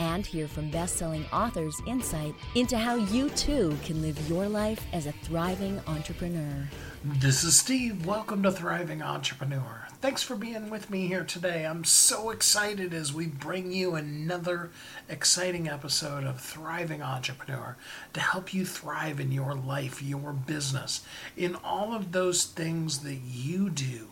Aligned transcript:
And 0.00 0.26
hear 0.26 0.48
from 0.48 0.70
best 0.70 0.96
selling 0.96 1.24
authors' 1.32 1.80
insight 1.86 2.34
into 2.54 2.76
how 2.76 2.96
you 2.96 3.30
too 3.30 3.76
can 3.84 4.02
live 4.02 4.28
your 4.28 4.48
life 4.48 4.84
as 4.92 5.06
a 5.06 5.12
thriving 5.12 5.80
entrepreneur. 5.86 6.68
This 7.04 7.44
is 7.44 7.56
Steve. 7.56 8.06
Welcome 8.06 8.42
to 8.42 8.50
Thriving 8.50 9.02
Entrepreneur. 9.02 9.86
Thanks 10.00 10.22
for 10.22 10.36
being 10.36 10.70
with 10.70 10.90
me 10.90 11.06
here 11.06 11.24
today. 11.24 11.64
I'm 11.66 11.84
so 11.84 12.30
excited 12.30 12.92
as 12.92 13.12
we 13.12 13.26
bring 13.26 13.72
you 13.72 13.94
another 13.94 14.70
exciting 15.08 15.68
episode 15.68 16.24
of 16.24 16.40
Thriving 16.40 17.02
Entrepreneur 17.02 17.76
to 18.14 18.20
help 18.20 18.52
you 18.52 18.64
thrive 18.66 19.20
in 19.20 19.32
your 19.32 19.54
life, 19.54 20.02
your 20.02 20.32
business, 20.32 21.04
in 21.36 21.54
all 21.56 21.94
of 21.94 22.12
those 22.12 22.44
things 22.44 23.00
that 23.00 23.20
you 23.24 23.70
do 23.70 24.08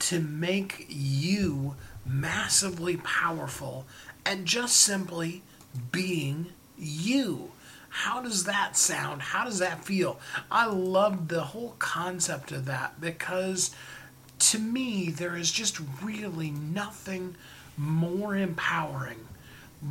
to 0.00 0.20
make 0.20 0.86
you 0.88 1.76
massively 2.04 2.96
powerful 2.98 3.86
and 4.26 4.46
just 4.46 4.76
simply 4.76 5.42
being 5.92 6.46
you. 6.78 7.50
How 7.88 8.20
does 8.20 8.44
that 8.44 8.76
sound? 8.76 9.22
How 9.22 9.44
does 9.44 9.60
that 9.60 9.84
feel? 9.84 10.18
I 10.50 10.66
love 10.66 11.28
the 11.28 11.42
whole 11.42 11.76
concept 11.78 12.50
of 12.50 12.64
that 12.64 13.00
because 13.00 13.74
to 14.50 14.58
me, 14.58 15.10
there 15.10 15.36
is 15.36 15.50
just 15.50 15.78
really 16.02 16.50
nothing 16.50 17.36
more 17.76 18.36
empowering 18.36 19.26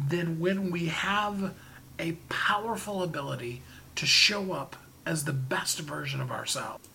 than 0.09 0.39
when 0.39 0.69
we 0.69 0.88
have 0.88 1.53
a 2.00 2.13
powerful 2.29 3.03
ability 3.03 3.61
to 3.95 4.05
show 4.05 4.53
up 4.53 4.75
as 5.05 5.25
the 5.25 5.33
best 5.33 5.79
version 5.79 6.22
of 6.22 6.31
ourselves. 6.31 6.88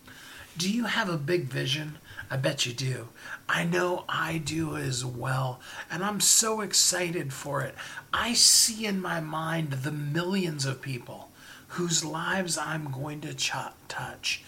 Do 0.57 0.71
you 0.71 0.85
have 0.85 1.09
a 1.09 1.17
big 1.17 1.45
vision? 1.45 1.97
I 2.31 2.37
bet 2.37 2.65
you 2.65 2.73
do. 2.73 3.07
I 3.47 3.63
know 3.63 4.05
I 4.07 4.37
do 4.37 4.75
as 4.77 5.03
well. 5.03 5.59
And 5.89 6.03
I'm 6.03 6.19
so 6.19 6.61
excited 6.61 7.33
for 7.33 7.61
it. 7.61 7.73
I 8.13 8.33
see 8.33 8.85
in 8.85 9.01
my 9.01 9.19
mind 9.19 9.71
the 9.71 9.91
millions 9.91 10.65
of 10.65 10.81
people 10.81 11.29
whose 11.69 12.05
lives 12.05 12.57
I'm 12.57 12.91
going 12.91 13.21
to 13.21 13.33
ch- 13.33 13.53
touch. 13.87 14.43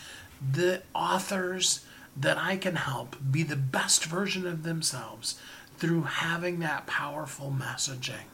The 0.52 0.84
authors 0.94 1.86
that 2.16 2.38
I 2.38 2.58
can 2.58 2.76
help 2.76 3.16
be 3.32 3.44
the 3.44 3.56
best 3.56 4.06
version 4.06 4.46
of 4.46 4.64
themselves 4.64 5.40
through 5.78 6.04
having 6.04 6.60
that 6.60 6.86
powerful 6.86 7.56
messaging. 7.56 8.28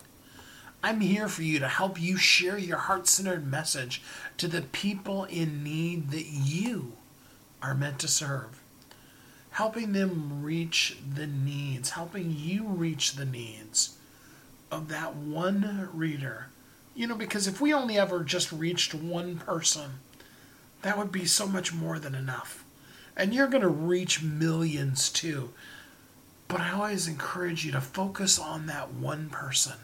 I'm 0.84 1.02
here 1.02 1.28
for 1.28 1.44
you 1.44 1.60
to 1.60 1.68
help 1.68 2.00
you 2.02 2.18
share 2.18 2.58
your 2.58 2.78
heart 2.78 3.08
centered 3.08 3.48
message 3.48 4.02
to 4.38 4.48
the 4.48 4.62
people 4.62 5.24
in 5.26 5.64
need 5.64 6.12
that 6.12 6.28
you 6.28 6.94
are 7.62 7.74
meant 7.74 8.00
to 8.00 8.08
serve. 8.08 8.57
Helping 9.58 9.94
them 9.94 10.44
reach 10.44 11.00
the 11.16 11.26
needs, 11.26 11.90
helping 11.90 12.32
you 12.38 12.64
reach 12.68 13.14
the 13.14 13.26
needs 13.26 13.98
of 14.70 14.88
that 14.90 15.16
one 15.16 15.90
reader. 15.94 16.50
You 16.94 17.08
know, 17.08 17.16
because 17.16 17.48
if 17.48 17.60
we 17.60 17.74
only 17.74 17.98
ever 17.98 18.24
just 18.24 18.52
reached 18.52 18.94
one 18.94 19.40
person, 19.40 19.94
that 20.84 20.96
would 20.96 21.12
be 21.12 21.26
so 21.26 21.48
much 21.48 21.74
more 21.74 21.98
than 21.98 22.14
enough. 22.14 22.64
And 23.16 23.34
you're 23.34 23.48
going 23.48 23.64
to 23.64 23.68
reach 23.68 24.22
millions 24.22 25.10
too. 25.10 25.50
But 26.48 26.62
I 26.62 26.74
always 26.74 27.08
encourage 27.08 27.66
you 27.66 27.72
to 27.72 27.82
focus 27.82 28.38
on 28.38 28.68
that 28.68 28.94
one 28.94 29.28
person 29.28 29.78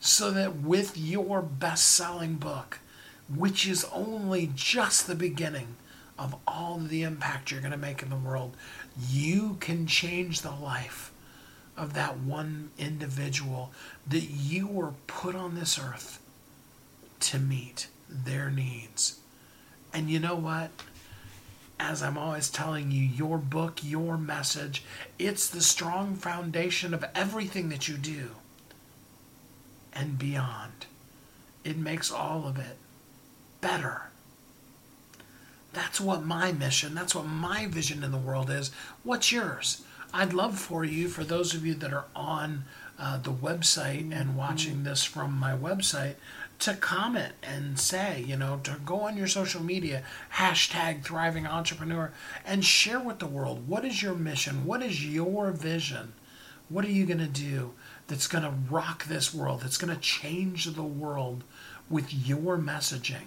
so 0.00 0.32
that 0.32 0.56
with 0.56 0.98
your 0.98 1.42
best 1.42 1.86
selling 1.86 2.34
book, 2.34 2.80
which 3.32 3.68
is 3.68 3.86
only 3.92 4.50
just 4.52 5.06
the 5.06 5.14
beginning 5.14 5.76
of 6.18 6.36
all 6.46 6.78
the 6.78 7.02
impact 7.02 7.50
you're 7.50 7.60
going 7.60 7.72
to 7.72 7.76
make 7.76 8.02
in 8.02 8.10
the 8.10 8.16
world, 8.16 8.56
you 9.08 9.56
can 9.60 9.86
change 9.86 10.40
the 10.40 10.50
life 10.50 11.12
of 11.76 11.94
that 11.94 12.18
one 12.18 12.70
individual 12.78 13.72
that 14.06 14.24
you 14.30 14.66
were 14.66 14.92
put 15.06 15.34
on 15.34 15.54
this 15.54 15.78
earth 15.78 16.20
to 17.20 17.38
meet 17.38 17.88
their 18.08 18.50
needs. 18.50 19.18
And 19.92 20.10
you 20.10 20.20
know 20.20 20.36
what? 20.36 20.70
as 21.78 22.02
I'm 22.02 22.16
always 22.16 22.48
telling 22.48 22.90
you, 22.90 23.02
your 23.02 23.38
book, 23.38 23.80
your 23.82 24.16
message, 24.16 24.84
it's 25.18 25.48
the 25.48 25.60
strong 25.60 26.14
foundation 26.14 26.94
of 26.94 27.04
everything 27.14 27.68
that 27.70 27.88
you 27.88 27.96
do 27.96 28.30
and 29.92 30.18
beyond. 30.18 30.86
It 31.64 31.76
makes 31.76 32.10
all 32.10 32.46
of 32.46 32.58
it 32.58 32.76
better. 33.60 34.10
That's 35.74 36.00
what 36.00 36.24
my 36.24 36.52
mission, 36.52 36.94
that's 36.94 37.14
what 37.14 37.26
my 37.26 37.66
vision 37.66 38.02
in 38.04 38.12
the 38.12 38.18
world 38.18 38.48
is. 38.48 38.70
What's 39.02 39.32
yours? 39.32 39.82
I'd 40.12 40.32
love 40.32 40.56
for 40.56 40.84
you, 40.84 41.08
for 41.08 41.24
those 41.24 41.54
of 41.54 41.66
you 41.66 41.74
that 41.74 41.92
are 41.92 42.04
on 42.14 42.64
uh, 42.98 43.18
the 43.18 43.32
website 43.32 44.12
and 44.12 44.36
watching 44.36 44.84
this 44.84 45.02
from 45.02 45.32
my 45.32 45.52
website, 45.56 46.14
to 46.60 46.74
comment 46.74 47.32
and 47.42 47.78
say, 47.78 48.24
you 48.24 48.36
know, 48.36 48.60
to 48.62 48.76
go 48.84 49.00
on 49.00 49.16
your 49.16 49.26
social 49.26 49.62
media, 49.62 50.04
hashtag 50.34 51.02
thriving 51.02 51.46
entrepreneur, 51.46 52.12
and 52.46 52.64
share 52.64 53.00
with 53.00 53.18
the 53.18 53.26
world 53.26 53.66
what 53.68 53.84
is 53.84 54.02
your 54.02 54.14
mission? 54.14 54.64
What 54.64 54.82
is 54.82 55.04
your 55.04 55.50
vision? 55.50 56.12
What 56.68 56.84
are 56.84 56.90
you 56.90 57.06
going 57.06 57.18
to 57.18 57.26
do 57.26 57.72
that's 58.06 58.28
going 58.28 58.44
to 58.44 58.54
rock 58.70 59.06
this 59.06 59.34
world, 59.34 59.62
that's 59.62 59.76
going 59.76 59.94
to 59.94 60.00
change 60.00 60.66
the 60.66 60.82
world 60.82 61.42
with 61.90 62.14
your 62.14 62.56
messaging? 62.56 63.26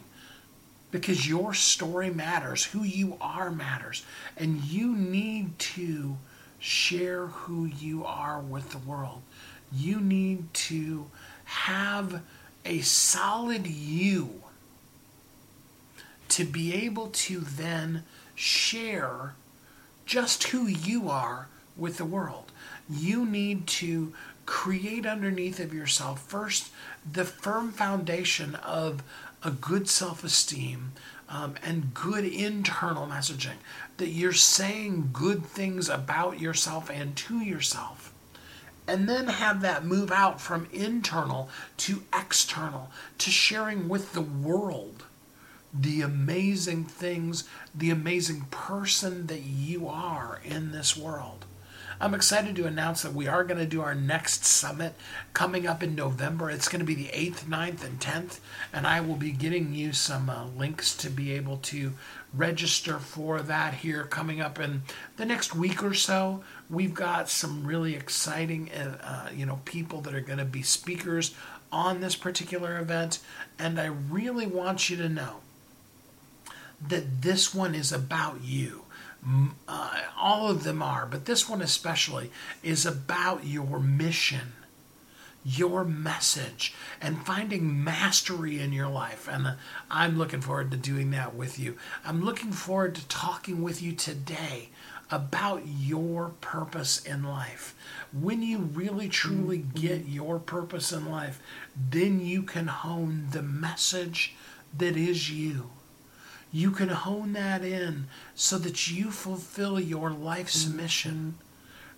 Because 0.90 1.28
your 1.28 1.53
story 1.53 2.09
matters, 2.09 2.64
who 2.64 2.84
you 2.84 3.18
are 3.20 3.52
matters, 3.52 4.06
and 4.38 4.64
you 4.64 4.96
need 4.96 5.59
to 5.59 6.18
share 6.59 7.28
who 7.28 7.66
you 7.66 8.06
are 8.06 8.40
with 8.40 8.72
the 8.72 8.78
world. 8.78 9.22
You 9.72 10.00
need 10.00 10.53
to 10.53 11.08
have 11.44 12.22
a 12.66 12.81
solid 12.81 13.68
you 13.68 14.44
to 16.30 16.46
be 16.46 16.74
able 16.74 17.08
to 17.08 17.40
then 17.40 18.04
share 18.36 19.34
just 20.06 20.46
who 20.46 20.68
you 20.68 21.09
are 21.09 21.48
with 21.75 21.98
the 21.98 22.06
world. 22.06 22.52
You 22.90 23.25
need 23.25 23.68
to 23.68 24.14
create 24.46 25.06
underneath 25.06 25.59
of 25.59 25.74
yourself 25.74 26.22
first 26.22 26.69
the 27.09 27.25
firm 27.25 27.72
foundation 27.72 28.56
of 28.56 29.04
a 29.47 29.52
good 29.52 29.90
self 29.90 30.24
esteem 30.24 30.91
um, 31.30 31.56
and 31.63 31.94
good 31.94 32.25
internal 32.25 33.08
messaging, 33.08 33.58
that 33.97 34.09
you're 34.09 34.34
saying 34.34 35.09
good 35.13 35.46
things 35.46 35.90
about 35.90 36.40
yourself 36.40 36.90
and 36.90 37.16
to 37.16 37.40
yourself 37.40 38.13
and 38.88 39.07
then 39.07 39.28
have 39.28 39.62
that 39.62 39.84
move 39.86 40.12
out 40.12 40.40
from 40.40 40.68
internal 40.72 41.50
to 41.75 42.03
external, 42.18 42.90
to 43.18 43.30
sharing 43.30 43.90
with 43.90 44.13
the 44.13 44.22
world 44.22 45.03
the 45.74 46.02
amazing 46.02 46.86
things, 46.86 47.44
the 47.75 47.90
amazing 47.90 48.41
person 48.50 49.28
that 49.28 49.41
you 49.41 49.88
are 49.88 50.40
in 50.44 50.72
this 50.72 50.96
world. 50.96 51.46
I'm 52.00 52.13
excited 52.13 52.56
to 52.56 52.68
announce 52.68 53.02
that 53.02 53.13
we 53.13 53.28
are 53.28 53.44
going 53.44 53.59
to 53.59 53.66
do 53.66 53.81
our 53.81 53.96
next 53.96 54.46
summit 54.46 54.94
coming 55.34 55.66
up 55.66 55.81
in 55.81 55.96
November. 55.96 56.52
It's 56.52 56.68
going 56.68 56.80
to 56.80 56.85
be 56.85 56.94
the 56.94 57.08
8th, 57.08 57.46
9th, 57.46 57.84
and 57.84 58.00
10th, 58.00 58.40
and 58.72 58.85
I 58.85 59.02
will 59.02 59.16
be 59.16 59.31
getting 59.31 59.74
you 59.74 59.94
some 59.94 60.30
uh, 60.30 60.45
links 60.45 60.95
to 60.98 61.10
be 61.10 61.31
able 61.31 61.57
to 61.57 61.94
register 62.36 63.00
for 63.00 63.42
that 63.42 63.75
here 63.75 64.04
coming 64.04 64.39
up 64.39 64.60
in 64.60 64.83
the 65.16 65.25
next 65.25 65.56
week 65.56 65.83
or 65.83 65.95
so. 65.95 66.44
We've 66.69 66.94
got 66.94 67.30
some 67.30 67.66
really 67.66 67.95
exciting, 67.95 68.69
uh, 68.72 68.98
uh 69.01 69.30
you 69.36 69.48
know, 69.48 69.62
people 69.66 70.01
that 70.01 70.13
are 70.13 70.22
going 70.22 70.38
to 70.38 70.45
be 70.45 70.62
speakers 70.62 71.33
on 71.72 72.01
this 72.01 72.16
particular 72.16 72.77
event, 72.77 73.19
and 73.57 73.80
I 73.80 73.88
really 73.88 74.45
want 74.45 74.89
you 74.89 74.98
to 74.98 75.10
know 75.10 75.38
that 76.88 77.24
this 77.24 77.56
one 77.56 77.74
is 77.74 77.92
about 77.92 78.44
you 78.44 78.83
uh, 79.68 80.01
all 80.18 80.50
of 80.50 80.63
them 80.63 80.81
are, 80.81 81.06
but 81.06 81.25
this 81.25 81.50
one 81.50 81.62
especially 81.62 82.31
is 82.63 82.85
about 82.85 83.45
your 83.45 83.79
mission, 83.79 84.53
your 85.44 85.83
message, 85.83 86.74
and 87.01 87.25
finding 87.25 87.83
mastery 87.83 88.59
in 88.59 88.71
your 88.74 88.89
life. 88.89 89.27
And 89.29 89.47
uh, 89.47 89.56
I'm 89.91 90.18
looking 90.18 90.41
forward 90.41 90.71
to 90.71 90.77
doing 90.77 91.12
that 91.12 91.35
with 91.35 91.59
you. 91.59 91.77
I'm 92.06 92.24
looking 92.24 92.51
forward 92.51 92.95
to 92.95 93.07
talking 93.07 93.62
with 93.62 93.81
you 93.81 93.94
today 93.94 94.69
about 95.09 95.63
your 95.65 96.29
purpose 96.41 97.03
in 97.06 97.24
life. 97.24 97.75
When 98.12 98.41
you 98.41 98.57
really 98.57 99.07
truly 99.07 99.57
get 99.57 100.06
your 100.06 100.39
purpose 100.39 100.91
in 100.91 101.09
life, 101.09 101.41
then 101.89 102.19
you 102.19 102.44
can 102.44 102.68
hone 102.68 103.27
the 103.31 103.41
message 103.41 104.35
that 104.77 104.97
is 104.97 105.31
you. 105.31 105.69
You 106.52 106.72
can 106.72 106.90
hone 106.90 107.34
that 107.34 107.64
in 107.64 108.08
so 108.36 108.58
that 108.60 108.90
you 108.90 109.12
fulfill 109.12 109.80
your 109.80 110.12
life's 110.12 110.66
mm-hmm. 110.66 110.78
mission. 110.78 111.36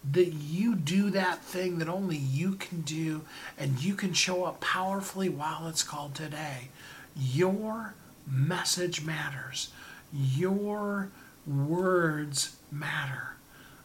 That 0.09 0.31
you 0.33 0.75
do 0.75 1.09
that 1.09 1.43
thing 1.43 1.79
that 1.79 1.89
only 1.89 2.15
you 2.15 2.53
can 2.53 2.81
do, 2.81 3.23
and 3.57 3.83
you 3.83 3.95
can 3.95 4.13
show 4.13 4.45
up 4.45 4.61
powerfully 4.61 5.27
while 5.27 5.67
it's 5.67 5.83
called 5.83 6.15
today. 6.15 6.69
Your 7.17 7.95
message 8.25 9.03
matters. 9.03 9.71
Your 10.13 11.09
words 11.45 12.55
matter. 12.71 13.35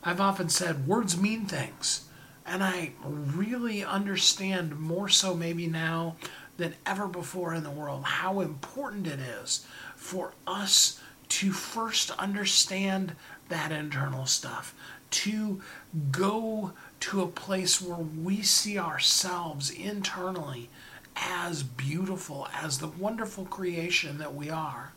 I've 0.05 0.21
often 0.21 0.49
said 0.49 0.87
words 0.87 1.19
mean 1.19 1.47
things. 1.47 2.05
And 2.47 2.63
I 2.63 2.93
really 3.05 3.83
understand 3.83 4.79
more 4.79 5.09
so 5.09 5.35
maybe 5.35 5.67
now 5.67 6.17
than 6.57 6.75
ever 6.87 7.09
before 7.09 7.55
in 7.55 7.65
the 7.65 7.71
world 7.71 8.05
how 8.05 8.41
important 8.41 9.07
it 9.07 9.19
is 9.19 9.67
for 10.05 10.35
us 10.47 11.01
to 11.31 11.51
first 11.51 12.11
understand 12.19 13.17
that 13.49 13.73
internal 13.73 14.27
stuff, 14.27 14.75
to 15.11 15.63
go 16.11 16.73
to 17.01 17.23
a 17.23 17.27
place 17.27 17.81
where 17.81 17.97
we 17.97 18.43
see 18.43 18.79
ourselves 18.79 19.71
internally 19.71 20.69
as 21.17 21.63
beautiful, 21.63 22.47
as 22.53 22.79
the 22.79 22.89
wonderful 22.89 23.47
creation 23.47 24.19
that 24.19 24.35
we 24.35 24.51
are, 24.51 24.93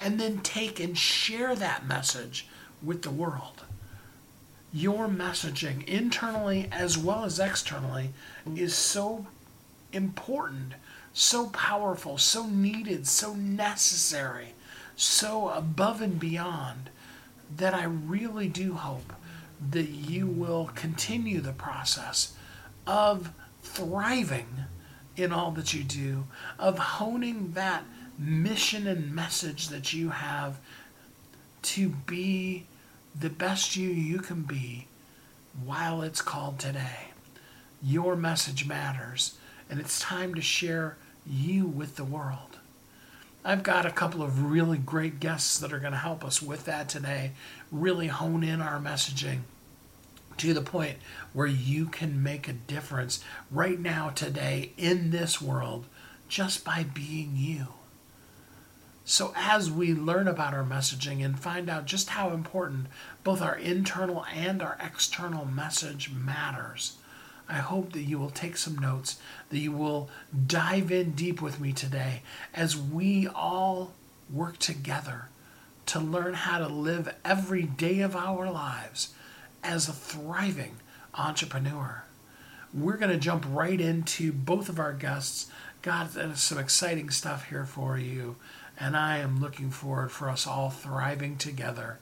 and 0.00 0.18
then 0.18 0.40
take 0.40 0.80
and 0.80 0.98
share 0.98 1.54
that 1.54 1.86
message 1.86 2.48
with 2.82 3.02
the 3.02 3.10
world. 3.10 3.62
Your 4.72 5.06
messaging, 5.06 5.86
internally 5.86 6.68
as 6.72 6.98
well 6.98 7.24
as 7.24 7.38
externally, 7.38 8.10
is 8.56 8.74
so 8.74 9.24
important, 9.92 10.72
so 11.12 11.46
powerful, 11.48 12.18
so 12.18 12.46
needed, 12.46 13.06
so 13.06 13.34
necessary, 13.34 14.54
so 14.96 15.48
above 15.48 16.00
and 16.00 16.18
beyond 16.18 16.90
that 17.56 17.74
I 17.74 17.84
really 17.84 18.48
do 18.48 18.74
hope 18.74 19.12
that 19.70 19.88
you 19.88 20.26
will 20.26 20.70
continue 20.74 21.40
the 21.40 21.52
process 21.52 22.34
of 22.86 23.30
thriving 23.62 24.48
in 25.16 25.32
all 25.32 25.50
that 25.52 25.74
you 25.74 25.84
do, 25.84 26.24
of 26.58 26.78
honing 26.78 27.52
that 27.52 27.84
mission 28.18 28.86
and 28.86 29.14
message 29.14 29.68
that 29.68 29.92
you 29.92 30.10
have 30.10 30.58
to 31.62 31.90
be 31.90 32.66
the 33.18 33.30
best 33.30 33.76
you 33.76 33.88
you 33.90 34.18
can 34.18 34.42
be 34.42 34.86
while 35.64 36.02
it's 36.02 36.22
called 36.22 36.58
today. 36.58 37.10
Your 37.82 38.16
message 38.16 38.66
matters, 38.66 39.36
and 39.68 39.78
it's 39.78 40.00
time 40.00 40.34
to 40.34 40.40
share 40.40 40.96
you 41.26 41.66
with 41.66 41.96
the 41.96 42.04
world. 42.04 42.58
I've 43.44 43.62
got 43.62 43.86
a 43.86 43.90
couple 43.90 44.22
of 44.22 44.50
really 44.50 44.78
great 44.78 45.18
guests 45.18 45.58
that 45.58 45.72
are 45.72 45.80
going 45.80 45.92
to 45.92 45.98
help 45.98 46.24
us 46.24 46.40
with 46.40 46.64
that 46.66 46.88
today, 46.88 47.32
really 47.72 48.06
hone 48.06 48.44
in 48.44 48.60
our 48.60 48.78
messaging 48.78 49.40
to 50.36 50.54
the 50.54 50.62
point 50.62 50.96
where 51.32 51.46
you 51.46 51.86
can 51.86 52.22
make 52.22 52.48
a 52.48 52.52
difference 52.52 53.22
right 53.50 53.78
now, 53.78 54.10
today, 54.10 54.72
in 54.76 55.10
this 55.10 55.42
world, 55.42 55.86
just 56.28 56.64
by 56.64 56.84
being 56.94 57.32
you. 57.34 57.68
So, 59.04 59.32
as 59.36 59.70
we 59.70 59.92
learn 59.92 60.28
about 60.28 60.54
our 60.54 60.64
messaging 60.64 61.24
and 61.24 61.38
find 61.38 61.68
out 61.68 61.86
just 61.86 62.10
how 62.10 62.30
important 62.30 62.86
both 63.24 63.42
our 63.42 63.56
internal 63.56 64.24
and 64.32 64.62
our 64.62 64.78
external 64.80 65.44
message 65.44 66.10
matters, 66.12 66.96
I 67.52 67.58
hope 67.58 67.92
that 67.92 68.04
you 68.04 68.18
will 68.18 68.30
take 68.30 68.56
some 68.56 68.78
notes, 68.78 69.18
that 69.50 69.58
you 69.58 69.72
will 69.72 70.08
dive 70.46 70.90
in 70.90 71.10
deep 71.10 71.42
with 71.42 71.60
me 71.60 71.74
today 71.74 72.22
as 72.54 72.74
we 72.74 73.28
all 73.28 73.92
work 74.32 74.58
together 74.58 75.28
to 75.84 76.00
learn 76.00 76.32
how 76.32 76.58
to 76.58 76.68
live 76.68 77.14
every 77.26 77.64
day 77.64 78.00
of 78.00 78.16
our 78.16 78.50
lives 78.50 79.12
as 79.62 79.86
a 79.86 79.92
thriving 79.92 80.76
entrepreneur. 81.14 82.04
We're 82.72 82.96
going 82.96 83.12
to 83.12 83.18
jump 83.18 83.44
right 83.46 83.78
into 83.78 84.32
both 84.32 84.70
of 84.70 84.80
our 84.80 84.94
guests. 84.94 85.50
Got 85.82 86.12
some 86.38 86.56
exciting 86.56 87.10
stuff 87.10 87.50
here 87.50 87.66
for 87.66 87.98
you, 87.98 88.36
and 88.80 88.96
I 88.96 89.18
am 89.18 89.40
looking 89.40 89.70
forward 89.70 90.10
for 90.10 90.30
us 90.30 90.46
all 90.46 90.70
thriving 90.70 91.36
together 91.36 91.98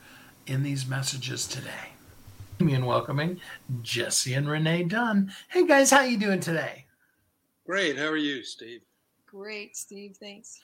in 0.47 0.63
these 0.63 0.87
messages 0.87 1.49
today. 1.49 1.95
And 2.61 2.87
welcoming 2.87 3.41
Jesse 3.81 4.35
and 4.35 4.47
Renee 4.47 4.83
Dunn. 4.83 5.33
Hey 5.49 5.67
guys, 5.67 5.91
how 5.91 6.03
you 6.03 6.19
doing 6.19 6.41
today? 6.41 6.85
Great. 7.65 7.97
How 7.97 8.05
are 8.05 8.19
you, 8.19 8.45
Steve? 8.45 8.83
Great, 9.27 9.75
Steve. 9.75 10.19
Thanks. 10.21 10.61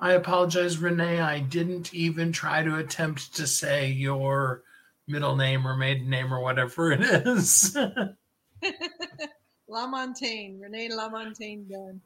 I 0.00 0.14
apologize, 0.14 0.78
Renee. 0.78 1.20
I 1.20 1.38
didn't 1.38 1.94
even 1.94 2.32
try 2.32 2.64
to 2.64 2.78
attempt 2.78 3.36
to 3.36 3.46
say 3.46 3.88
your 3.88 4.64
middle 5.06 5.36
name 5.36 5.64
or 5.64 5.76
maiden 5.76 6.10
name 6.10 6.34
or 6.34 6.40
whatever 6.40 6.90
it 6.90 7.02
is. 7.02 7.72
LaMontagne, 9.70 10.60
Renee 10.60 10.88
LaMontagne 10.88 11.70
Dunn. 11.70 12.00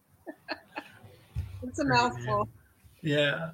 it's 1.62 1.78
a 1.78 1.86
mouthful. 1.86 2.50
Yeah. 3.00 3.52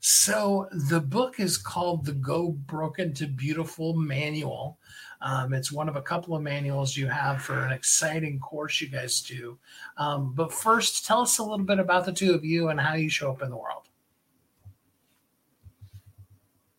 So 0.00 0.66
the 0.72 1.00
book 1.00 1.40
is 1.40 1.58
called 1.58 2.06
The 2.06 2.12
Go 2.12 2.52
Broken 2.52 3.12
to 3.14 3.26
Beautiful 3.26 3.94
Manual. 3.94 4.78
Um, 5.20 5.52
it's 5.52 5.70
one 5.70 5.90
of 5.90 5.96
a 5.96 6.02
couple 6.02 6.34
of 6.34 6.42
manuals 6.42 6.96
you 6.96 7.06
have 7.06 7.42
for 7.42 7.66
an 7.66 7.72
exciting 7.72 8.40
course 8.40 8.80
you 8.80 8.88
guys 8.88 9.20
do. 9.20 9.58
Um, 9.98 10.32
but 10.34 10.54
first, 10.54 11.04
tell 11.04 11.20
us 11.20 11.36
a 11.36 11.42
little 11.42 11.66
bit 11.66 11.78
about 11.78 12.06
the 12.06 12.12
two 12.12 12.32
of 12.32 12.42
you 12.42 12.70
and 12.70 12.80
how 12.80 12.94
you 12.94 13.10
show 13.10 13.30
up 13.30 13.42
in 13.42 13.50
the 13.50 13.56
world. 13.56 13.88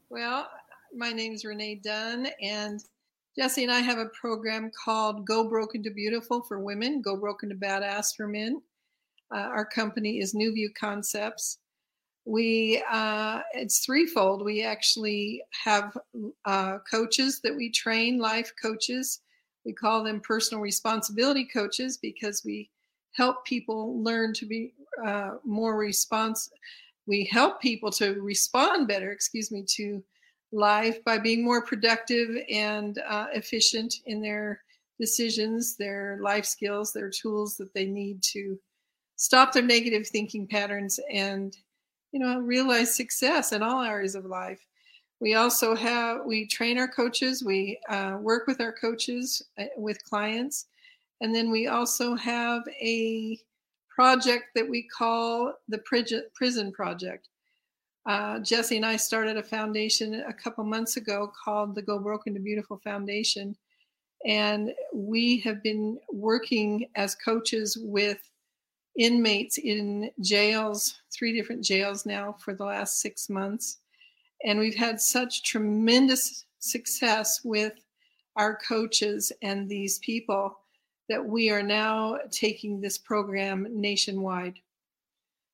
Well, 0.09 0.50
my 0.94 1.12
name 1.12 1.33
is 1.33 1.45
Renee 1.45 1.75
Dunn, 1.75 2.27
and 2.41 2.83
Jesse 3.38 3.63
and 3.63 3.71
I 3.71 3.79
have 3.79 4.00
a 4.00 4.09
program 4.19 4.71
called 4.83 5.27
Go 5.27 5.47
Broken 5.47 5.83
to 5.83 5.91
Beautiful 5.91 6.41
for 6.41 6.59
women, 6.59 7.01
Go 7.03 7.15
Broken 7.15 7.50
to 7.50 7.56
Badass 7.56 8.15
for 8.18 8.27
men. 8.27 8.62
Uh, 9.33 9.38
our 9.38 9.65
company 9.65 10.19
is 10.19 10.33
New 10.33 10.51
View 10.51 10.71
Concepts. 10.77 11.59
We 12.25 12.83
uh, 12.89 13.41
it's 13.53 13.85
threefold. 13.85 14.45
We 14.45 14.63
actually 14.63 15.44
have 15.63 15.97
uh, 16.45 16.79
coaches 16.89 17.41
that 17.44 17.56
we 17.56 17.71
train, 17.71 18.19
life 18.19 18.51
coaches. 18.62 19.21
We 19.65 19.73
call 19.73 20.03
them 20.03 20.21
personal 20.21 20.62
responsibility 20.62 21.45
coaches 21.45 21.97
because 21.97 22.44
we 22.45 22.69
help 23.13 23.45
people 23.45 24.01
learn 24.03 24.33
to 24.33 24.45
be 24.45 24.73
uh, 25.06 25.31
more 25.44 25.75
response. 25.77 26.50
We 27.07 27.25
help 27.25 27.62
people 27.62 27.91
to 27.94 28.21
respond 28.21 28.87
better. 28.87 29.11
Excuse 29.11 29.51
me 29.51 29.66
to 29.75 30.04
life 30.51 31.04
by 31.04 31.18
being 31.18 31.44
more 31.44 31.63
productive 31.63 32.30
and 32.49 32.99
uh, 33.07 33.28
efficient 33.33 33.95
in 34.06 34.21
their 34.21 34.61
decisions, 34.99 35.75
their 35.75 36.19
life 36.21 36.45
skills, 36.45 36.94
their 36.94 37.09
tools 37.09 37.57
that 37.57 37.73
they 37.73 37.85
need 37.85 38.21
to 38.21 38.59
stop 39.16 39.54
their 39.54 39.63
negative 39.63 40.07
thinking 40.07 40.47
patterns 40.47 40.99
and 41.11 41.57
you 42.11 42.19
know 42.19 42.39
realize 42.39 42.95
success 42.95 43.51
in 43.51 43.63
all 43.63 43.81
areas 43.81 44.15
of 44.15 44.25
life. 44.25 44.65
We 45.19 45.35
also 45.35 45.75
have 45.75 46.25
we 46.25 46.47
train 46.47 46.77
our 46.80 46.87
coaches 46.87 47.44
we 47.44 47.80
uh, 47.89 48.18
work 48.19 48.47
with 48.47 48.59
our 48.61 48.73
coaches 48.73 49.41
uh, 49.57 49.65
with 49.77 50.03
clients. 50.03 50.65
And 51.21 51.35
then 51.35 51.51
we 51.51 51.68
also 51.68 52.15
have 52.15 52.63
a 52.81 53.39
project 53.87 54.45
that 54.56 54.68
we 54.68 54.87
call 54.87 55.53
the 55.69 55.77
prison 56.33 56.71
project. 56.71 57.30
Uh, 58.07 58.39
Jesse 58.39 58.77
and 58.77 58.85
I 58.85 58.95
started 58.95 59.37
a 59.37 59.44
foundation 59.44 60.23
a 60.27 60.33
couple 60.33 60.63
months 60.63 60.97
ago 60.97 61.31
called 61.44 61.75
the 61.75 61.83
Go 61.83 61.99
Broken 61.99 62.33
to 62.33 62.39
Beautiful 62.39 62.77
Foundation. 62.83 63.56
And 64.25 64.73
we 64.94 65.39
have 65.41 65.61
been 65.61 65.99
working 66.11 66.87
as 66.95 67.13
coaches 67.13 67.77
with 67.80 68.31
inmates 68.98 69.57
in 69.57 70.12
jails, 70.19 71.02
three 71.12 71.33
different 71.33 71.64
jails 71.64 72.06
now 72.06 72.36
for 72.40 72.54
the 72.54 72.66
last 72.66 73.00
six 73.00 73.30
months. 73.30 73.78
And 74.44 74.60
we've 74.60 74.76
had 74.76 75.00
such 75.00 75.44
tremendous 75.44 76.45
success 76.60 77.42
with 77.44 77.74
our 78.36 78.56
coaches 78.57 79.31
and 79.42 79.68
these 79.68 80.00
people 80.00 80.57
that 81.10 81.24
we 81.24 81.50
are 81.50 81.64
now 81.64 82.18
taking 82.31 82.80
this 82.80 82.98
program 82.98 83.68
nationwide. 83.69 84.60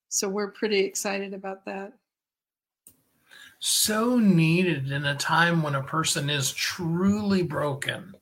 So 0.09 0.29
we're 0.29 0.51
pretty 0.51 0.79
excited 0.79 1.33
about 1.33 1.65
that 1.65 1.93
so 3.59 4.19
needed 4.19 4.91
in 4.91 5.05
a 5.05 5.15
time 5.15 5.63
when 5.63 5.75
a 5.75 5.83
person 5.83 6.29
is 6.29 6.51
truly 6.51 7.41
broken 7.41 8.13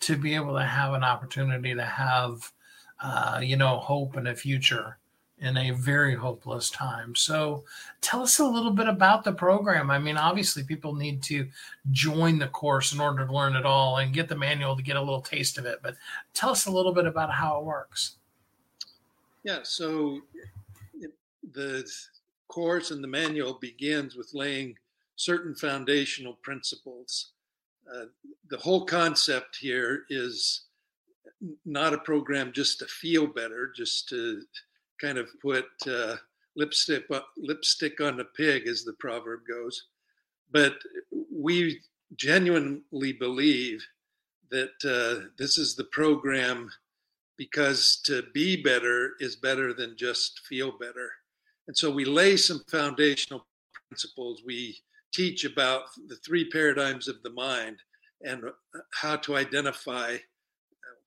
to 0.00 0.16
be 0.16 0.34
able 0.34 0.54
to 0.54 0.64
have 0.64 0.94
an 0.94 1.04
opportunity 1.04 1.74
to 1.74 1.84
have 1.84 2.52
uh, 3.00 3.40
you 3.42 3.56
know 3.56 3.78
hope 3.78 4.16
and 4.16 4.28
a 4.28 4.34
future 4.34 4.98
in 5.40 5.56
a 5.56 5.70
very 5.70 6.16
hopeless 6.16 6.68
time. 6.68 7.14
So 7.14 7.62
tell 8.00 8.22
us 8.22 8.40
a 8.40 8.44
little 8.44 8.72
bit 8.72 8.88
about 8.88 9.22
the 9.22 9.32
program. 9.32 9.90
I 9.90 9.98
mean 9.98 10.16
obviously 10.16 10.64
people 10.64 10.94
need 10.94 11.22
to 11.24 11.48
join 11.92 12.38
the 12.38 12.48
course 12.48 12.92
in 12.92 13.00
order 13.00 13.24
to 13.24 13.32
learn 13.32 13.54
it 13.54 13.64
all 13.64 13.98
and 13.98 14.12
get 14.12 14.28
the 14.28 14.34
manual 14.34 14.76
to 14.76 14.82
get 14.82 14.96
a 14.96 15.00
little 15.00 15.20
taste 15.20 15.58
of 15.58 15.66
it 15.66 15.78
but 15.82 15.94
tell 16.34 16.50
us 16.50 16.66
a 16.66 16.70
little 16.70 16.92
bit 16.92 17.06
about 17.06 17.32
how 17.32 17.58
it 17.58 17.64
works. 17.64 18.16
Yeah 19.44 19.60
so 19.62 20.20
the 21.52 21.88
course 22.48 22.90
and 22.90 23.02
the 23.04 23.08
manual 23.08 23.54
begins 23.60 24.16
with 24.16 24.34
laying 24.34 24.74
certain 25.16 25.54
foundational 25.54 26.34
principles. 26.42 27.32
Uh, 27.92 28.06
the 28.50 28.56
whole 28.56 28.84
concept 28.84 29.56
here 29.56 30.04
is 30.10 30.62
not 31.64 31.94
a 31.94 31.98
program 31.98 32.52
just 32.52 32.78
to 32.80 32.86
feel 32.86 33.26
better, 33.26 33.72
just 33.74 34.08
to 34.08 34.42
kind 35.00 35.18
of 35.18 35.28
put 35.40 35.66
uh, 35.86 36.16
lipstick 36.56 37.04
lipstick 37.36 38.00
on 38.00 38.20
a 38.20 38.24
pig, 38.24 38.66
as 38.66 38.84
the 38.84 38.94
proverb 38.94 39.40
goes. 39.48 39.86
But 40.50 40.74
we 41.32 41.80
genuinely 42.16 43.12
believe 43.12 43.86
that 44.50 44.72
uh, 44.84 45.28
this 45.36 45.58
is 45.58 45.74
the 45.74 45.84
program 45.84 46.70
because 47.36 48.00
to 48.04 48.24
be 48.34 48.60
better 48.60 49.12
is 49.20 49.36
better 49.36 49.72
than 49.72 49.96
just 49.96 50.40
feel 50.48 50.72
better. 50.72 51.10
And 51.68 51.76
so 51.76 51.90
we 51.90 52.04
lay 52.04 52.36
some 52.36 52.64
foundational 52.68 53.46
principles. 53.88 54.42
We 54.44 54.78
teach 55.12 55.44
about 55.44 55.82
the 56.08 56.16
three 56.16 56.48
paradigms 56.50 57.08
of 57.08 57.22
the 57.22 57.30
mind 57.30 57.76
and 58.22 58.44
how 58.94 59.16
to 59.16 59.36
identify 59.36 60.16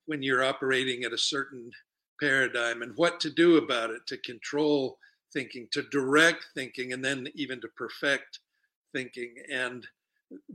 when 0.06 0.22
you're 0.22 0.44
operating 0.44 1.04
at 1.04 1.12
a 1.12 1.18
certain 1.18 1.70
paradigm 2.20 2.82
and 2.82 2.92
what 2.96 3.20
to 3.20 3.30
do 3.30 3.56
about 3.56 3.90
it 3.90 4.06
to 4.06 4.16
control 4.18 4.98
thinking, 5.32 5.66
to 5.72 5.82
direct 5.90 6.46
thinking, 6.54 6.92
and 6.92 7.04
then 7.04 7.26
even 7.34 7.60
to 7.60 7.68
perfect 7.76 8.40
thinking. 8.92 9.34
And 9.50 9.86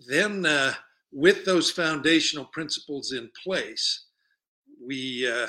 then, 0.08 0.46
uh, 0.46 0.74
with 1.12 1.46
those 1.46 1.72
foundational 1.72 2.46
principles 2.46 3.14
in 3.14 3.30
place, 3.44 4.06
we 4.86 5.30
uh, 5.30 5.48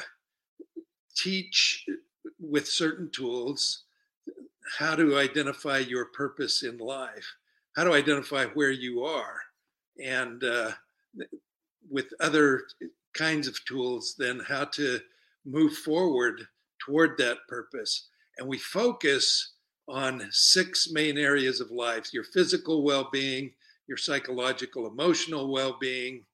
teach 1.17 1.85
with 2.40 2.69
certain 2.69 3.11
tools 3.11 3.85
how 4.78 4.95
to 4.95 5.19
identify 5.19 5.78
your 5.78 6.07
purpose 6.07 6.62
in 6.62 6.78
life, 6.78 7.26
how 7.76 7.85
to 7.85 7.93
identify 7.93 8.47
where 8.47 8.71
you 8.71 9.05
are, 9.05 9.40
and 10.02 10.45
uh, 10.45 10.73
with 11.90 12.07
other 12.21 12.62
kinds 13.15 13.49
of 13.49 13.65
tools, 13.65 14.15
then 14.19 14.41
how 14.47 14.65
to 14.65 15.00
move 15.45 15.75
forward 15.75 16.47
toward 16.79 17.19
that 17.19 17.38
purpose. 17.49 18.09
And 18.38 18.49
we 18.49 18.59
focus 18.59 19.55
on 19.88 20.29
six 20.31 20.91
main 20.93 21.17
areas 21.17 21.61
of 21.61 21.71
life 21.71 22.12
your 22.12 22.25
physical 22.25 22.85
well 22.85 23.09
being, 23.11 23.53
your 23.87 23.97
psychological, 23.97 24.87
emotional 24.87 25.50
well 25.50 25.77
being, 25.81 26.25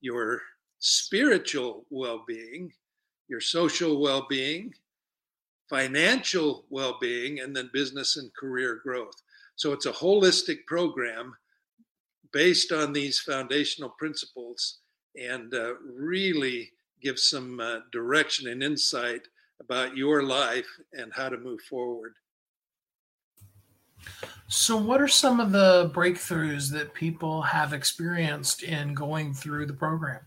your 0.00 0.40
spiritual 0.78 1.86
well 1.90 2.24
being, 2.26 2.72
your 3.28 3.40
social 3.40 4.00
well 4.00 4.26
being, 4.28 4.72
financial 5.68 6.64
well 6.70 6.98
being, 7.00 7.40
and 7.40 7.54
then 7.54 7.70
business 7.72 8.16
and 8.16 8.34
career 8.34 8.80
growth. 8.82 9.14
So 9.56 9.72
it's 9.72 9.86
a 9.86 9.92
holistic 9.92 10.66
program 10.66 11.34
based 12.32 12.72
on 12.72 12.92
these 12.92 13.20
foundational 13.20 13.90
principles 13.90 14.78
and 15.16 15.52
uh, 15.54 15.74
really 15.84 16.72
give 17.02 17.18
some 17.18 17.60
uh, 17.60 17.80
direction 17.90 18.48
and 18.48 18.62
insight 18.62 19.22
about 19.60 19.96
your 19.96 20.22
life 20.22 20.68
and 20.92 21.12
how 21.12 21.28
to 21.28 21.38
move 21.38 21.60
forward. 21.62 22.14
So, 24.48 24.76
what 24.76 25.00
are 25.00 25.08
some 25.08 25.40
of 25.40 25.52
the 25.52 25.90
breakthroughs 25.94 26.70
that 26.72 26.92
people 26.92 27.42
have 27.42 27.72
experienced 27.72 28.62
in 28.62 28.94
going 28.94 29.32
through 29.32 29.66
the 29.66 29.72
program? 29.72 30.20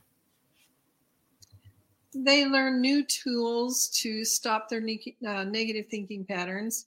They 2.13 2.45
learn 2.45 2.79
new 2.79 3.03
tools 3.05 3.89
to 4.01 4.23
stop 4.23 4.69
their 4.69 4.79
ne- 4.79 5.17
uh, 5.27 5.43
negative 5.43 5.87
thinking 5.91 6.23
patterns, 6.23 6.85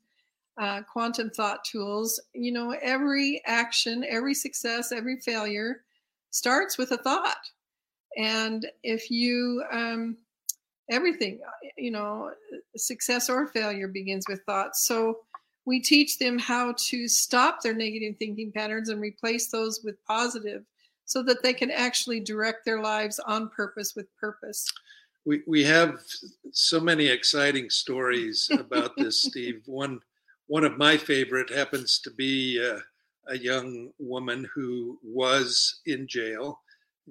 uh, 0.57 0.81
quantum 0.91 1.31
thought 1.31 1.65
tools. 1.65 2.19
You 2.33 2.51
know, 2.53 2.75
every 2.81 3.43
action, 3.45 4.05
every 4.09 4.35
success, 4.35 4.91
every 4.91 5.21
failure 5.21 5.85
starts 6.31 6.79
with 6.79 6.93
a 6.93 6.97
thought. 6.97 7.37
And 8.19 8.67
if 8.83 9.11
you, 9.11 9.65
um, 9.71 10.17
everything, 10.91 11.39
you 11.77 11.93
know, 11.93 12.33
success 12.77 13.31
or 13.31 13.47
failure 13.47 13.89
begins 13.89 14.25
with 14.29 14.43
thoughts. 14.43 14.85
So 14.85 15.21
we 15.65 15.81
teach 15.81 16.19
them 16.19 16.39
how 16.39 16.75
to 16.77 17.07
stop 17.07 17.63
their 17.63 17.75
negative 17.75 18.17
thinking 18.19 18.51
patterns 18.51 18.89
and 18.89 19.01
replace 19.01 19.49
those 19.49 19.83
with 19.85 20.05
positive 20.05 20.65
so 21.05 21.23
that 21.23 21.43
they 21.43 21.53
can 21.53 21.71
actually 21.71 22.21
direct 22.21 22.65
their 22.65 22.83
lives 22.83 23.19
on 23.21 23.51
purpose 23.51 23.95
with 23.95 24.07
purpose. 24.17 24.67
We, 25.25 25.43
we 25.47 25.63
have 25.65 26.01
so 26.53 26.81
many 26.81 27.07
exciting 27.07 27.71
stories 27.71 28.51
about 28.53 28.97
this, 28.97 29.23
Steve. 29.29 29.63
One, 29.67 30.01
one 30.49 30.65
of 30.65 30.77
my 30.77 30.97
favorite 30.97 31.51
happens 31.51 32.01
to 32.01 32.11
be 32.11 32.61
uh, 32.67 32.81
a 33.29 33.39
young 33.39 33.91
woman 33.99 34.49
who 34.55 34.99
was 35.03 35.81
in 35.87 36.09
jail 36.09 36.61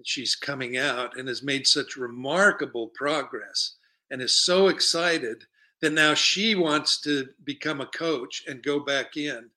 she's 0.03 0.35
coming 0.35 0.77
out 0.77 1.17
and 1.17 1.27
has 1.27 1.43
made 1.43 1.67
such 1.67 1.97
remarkable 1.97 2.87
progress 2.87 3.75
and 4.09 4.21
is 4.21 4.35
so 4.35 4.67
excited 4.67 5.43
that 5.81 5.93
now 5.93 6.13
she 6.13 6.55
wants 6.55 6.99
to 7.01 7.29
become 7.43 7.81
a 7.81 7.85
coach 7.87 8.43
and 8.47 8.63
go 8.63 8.79
back 8.79 9.17
in 9.17 9.49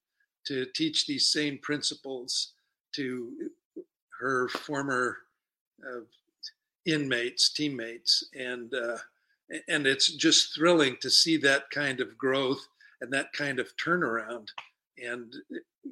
to 0.46 0.66
teach 0.74 1.06
these 1.06 1.28
same 1.28 1.58
principles 1.58 2.52
to 2.92 3.50
her 4.18 4.48
former 4.48 5.18
uh, 5.82 6.00
inmates, 6.84 7.50
teammates, 7.50 8.24
and 8.38 8.72
uh, 8.74 8.98
and 9.68 9.86
it's 9.86 10.12
just 10.12 10.54
thrilling 10.54 10.96
to 11.00 11.10
see 11.10 11.36
that 11.36 11.70
kind 11.70 12.00
of 12.00 12.16
growth 12.16 12.68
and 13.00 13.12
that 13.12 13.32
kind 13.32 13.58
of 13.58 13.76
turnaround. 13.76 14.48
And 15.02 15.34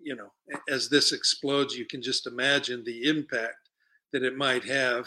you 0.03 0.15
know, 0.15 0.33
as 0.69 0.89
this 0.89 1.13
explodes, 1.13 1.77
you 1.77 1.87
can 1.87 2.03
just 2.03 2.27
imagine 2.27 2.85
the 2.85 3.09
impact 3.09 3.68
that 4.13 4.23
it 4.23 4.37
might 4.37 4.65
have, 4.65 5.07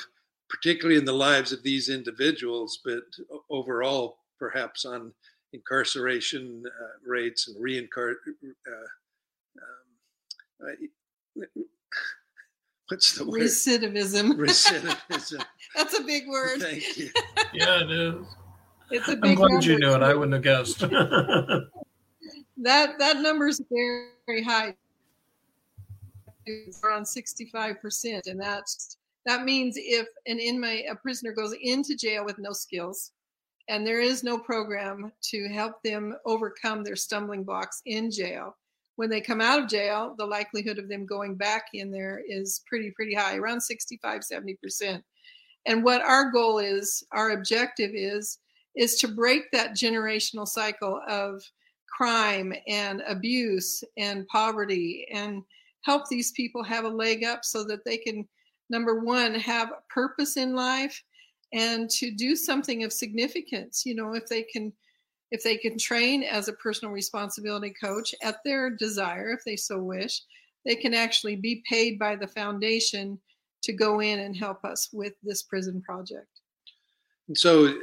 particularly 0.50 0.98
in 0.98 1.06
the 1.06 1.14
lives 1.14 1.52
of 1.52 1.64
these 1.64 1.90
individuals, 1.90 2.80
but 2.84 3.04
overall, 3.50 4.18
perhaps 4.40 4.86
on 4.86 5.14
incarceration 5.54 6.64
uh, 6.66 6.88
rates 7.06 7.48
and 7.48 7.58
reincar. 7.58 8.14
Uh, 8.68 8.72
um, 9.62 11.46
what's 12.90 13.18
the 13.18 13.26
word? 13.26 13.42
Recidivism. 13.42 14.34
Recidivism. 14.34 15.44
That's 15.76 15.98
a 15.98 16.04
big 16.04 16.28
word. 16.28 16.62
Thank 16.62 16.98
you. 16.98 17.10
Yeah, 17.54 17.82
it 17.82 17.92
is. 17.92 18.16
It's 18.92 19.10
a 19.10 19.16
big 19.18 19.32
I'm 19.32 19.36
glad 19.36 19.52
number. 19.52 19.66
you 19.66 19.78
knew 19.78 19.94
it. 19.94 20.02
I 20.02 20.14
wouldn't 20.14 20.34
have 20.34 20.42
guessed. 20.42 20.80
that 20.90 21.68
that 22.98 23.18
number 23.18 23.50
is 23.50 23.62
very, 23.70 24.08
very 24.26 24.42
high 24.42 24.74
around 26.84 27.04
65%. 27.04 28.28
And 28.28 28.40
that's 28.40 28.98
that 29.26 29.44
means 29.44 29.76
if 29.78 30.08
an 30.26 30.40
inmate, 30.40 30.86
a 30.90 30.96
prisoner 30.96 31.32
goes 31.32 31.54
into 31.62 31.96
jail 31.96 32.26
with 32.26 32.40
no 32.40 32.54
skills 32.54 33.12
and 33.70 33.86
there 33.86 34.00
is 34.00 34.24
no 34.24 34.38
program 34.38 35.12
to 35.22 35.48
help 35.48 35.82
them 35.84 36.16
overcome 36.26 36.84
their 36.84 36.96
stumbling 36.96 37.44
blocks 37.44 37.82
in 37.86 38.12
jail, 38.12 38.58
when 38.96 39.10
they 39.10 39.22
come 39.22 39.42
out 39.42 39.60
of 39.60 39.70
jail, 39.70 40.16
the 40.18 40.26
likelihood 40.26 40.78
of 40.78 40.90
them 40.90 41.06
going 41.06 41.36
back 41.36 41.68
in 41.74 41.92
there 41.92 42.22
is 42.28 42.64
pretty, 42.68 42.92
pretty 42.92 43.14
high, 43.14 43.38
around 43.38 43.62
65, 43.62 44.22
70%. 44.22 45.02
And 45.66 45.84
what 45.84 46.02
our 46.02 46.32
goal 46.32 46.60
is, 46.60 47.04
our 47.12 47.32
objective 47.32 47.92
is, 47.94 48.40
is 48.76 48.96
to 48.98 49.08
break 49.08 49.50
that 49.52 49.72
generational 49.72 50.48
cycle 50.48 51.02
of 51.08 51.42
crime 51.88 52.54
and 52.68 53.02
abuse 53.08 53.84
and 53.98 54.28
poverty 54.28 55.08
and 55.14 55.44
help 55.84 56.08
these 56.08 56.32
people 56.32 56.64
have 56.64 56.86
a 56.86 56.90
leg 56.90 57.24
up 57.24 57.44
so 57.44 57.64
that 57.64 57.84
they 57.86 57.98
can 57.98 58.28
number 58.70 59.00
one 59.00 59.36
have 59.36 59.70
a 59.70 59.94
purpose 59.94 60.38
in 60.38 60.56
life 60.56 61.02
and 61.54 61.90
to 61.90 62.12
do 62.12 62.36
something 62.36 62.84
of 62.84 62.94
significance 62.94 63.86
you 63.86 63.96
know 63.96 64.14
if 64.14 64.28
they 64.28 64.44
can 64.44 64.72
if 65.32 65.44
they 65.44 65.58
can 65.58 65.78
train 65.78 66.24
as 66.24 66.48
a 66.48 66.54
personal 66.54 66.94
responsibility 66.94 67.74
coach 67.82 68.14
at 68.22 68.38
their 68.44 68.70
desire 68.70 69.32
if 69.32 69.44
they 69.46 69.56
so 69.56 69.80
wish 69.82 70.22
they 70.66 70.76
can 70.76 70.94
actually 70.94 71.36
be 71.36 71.64
paid 71.68 71.98
by 71.98 72.16
the 72.16 72.28
foundation 72.28 73.20
to 73.64 73.74
go 73.74 74.00
in 74.00 74.20
and 74.20 74.36
help 74.36 74.64
us 74.66 74.90
with 74.92 75.14
this 75.24 75.44
prison 75.44 75.82
project. 75.82 76.28
And 77.28 77.38
so 77.38 77.68
uh, 77.68 77.74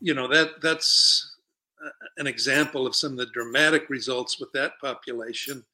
you 0.00 0.14
know 0.14 0.28
that 0.28 0.60
that's 0.62 1.36
uh, 1.84 1.90
an 2.18 2.26
example 2.26 2.86
of 2.86 2.94
some 2.94 3.12
of 3.12 3.18
the 3.18 3.26
dramatic 3.26 3.88
results 3.90 4.40
with 4.40 4.50
that 4.52 4.72
population. 4.80 5.64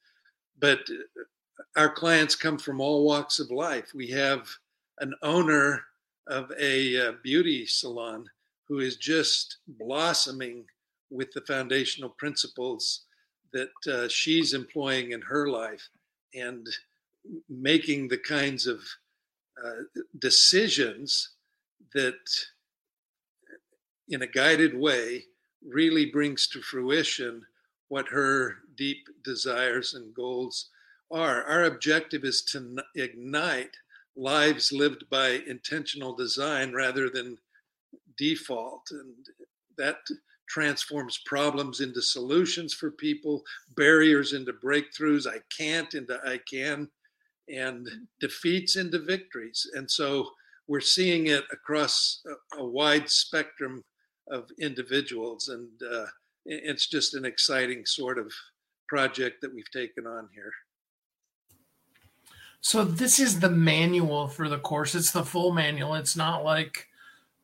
But 0.59 0.79
uh, 0.79 1.23
our 1.75 1.89
clients 1.89 2.35
come 2.35 2.57
from 2.57 2.81
all 2.81 3.05
walks 3.05 3.39
of 3.39 3.51
life. 3.51 3.91
We 3.93 4.07
have 4.09 4.47
an 4.99 5.13
owner 5.21 5.83
of 6.27 6.51
a 6.59 7.09
uh, 7.09 7.11
beauty 7.23 7.65
salon 7.65 8.29
who 8.67 8.79
is 8.79 8.95
just 8.95 9.57
blossoming 9.67 10.65
with 11.09 11.31
the 11.31 11.41
foundational 11.41 12.09
principles 12.09 13.01
that 13.51 13.69
uh, 13.91 14.07
she's 14.07 14.53
employing 14.53 15.11
in 15.11 15.21
her 15.21 15.47
life 15.49 15.87
and 16.33 16.67
making 17.49 18.07
the 18.07 18.17
kinds 18.17 18.65
of 18.65 18.81
uh, 19.63 19.83
decisions 20.19 21.33
that 21.93 22.15
in 24.09 24.23
a 24.23 24.27
guided 24.27 24.77
way 24.77 25.23
really 25.65 26.07
brings 26.07 26.47
to 26.47 26.61
fruition 26.61 27.43
what 27.89 28.07
her 28.07 28.55
deep 28.75 29.07
desires 29.23 29.93
and 29.93 30.13
goals 30.13 30.69
are. 31.11 31.43
Our 31.43 31.65
objective 31.65 32.23
is 32.23 32.41
to 32.51 32.77
ignite 32.95 33.75
lives 34.15 34.71
lived 34.71 35.09
by 35.09 35.41
intentional 35.47 36.15
design 36.15 36.73
rather 36.73 37.09
than 37.09 37.37
default. 38.17 38.83
And 38.91 39.13
that 39.77 39.97
transforms 40.47 41.19
problems 41.25 41.79
into 41.79 42.01
solutions 42.01 42.73
for 42.73 42.91
people, 42.91 43.43
barriers 43.75 44.33
into 44.33 44.53
breakthroughs, 44.53 45.27
I 45.27 45.39
can't 45.57 45.93
into 45.93 46.19
I 46.25 46.39
can, 46.49 46.89
and 47.49 47.87
defeats 48.19 48.75
into 48.75 48.99
victories. 48.99 49.65
And 49.73 49.89
so 49.89 50.29
we're 50.67 50.79
seeing 50.79 51.27
it 51.27 51.43
across 51.51 52.21
a, 52.27 52.61
a 52.61 52.65
wide 52.65 53.09
spectrum 53.09 53.83
of 54.29 54.49
individuals. 54.59 55.49
And 55.49 55.69
uh, 55.91 56.05
it's 56.45 56.87
just 56.87 57.15
an 57.15 57.25
exciting 57.25 57.85
sort 57.85 58.17
of 58.17 58.31
project 58.87 59.41
that 59.41 59.53
we've 59.53 59.71
taken 59.71 60.05
on 60.05 60.29
here. 60.33 60.51
So 62.63 62.85
this 62.85 63.19
is 63.19 63.41
the 63.41 63.49
manual 63.49 64.29
for 64.29 64.47
the 64.47 64.57
course. 64.57 64.95
It's 64.95 65.11
the 65.11 65.25
full 65.25 65.51
manual. 65.51 65.95
It's 65.95 66.15
not 66.15 66.45
like, 66.45 66.87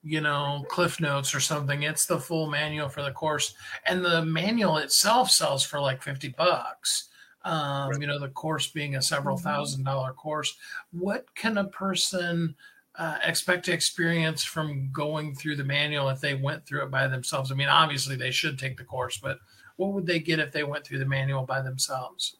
you 0.01 0.21
know, 0.21 0.65
Cliff 0.69 1.01
Notes 1.01 1.35
or 1.35 1.41
something. 1.41 1.83
It's 1.83 2.05
the 2.05 2.17
full 2.17 2.49
manual 2.49 2.87
for 2.87 3.03
the 3.03 3.11
course. 3.11 3.53
And 3.85 4.03
the 4.03 4.23
manual 4.23 4.77
itself 4.77 5.29
sells 5.29 5.61
for 5.61 5.81
like 5.81 6.01
50 6.01 6.29
bucks. 6.29 7.09
Um, 7.43 7.89
right. 7.89 7.99
you 7.99 8.07
know, 8.07 8.17
the 8.17 8.29
course 8.29 8.67
being 8.67 8.95
a 8.95 9.01
several 9.01 9.35
mm-hmm. 9.35 9.43
thousand 9.43 9.83
dollar 9.83 10.13
course. 10.13 10.55
What 10.91 11.25
can 11.35 11.57
a 11.57 11.65
person 11.65 12.55
uh, 12.95 13.17
expect 13.21 13.65
to 13.65 13.73
experience 13.73 14.45
from 14.45 14.89
going 14.93 15.35
through 15.35 15.57
the 15.57 15.65
manual 15.65 16.07
if 16.07 16.21
they 16.21 16.35
went 16.35 16.65
through 16.65 16.83
it 16.83 16.91
by 16.91 17.07
themselves? 17.07 17.51
I 17.51 17.55
mean, 17.55 17.67
obviously 17.67 18.15
they 18.15 18.31
should 18.31 18.57
take 18.57 18.77
the 18.77 18.85
course, 18.85 19.17
but 19.17 19.39
what 19.75 19.91
would 19.91 20.05
they 20.05 20.19
get 20.19 20.39
if 20.39 20.53
they 20.53 20.63
went 20.63 20.85
through 20.85 20.99
the 20.99 21.05
manual 21.05 21.43
by 21.43 21.61
themselves? 21.61 22.37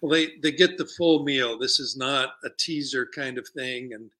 Well, 0.00 0.12
they, 0.12 0.36
they 0.42 0.52
get 0.52 0.78
the 0.78 0.86
full 0.86 1.24
meal. 1.24 1.58
This 1.58 1.80
is 1.80 1.96
not 1.96 2.30
a 2.44 2.50
teaser 2.58 3.08
kind 3.14 3.38
of 3.38 3.48
thing. 3.48 3.92
And 3.94 4.10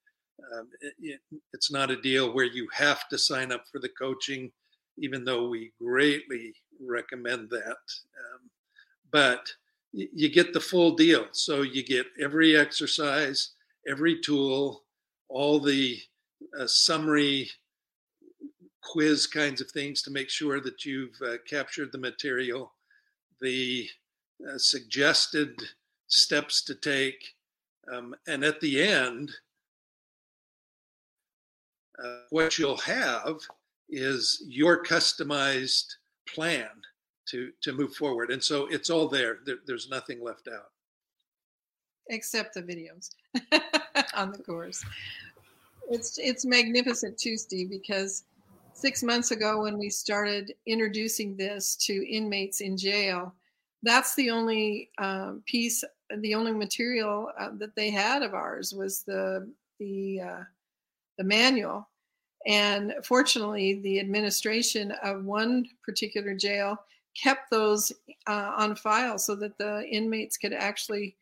um, 0.56 0.68
it, 0.80 1.20
it's 1.52 1.70
not 1.70 1.90
a 1.90 2.00
deal 2.00 2.32
where 2.32 2.46
you 2.46 2.68
have 2.72 3.08
to 3.08 3.18
sign 3.18 3.52
up 3.52 3.64
for 3.70 3.80
the 3.80 3.90
coaching, 3.90 4.50
even 4.98 5.24
though 5.24 5.48
we 5.48 5.72
greatly 5.80 6.52
recommend 6.80 7.50
that. 7.50 7.66
Um, 7.68 8.50
but 9.10 9.48
you 9.92 10.28
get 10.28 10.52
the 10.52 10.60
full 10.60 10.96
deal. 10.96 11.26
So 11.32 11.62
you 11.62 11.84
get 11.84 12.06
every 12.20 12.56
exercise, 12.56 13.52
every 13.88 14.20
tool, 14.20 14.84
all 15.28 15.60
the 15.60 15.98
uh, 16.58 16.66
summary 16.66 17.48
quiz 18.82 19.26
kinds 19.26 19.60
of 19.60 19.70
things 19.70 20.02
to 20.02 20.10
make 20.10 20.30
sure 20.30 20.60
that 20.60 20.84
you've 20.84 21.16
uh, 21.26 21.36
captured 21.48 21.90
the 21.92 21.98
material, 21.98 22.72
the 23.40 23.88
uh, 24.46 24.58
suggested 24.58 25.60
steps 26.06 26.62
to 26.64 26.74
take, 26.74 27.34
um, 27.92 28.14
and 28.26 28.44
at 28.44 28.60
the 28.60 28.82
end, 28.82 29.30
uh, 32.02 32.20
what 32.30 32.58
you'll 32.58 32.76
have 32.76 33.38
is 33.88 34.42
your 34.46 34.84
customized 34.84 35.94
plan 36.28 36.68
to 37.26 37.50
to 37.62 37.72
move 37.72 37.94
forward. 37.94 38.30
And 38.30 38.42
so 38.42 38.66
it's 38.66 38.90
all 38.90 39.08
there, 39.08 39.38
there 39.44 39.58
there's 39.66 39.88
nothing 39.88 40.22
left 40.22 40.48
out. 40.48 40.70
Except 42.10 42.54
the 42.54 42.62
videos 42.62 43.10
on 44.14 44.32
the 44.32 44.38
course. 44.38 44.84
It's 45.90 46.18
it's 46.18 46.44
magnificent 46.44 47.18
too, 47.18 47.36
Steve, 47.36 47.70
because 47.70 48.24
six 48.72 49.02
months 49.02 49.30
ago 49.30 49.62
when 49.62 49.78
we 49.78 49.90
started 49.90 50.54
introducing 50.66 51.36
this 51.36 51.74
to 51.76 52.08
inmates 52.08 52.60
in 52.60 52.76
jail, 52.76 53.34
that's 53.82 54.14
the 54.14 54.30
only 54.30 54.90
um, 54.98 55.42
piece, 55.46 55.84
the 56.18 56.34
only 56.34 56.52
material 56.52 57.30
uh, 57.38 57.50
that 57.58 57.74
they 57.76 57.90
had 57.90 58.22
of 58.22 58.34
ours 58.34 58.72
was 58.72 59.02
the 59.02 59.50
the 59.78 60.20
uh, 60.20 60.42
the 61.16 61.24
manual. 61.24 61.88
And 62.46 62.94
fortunately, 63.02 63.80
the 63.80 64.00
administration 64.00 64.92
of 65.02 65.24
one 65.24 65.66
particular 65.84 66.34
jail 66.34 66.78
kept 67.20 67.50
those 67.50 67.92
uh, 68.26 68.52
on 68.56 68.76
file 68.76 69.18
so 69.18 69.34
that 69.36 69.58
the 69.58 69.86
inmates 69.88 70.36
could 70.36 70.52
actually 70.52 71.16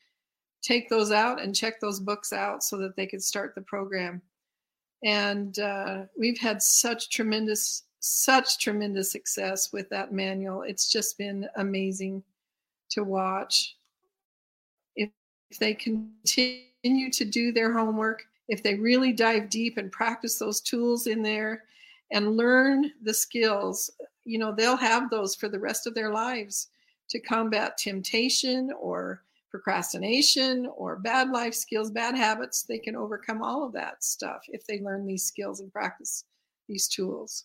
take 0.62 0.88
those 0.88 1.12
out 1.12 1.40
and 1.40 1.54
check 1.54 1.80
those 1.80 2.00
books 2.00 2.32
out 2.32 2.62
so 2.62 2.76
that 2.76 2.96
they 2.96 3.06
could 3.06 3.22
start 3.22 3.54
the 3.54 3.62
program. 3.62 4.20
And 5.04 5.58
uh, 5.58 6.02
we've 6.18 6.38
had 6.38 6.62
such 6.62 7.10
tremendous 7.10 7.84
such 8.00 8.58
tremendous 8.58 9.10
success 9.10 9.72
with 9.72 9.88
that 9.88 10.12
manual. 10.12 10.62
It's 10.62 10.88
just 10.92 11.18
been 11.18 11.48
amazing 11.56 12.22
to 12.90 13.04
watch 13.04 13.76
if, 14.94 15.10
if 15.50 15.58
they 15.58 15.74
continue 15.74 17.10
to 17.10 17.24
do 17.24 17.52
their 17.52 17.72
homework 17.72 18.24
if 18.48 18.62
they 18.62 18.74
really 18.74 19.12
dive 19.12 19.50
deep 19.50 19.76
and 19.76 19.90
practice 19.90 20.38
those 20.38 20.60
tools 20.60 21.06
in 21.06 21.22
there 21.22 21.64
and 22.12 22.36
learn 22.36 22.90
the 23.02 23.14
skills 23.14 23.90
you 24.24 24.38
know 24.38 24.52
they'll 24.52 24.76
have 24.76 25.10
those 25.10 25.34
for 25.34 25.48
the 25.48 25.58
rest 25.58 25.86
of 25.86 25.94
their 25.94 26.10
lives 26.10 26.68
to 27.08 27.20
combat 27.20 27.78
temptation 27.78 28.72
or 28.80 29.22
procrastination 29.56 30.68
or 30.76 30.96
bad 30.96 31.30
life 31.30 31.54
skills, 31.54 31.90
bad 31.90 32.14
habits, 32.14 32.62
they 32.62 32.78
can 32.78 32.94
overcome 32.94 33.42
all 33.42 33.64
of 33.64 33.72
that 33.72 34.04
stuff 34.04 34.42
if 34.48 34.66
they 34.66 34.80
learn 34.80 35.06
these 35.06 35.24
skills 35.24 35.60
and 35.60 35.72
practice 35.72 36.24
these 36.68 36.88
tools. 36.88 37.44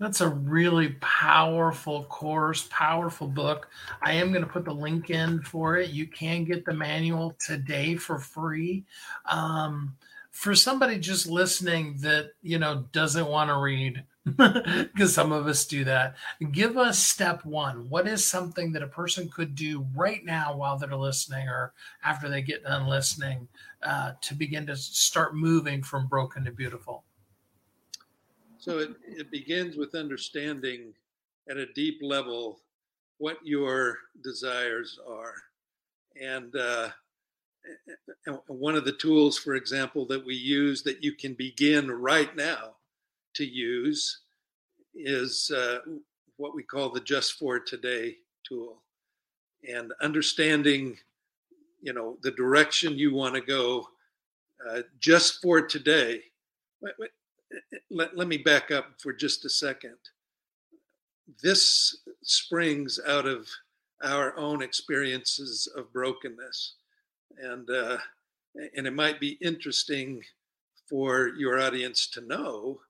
That's 0.00 0.22
a 0.22 0.28
really 0.28 0.96
powerful 1.02 2.04
course, 2.04 2.66
powerful 2.70 3.28
book. 3.28 3.68
I 4.00 4.14
am 4.14 4.32
going 4.32 4.42
to 4.42 4.50
put 4.50 4.64
the 4.64 4.72
link 4.74 5.10
in 5.10 5.42
for 5.42 5.76
it. 5.76 5.90
You 5.90 6.06
can 6.06 6.44
get 6.44 6.64
the 6.64 6.72
manual 6.72 7.36
today 7.38 7.96
for 7.96 8.18
free. 8.18 8.86
Um, 9.30 9.94
for 10.30 10.54
somebody 10.54 10.98
just 10.98 11.26
listening 11.26 11.98
that 12.00 12.30
you 12.40 12.58
know 12.58 12.86
doesn't 12.92 13.26
want 13.26 13.50
to 13.50 13.58
read, 13.58 14.02
because 14.24 15.12
some 15.12 15.32
of 15.32 15.46
us 15.46 15.66
do 15.66 15.84
that. 15.84 16.14
Give 16.50 16.78
us 16.78 16.98
step 16.98 17.44
one. 17.44 17.90
What 17.90 18.08
is 18.08 18.26
something 18.26 18.72
that 18.72 18.82
a 18.82 18.88
person 18.88 19.28
could 19.28 19.54
do 19.54 19.86
right 19.94 20.24
now 20.24 20.56
while 20.56 20.78
they're 20.78 20.96
listening 20.96 21.46
or 21.46 21.74
after 22.02 22.30
they 22.30 22.40
get 22.40 22.64
done 22.64 22.86
listening 22.86 23.48
uh, 23.82 24.12
to 24.22 24.34
begin 24.34 24.66
to 24.68 24.76
start 24.76 25.34
moving 25.36 25.82
from 25.82 26.06
broken 26.06 26.44
to 26.44 26.52
beautiful? 26.52 27.04
So 28.60 28.78
it, 28.78 28.90
it 29.06 29.30
begins 29.30 29.76
with 29.76 29.94
understanding 29.94 30.92
at 31.48 31.56
a 31.56 31.72
deep 31.72 32.00
level 32.02 32.60
what 33.16 33.38
your 33.42 33.96
desires 34.22 34.98
are. 35.08 35.34
And 36.20 36.54
uh, 36.54 36.90
one 38.48 38.74
of 38.76 38.84
the 38.84 38.92
tools, 38.92 39.38
for 39.38 39.54
example, 39.54 40.04
that 40.06 40.24
we 40.24 40.34
use 40.34 40.82
that 40.82 41.02
you 41.02 41.12
can 41.12 41.32
begin 41.32 41.90
right 41.90 42.36
now 42.36 42.74
to 43.34 43.46
use 43.46 44.20
is 44.94 45.50
uh, 45.56 45.78
what 46.36 46.54
we 46.54 46.62
call 46.62 46.90
the 46.90 47.00
just 47.00 47.38
for 47.38 47.58
today 47.58 48.16
tool 48.46 48.82
and 49.68 49.92
understanding 50.02 50.96
you 51.82 51.92
know 51.92 52.16
the 52.22 52.30
direction 52.32 52.98
you 52.98 53.14
want 53.14 53.34
to 53.34 53.40
go 53.40 53.86
uh, 54.68 54.80
just 54.98 55.40
for 55.40 55.60
today 55.62 56.22
let, 57.90 58.16
let 58.16 58.28
me 58.28 58.36
back 58.38 58.70
up 58.70 58.86
for 58.98 59.12
just 59.12 59.44
a 59.44 59.50
second 59.50 59.96
this 61.42 61.98
springs 62.22 62.98
out 63.06 63.26
of 63.26 63.48
our 64.02 64.36
own 64.36 64.62
experiences 64.62 65.68
of 65.76 65.92
brokenness 65.92 66.74
and 67.42 67.68
uh, 67.70 67.98
and 68.76 68.86
it 68.86 68.94
might 68.94 69.20
be 69.20 69.38
interesting 69.40 70.22
for 70.88 71.28
your 71.38 71.60
audience 71.60 72.08
to 72.08 72.20
know 72.22 72.80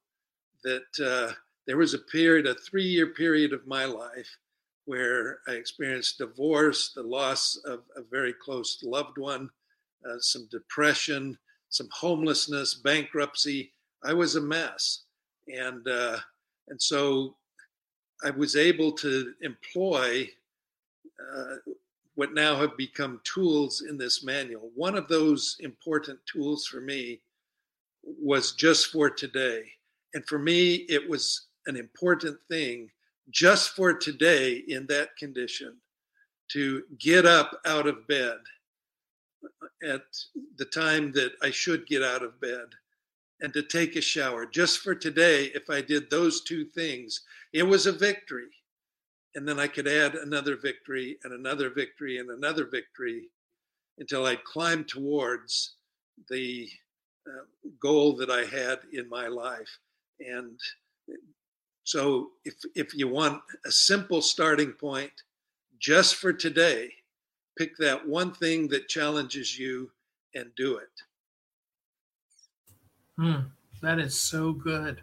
that 0.64 0.83
uh, 1.05 1.35
there 1.66 1.77
was 1.77 1.94
a 1.94 1.99
period, 1.99 2.46
a 2.46 2.55
three 2.55 2.85
year 2.85 3.09
period 3.09 3.53
of 3.53 3.66
my 3.66 3.85
life 3.85 4.38
where 4.87 5.40
I 5.46 5.53
experienced 5.53 6.18
divorce, 6.18 6.92
the 6.94 7.03
loss 7.03 7.61
of 7.64 7.81
a 7.96 8.03
very 8.11 8.33
close 8.33 8.83
loved 8.83 9.18
one, 9.18 9.51
uh, 10.09 10.18
some 10.18 10.49
depression, 10.51 11.38
some 11.68 11.88
homelessness, 11.92 12.75
bankruptcy. 12.75 13.73
I 14.05 14.13
was 14.13 14.37
a 14.37 14.41
mess. 14.41 15.03
And, 15.49 15.87
uh, 15.87 16.19
and 16.69 16.81
so 16.81 17.37
I 18.25 18.31
was 18.31 18.57
able 18.57 18.93
to 18.93 19.33
employ 19.43 20.29
uh, 21.21 21.57
what 22.15 22.35
now 22.35 22.57
have 22.57 22.77
become 22.77 23.21
tools 23.25 23.83
in 23.89 23.97
this 23.97 24.23
manual. 24.25 24.71
One 24.75 24.97
of 24.97 25.09
those 25.09 25.57
important 25.61 26.19
tools 26.31 26.67
for 26.67 26.81
me 26.81 27.21
was 28.03 28.53
just 28.53 28.87
for 28.89 29.11
today. 29.11 29.63
And 30.15 30.27
for 30.27 30.39
me, 30.39 30.75
it 30.89 31.09
was 31.09 31.47
an 31.67 31.77
important 31.77 32.39
thing 32.51 32.91
just 33.31 33.71
for 33.71 33.95
today 33.95 34.63
in 34.69 34.87
that 34.89 35.17
condition 35.17 35.77
to 36.53 36.83
get 36.99 37.27
up 37.27 37.61
out 37.65 37.87
of 37.87 38.07
bed 38.09 38.39
at 39.87 40.03
the 40.57 40.65
time 40.65 41.13
that 41.13 41.33
I 41.43 41.51
should 41.51 41.87
get 41.87 42.03
out 42.03 42.23
of 42.23 42.41
bed 42.41 42.67
and 43.40 43.53
to 43.55 43.62
take 43.62 43.96
a 43.96 44.00
shower. 44.00 44.46
Just 44.46 44.81
for 44.81 44.94
today, 44.94 45.46
if 45.55 45.70
I 45.70 45.81
did 45.81 46.11
those 46.11 46.42
two 46.42 46.64
things, 46.66 47.22
it 47.53 47.62
was 47.64 47.87
a 47.87 47.92
victory. 47.92 48.50
and 49.35 49.46
then 49.46 49.61
I 49.61 49.68
could 49.68 49.87
add 49.88 50.14
another 50.14 50.57
victory 50.57 51.18
and 51.24 51.33
another 51.33 51.70
victory 51.70 52.18
and 52.18 52.31
another 52.31 52.66
victory 52.66 53.29
until 53.98 54.26
I'd 54.26 54.44
climb 54.44 54.85
towards 54.85 55.76
the 56.29 56.68
uh, 57.29 57.44
goal 57.81 58.16
that 58.16 58.31
I 58.31 58.44
had 58.44 58.81
in 58.92 59.09
my 59.09 59.29
life. 59.29 59.79
And 60.20 60.59
so, 61.85 62.31
if 62.44 62.55
if 62.74 62.94
you 62.94 63.09
want 63.09 63.42
a 63.66 63.72
simple 63.72 64.22
starting 64.22 64.72
point, 64.72 65.12
just 65.79 66.16
for 66.16 66.33
today, 66.33 66.90
pick 67.59 67.76
that 67.79 68.07
one 68.07 68.33
thing 68.35 68.68
that 68.68 68.88
challenges 68.88 69.59
you 69.59 69.90
and 70.35 70.50
do 70.57 70.76
it. 70.76 70.90
Hmm, 73.21 73.41
that 73.83 73.99
is 73.99 74.19
so 74.19 74.53
good. 74.53 75.03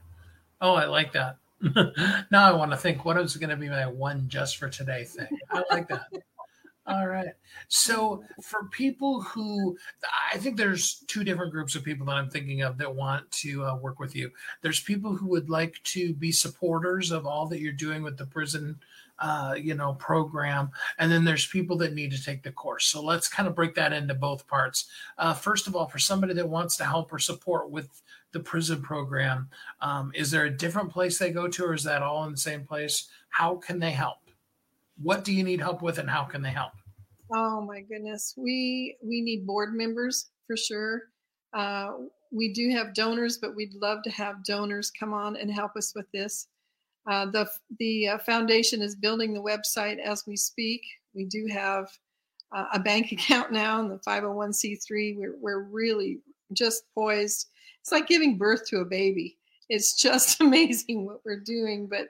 Oh, 0.59 0.73
I 0.73 0.85
like 0.85 1.13
that. 1.13 1.37
now 2.31 2.49
I 2.49 2.51
want 2.51 2.71
to 2.71 2.77
think 2.77 3.05
what 3.05 3.15
is 3.17 3.37
going 3.37 3.51
to 3.51 3.55
be 3.55 3.69
my 3.69 3.85
one 3.85 4.27
just 4.27 4.57
for 4.57 4.69
today 4.69 5.03
thing. 5.03 5.27
I 5.51 5.63
like 5.69 5.87
that. 5.89 6.07
All 6.87 7.07
right. 7.07 7.33
So 7.67 8.23
for 8.41 8.69
people 8.71 9.21
who, 9.21 9.77
I 10.33 10.37
think 10.37 10.55
there's 10.55 11.03
two 11.07 11.25
different 11.25 11.51
groups 11.51 11.75
of 11.75 11.83
people 11.83 12.05
that 12.05 12.13
I'm 12.15 12.29
thinking 12.29 12.61
of 12.61 12.77
that 12.77 12.95
want 12.95 13.29
to 13.31 13.65
uh, 13.65 13.75
work 13.75 13.99
with 13.99 14.15
you. 14.15 14.31
There's 14.61 14.79
people 14.79 15.13
who 15.13 15.27
would 15.27 15.49
like 15.49 15.81
to 15.83 16.13
be 16.13 16.31
supporters 16.31 17.11
of 17.11 17.25
all 17.25 17.45
that 17.47 17.59
you're 17.59 17.73
doing 17.73 18.03
with 18.03 18.17
the 18.17 18.25
prison, 18.25 18.79
uh, 19.19 19.55
you 19.59 19.75
know, 19.75 19.95
program, 19.95 20.69
and 20.97 21.11
then 21.11 21.25
there's 21.25 21.45
people 21.45 21.75
that 21.79 21.93
need 21.93 22.11
to 22.11 22.23
take 22.23 22.41
the 22.41 22.53
course. 22.53 22.85
So 22.85 23.03
let's 23.03 23.27
kind 23.27 23.49
of 23.49 23.55
break 23.55 23.75
that 23.75 23.91
into 23.91 24.13
both 24.13 24.47
parts. 24.47 24.85
Uh, 25.17 25.33
first 25.33 25.67
of 25.67 25.75
all, 25.75 25.87
for 25.87 25.99
somebody 25.99 26.33
that 26.35 26.47
wants 26.47 26.77
to 26.77 26.85
help 26.85 27.11
or 27.11 27.19
support 27.19 27.69
with 27.69 28.01
the 28.31 28.39
prison 28.39 28.81
program, 28.81 29.49
um, 29.81 30.13
is 30.15 30.31
there 30.31 30.45
a 30.45 30.57
different 30.57 30.89
place 30.89 31.17
they 31.17 31.31
go 31.31 31.49
to, 31.49 31.65
or 31.65 31.73
is 31.73 31.83
that 31.83 32.01
all 32.01 32.23
in 32.23 32.31
the 32.31 32.37
same 32.37 32.63
place? 32.63 33.09
How 33.27 33.55
can 33.55 33.79
they 33.79 33.91
help? 33.91 34.19
What 35.01 35.23
do 35.23 35.33
you 35.33 35.43
need 35.43 35.59
help 35.59 35.81
with 35.81 35.97
and 35.97 36.09
how 36.09 36.23
can 36.23 36.41
they 36.41 36.49
help? 36.49 36.71
Oh 37.33 37.61
my 37.61 37.81
goodness. 37.81 38.33
We 38.37 38.97
we 39.03 39.21
need 39.21 39.45
board 39.45 39.73
members 39.73 40.29
for 40.45 40.55
sure. 40.55 41.03
Uh, 41.53 41.91
we 42.31 42.53
do 42.53 42.69
have 42.71 42.93
donors 42.93 43.37
but 43.37 43.55
we'd 43.55 43.73
love 43.73 44.03
to 44.03 44.09
have 44.11 44.43
donors 44.43 44.91
come 44.91 45.13
on 45.13 45.35
and 45.37 45.51
help 45.51 45.75
us 45.75 45.93
with 45.95 46.09
this. 46.11 46.47
Uh, 47.09 47.25
the 47.25 47.49
the 47.79 48.09
uh, 48.09 48.17
foundation 48.19 48.81
is 48.81 48.95
building 48.95 49.33
the 49.33 49.41
website 49.41 49.99
as 49.99 50.23
we 50.27 50.35
speak. 50.35 50.81
We 51.13 51.25
do 51.25 51.47
have 51.51 51.89
uh, 52.55 52.65
a 52.73 52.79
bank 52.79 53.11
account 53.11 53.51
now 53.51 53.79
in 53.79 53.89
the 53.89 53.99
501c3 54.07 55.17
we're, 55.17 55.35
we're 55.39 55.63
really 55.63 56.19
just 56.53 56.83
poised. 56.95 57.47
It's 57.81 57.91
like 57.91 58.07
giving 58.07 58.37
birth 58.37 58.65
to 58.67 58.79
a 58.79 58.85
baby. 58.85 59.37
It's 59.69 59.95
just 59.95 60.39
amazing 60.41 61.05
what 61.05 61.21
we're 61.25 61.41
doing 61.41 61.87
but 61.87 62.09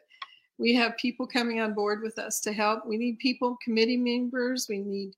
we 0.58 0.74
have 0.74 0.98
people 0.98 1.28
coming 1.28 1.60
on 1.60 1.74
board 1.74 2.02
with 2.02 2.18
us 2.18 2.40
to 2.42 2.52
help. 2.52 2.86
We 2.86 2.98
need 2.98 3.20
people, 3.20 3.58
committee 3.64 3.98
members. 3.98 4.68
We 4.68 4.80
need 4.80 5.14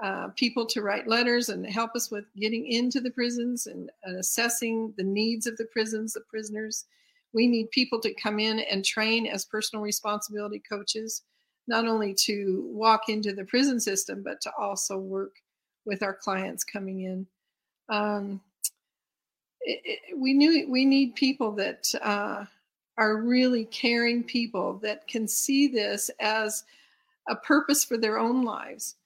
uh, 0.00 0.28
people 0.36 0.64
to 0.66 0.82
write 0.82 1.08
letters 1.08 1.48
and 1.48 1.66
help 1.66 1.96
us 1.96 2.10
with 2.10 2.24
getting 2.36 2.66
into 2.66 3.00
the 3.00 3.10
prisons 3.10 3.66
and, 3.66 3.90
and 4.04 4.18
assessing 4.18 4.94
the 4.96 5.02
needs 5.02 5.46
of 5.46 5.56
the 5.56 5.64
prisons, 5.66 6.12
the 6.12 6.20
prisoners. 6.20 6.84
We 7.32 7.48
need 7.48 7.70
people 7.72 8.00
to 8.00 8.14
come 8.14 8.38
in 8.38 8.60
and 8.60 8.84
train 8.84 9.26
as 9.26 9.44
personal 9.44 9.82
responsibility 9.82 10.60
coaches, 10.60 11.22
not 11.66 11.86
only 11.86 12.14
to 12.14 12.68
walk 12.72 13.08
into 13.08 13.34
the 13.34 13.44
prison 13.44 13.80
system, 13.80 14.22
but 14.22 14.40
to 14.42 14.52
also 14.56 14.98
work 14.98 15.32
with 15.84 16.04
our 16.04 16.14
clients 16.14 16.62
coming 16.62 17.02
in. 17.02 17.26
Um, 17.88 18.40
it, 19.62 19.80
it, 19.84 20.18
we 20.18 20.32
knew 20.32 20.68
we 20.70 20.84
need 20.84 21.16
people 21.16 21.50
that 21.52 21.92
uh, 22.00 22.44
are 22.98 23.18
really 23.18 23.64
caring 23.66 24.24
people 24.24 24.74
that 24.82 25.06
can 25.06 25.26
see 25.26 25.68
this 25.68 26.10
as 26.20 26.64
a 27.28 27.36
purpose 27.36 27.84
for 27.84 27.96
their 27.96 28.18
own 28.18 28.42
lives. 28.42 28.96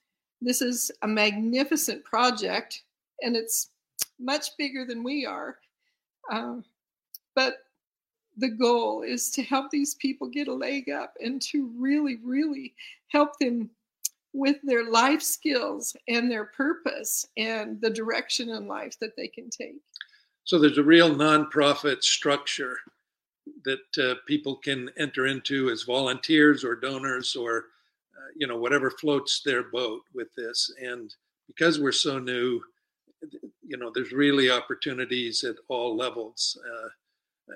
This 0.40 0.62
is 0.62 0.90
a 1.02 1.07
magnificent 1.07 2.02
project 2.02 2.83
and 3.20 3.37
it's 3.37 3.68
much 4.18 4.57
bigger 4.57 4.87
than 4.87 5.05
we 5.05 5.26
are. 5.26 5.59
Um, 6.31 6.64
but 7.35 7.59
the 8.38 8.48
goal 8.48 9.02
is 9.02 9.31
to 9.33 9.42
help 9.42 9.70
these 9.70 9.94
people 9.96 10.26
get 10.26 10.48
a 10.48 10.55
leg 10.55 10.88
up 10.88 11.14
and 11.20 11.40
to 11.42 11.70
really, 11.78 12.18
really 12.24 12.74
help 13.09 13.38
them 13.38 13.68
with 14.33 14.57
their 14.62 14.90
life 14.90 15.20
skills 15.20 15.94
and 16.09 16.31
their 16.31 16.46
purpose 16.46 17.26
and 17.37 17.78
the 17.83 17.90
direction 17.90 18.48
in 18.48 18.66
life 18.66 18.98
that 19.00 19.14
they 19.16 19.28
can 19.28 19.50
take. 19.50 19.76
So 20.44 20.59
there's 20.59 20.78
a 20.78 20.83
real 20.83 21.14
nonprofit 21.14 22.02
structure 22.02 22.78
that 23.64 23.98
uh, 24.02 24.14
people 24.26 24.57
can 24.57 24.90
enter 24.98 25.26
into 25.26 25.70
as 25.70 25.83
volunteers 25.83 26.64
or 26.64 26.76
donors 26.76 27.37
or 27.37 27.66
uh, 28.16 28.31
you 28.37 28.46
know 28.46 28.57
whatever 28.57 28.90
floats 28.90 29.42
their 29.44 29.64
boat 29.64 30.02
with 30.14 30.35
this. 30.35 30.72
And 30.81 31.14
because 31.46 31.78
we're 31.78 31.92
so 31.92 32.18
new 32.18 32.61
you 33.64 33.76
know 33.76 33.90
there's 33.94 34.12
really 34.12 34.50
opportunities 34.50 35.44
at 35.44 35.57
all 35.68 35.96
levels. 35.96 36.59
Uh, 36.66 36.88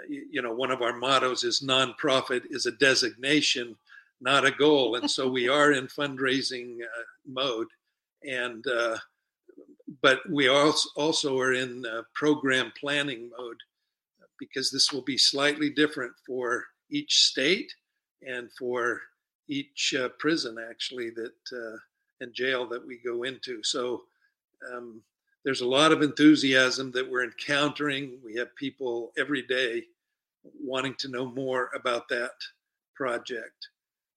you, 0.09 0.27
you, 0.31 0.43
know 0.43 0.53
one 0.53 0.71
of 0.71 0.83
our 0.83 0.97
mottos 0.97 1.45
is 1.45 1.61
nonprofit 1.61 2.43
is 2.51 2.67
a 2.67 2.73
designation 2.73 3.77
not 4.21 4.47
a 4.47 4.51
goal. 4.51 4.97
And 4.97 5.11
so 5.11 5.29
we 5.29 5.49
are 5.49 5.73
in 5.73 5.87
fundraising 5.87 6.81
uh, 6.83 7.03
mode. 7.27 7.69
And 8.29 8.67
uh, 8.67 8.97
but 10.03 10.21
we 10.29 10.49
also 10.49 10.89
also 10.97 11.39
are 11.39 11.53
in 11.53 11.85
uh, 11.87 12.03
program 12.15 12.73
planning 12.79 13.31
mode 13.39 13.59
because 14.39 14.71
this 14.71 14.93
will 14.93 15.03
be 15.03 15.19
slightly 15.19 15.71
different 15.71 16.13
for 16.27 16.65
each 16.91 17.25
state 17.25 17.73
and 18.27 18.51
for 18.59 19.01
each 19.49 19.95
uh, 19.99 20.09
prison 20.19 20.57
actually 20.71 21.11
that 21.11 21.35
uh, 21.53 21.77
and 22.21 22.33
jail 22.33 22.67
that 22.67 22.85
we 22.85 22.99
go 23.05 23.25
into. 23.25 23.63
So 23.63 24.03
um, 24.73 25.03
there's 25.45 25.61
a 25.61 25.69
lot 25.69 25.93
of 25.93 26.03
enthusiasm 26.03 26.91
that 26.93 27.09
we're 27.09 27.25
encountering. 27.25 28.19
We 28.25 28.35
have 28.37 28.55
people 28.57 29.13
every 29.19 29.43
day 29.43 29.85
wanting 30.61 30.95
to 30.99 31.09
know 31.09 31.27
more 31.27 31.71
about 31.75 32.09
that 32.09 32.33
project, 32.95 33.69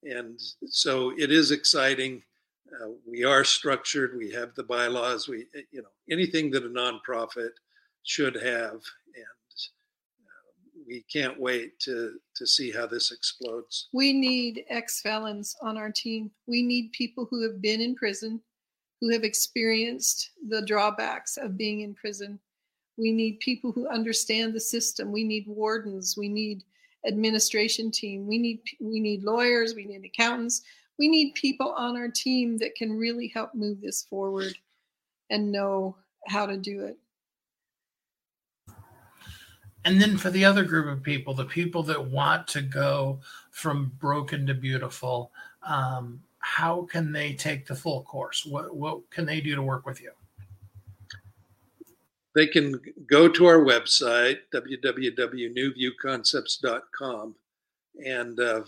and 0.04 0.40
so 0.68 1.12
it 1.18 1.32
is 1.32 1.52
exciting. 1.52 2.24
Uh, 2.72 2.90
we 3.06 3.24
are 3.24 3.44
structured. 3.44 4.16
We 4.16 4.32
have 4.32 4.54
the 4.56 4.64
bylaws. 4.64 5.28
We, 5.28 5.46
you 5.72 5.82
know, 5.82 5.90
anything 6.10 6.52
that 6.52 6.66
a 6.66 6.70
nonprofit 6.70 7.52
should 8.04 8.36
have, 8.36 8.82
we 10.90 11.06
can't 11.12 11.40
wait 11.40 11.80
to 11.80 12.20
to 12.36 12.48
see 12.48 12.72
how 12.72 12.88
this 12.88 13.12
explodes. 13.12 13.88
We 13.94 14.12
need 14.12 14.66
ex 14.70 15.02
felons 15.02 15.56
on 15.62 15.78
our 15.78 15.92
team. 15.92 16.32
We 16.48 16.64
need 16.64 16.92
people 16.92 17.28
who 17.30 17.44
have 17.44 17.62
been 17.62 17.80
in 17.80 17.96
prison, 17.96 18.42
who 19.00 19.12
have 19.12 19.24
experienced 19.24 20.32
the 20.48 20.66
drawbacks 20.66 21.38
of 21.38 21.58
being 21.58 21.82
in 21.82 21.94
prison. 21.94 22.40
We 22.98 23.12
need 23.12 23.40
people 23.40 23.72
who 23.72 23.88
understand 23.88 24.54
the 24.54 24.60
system. 24.60 25.12
We 25.12 25.24
need 25.24 25.46
wardens. 25.48 26.16
We 26.18 26.28
need 26.28 26.64
administration 27.08 27.92
team. 27.92 28.28
We 28.28 28.40
need 28.40 28.62
we 28.82 29.00
need 29.00 29.24
lawyers. 29.24 29.76
We 29.76 29.86
need 29.86 30.04
accountants. 30.04 30.64
We 30.98 31.08
need 31.08 31.36
people 31.36 31.74
on 31.78 31.96
our 31.96 32.10
team 32.10 32.58
that 32.58 32.76
can 32.76 32.92
really 32.92 33.28
help 33.28 33.54
move 33.54 33.80
this 33.80 34.04
forward 34.10 34.54
and 35.30 35.52
know 35.52 35.96
how 36.28 36.46
to 36.46 36.58
do 36.58 36.84
it 36.84 36.98
and 39.86 40.02
then 40.02 40.18
for 40.18 40.30
the 40.30 40.44
other 40.44 40.64
group 40.64 40.88
of 40.88 41.04
people, 41.04 41.34
the 41.34 41.46
people 41.46 41.84
that 41.84 42.04
want 42.04 42.48
to 42.50 42.62
go 42.62 43.20
from 43.52 43.94
broken 44.00 44.46
to 44.48 44.54
beautiful, 44.54 45.32
um, 45.64 46.22
how 46.40 46.88
can 46.90 47.12
they 47.12 47.34
take 47.34 47.66
the 47.66 47.76
full 47.76 48.04
course? 48.04 48.46
What 48.46 48.74
what 48.76 49.10
can 49.10 49.26
they 49.26 49.42
do 49.42 49.56
to 49.56 49.62
work 49.62 49.86
with 49.86 50.02
you? 50.02 50.12
They 52.36 52.48
can 52.48 52.80
go 53.10 53.28
to 53.28 53.46
our 53.46 53.60
website 53.60 54.38
www.newviewconcepts.com 54.54 57.36
and 58.06 58.40
uh, 58.40 58.62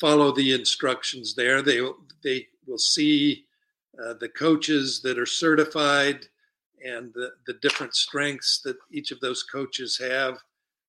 follow 0.00 0.32
the 0.32 0.52
instructions 0.52 1.34
there. 1.34 1.62
They 1.62 1.80
they 2.22 2.46
will 2.66 2.78
see 2.78 3.44
uh, 4.02 4.14
the 4.14 4.28
coaches 4.28 5.00
that 5.02 5.18
are 5.18 5.26
certified 5.26 6.26
and 6.84 7.12
the, 7.14 7.30
the 7.46 7.54
different 7.54 7.94
strengths 7.94 8.60
that 8.64 8.76
each 8.92 9.10
of 9.10 9.20
those 9.20 9.42
coaches 9.42 9.98
have. 9.98 10.38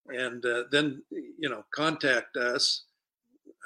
And 0.07 0.45
uh, 0.45 0.63
then, 0.71 1.03
you 1.11 1.49
know, 1.49 1.63
contact 1.71 2.37
us. 2.37 2.83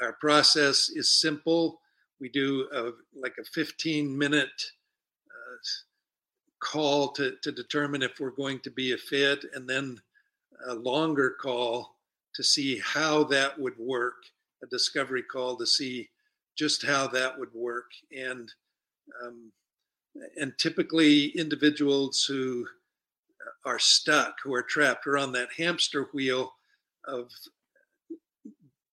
Our 0.02 0.14
process 0.14 0.90
is 0.90 1.10
simple. 1.10 1.80
We 2.20 2.30
do 2.30 2.68
a, 2.74 2.92
like 3.20 3.36
a 3.40 3.46
15 3.46 4.18
minute 4.18 4.50
uh, 5.30 5.58
call 6.60 7.12
to, 7.14 7.36
to 7.42 7.52
determine 7.52 8.02
if 8.02 8.20
we're 8.20 8.32
going 8.32 8.60
to 8.62 8.72
be 8.72 8.94
a 8.94 8.98
fit, 8.98 9.46
and 9.54 9.70
then 9.70 10.00
a 10.68 10.74
longer 10.74 11.36
call 11.42 11.98
to 12.36 12.44
see 12.44 12.80
how 12.80 13.24
that 13.26 13.60
would 13.60 13.78
work, 13.78 14.16
a 14.64 14.68
discovery 14.68 15.24
call 15.24 15.56
to 15.58 15.68
see 15.68 16.10
just 16.58 16.86
how 16.86 17.08
that 17.08 17.38
would 17.38 17.54
work. 17.54 17.92
And 18.16 18.52
um, 19.24 19.52
and 20.38 20.58
typically 20.58 21.28
individuals 21.30 22.24
who 22.26 22.68
are 23.66 23.80
stuck, 23.80 24.36
who 24.44 24.54
are 24.54 24.64
trapped, 24.64 25.08
are 25.08 25.18
on 25.18 25.32
that 25.34 25.50
hamster 25.58 26.10
wheel 26.14 26.54
of 27.06 27.30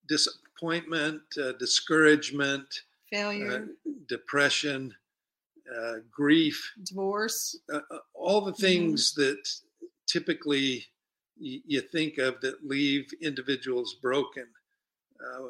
disappointment, 0.09 1.23
uh, 1.41 1.53
discouragement, 1.53 2.67
failure, 3.11 3.69
uh, 3.87 3.91
depression, 4.09 4.95
uh, 5.77 5.97
grief, 6.11 6.73
divorce, 6.85 7.57
uh, 7.73 7.81
uh, 7.91 7.99
all 8.15 8.41
the 8.41 8.53
things 8.53 9.13
mm-hmm. 9.13 9.23
that 9.23 9.49
typically 10.07 10.85
y- 11.41 11.63
you 11.67 11.81
think 11.81 12.19
of 12.19 12.41
that 12.41 12.67
leave 12.67 13.11
individuals 13.23 13.95
broken. 14.03 14.47
Uh, 15.21 15.49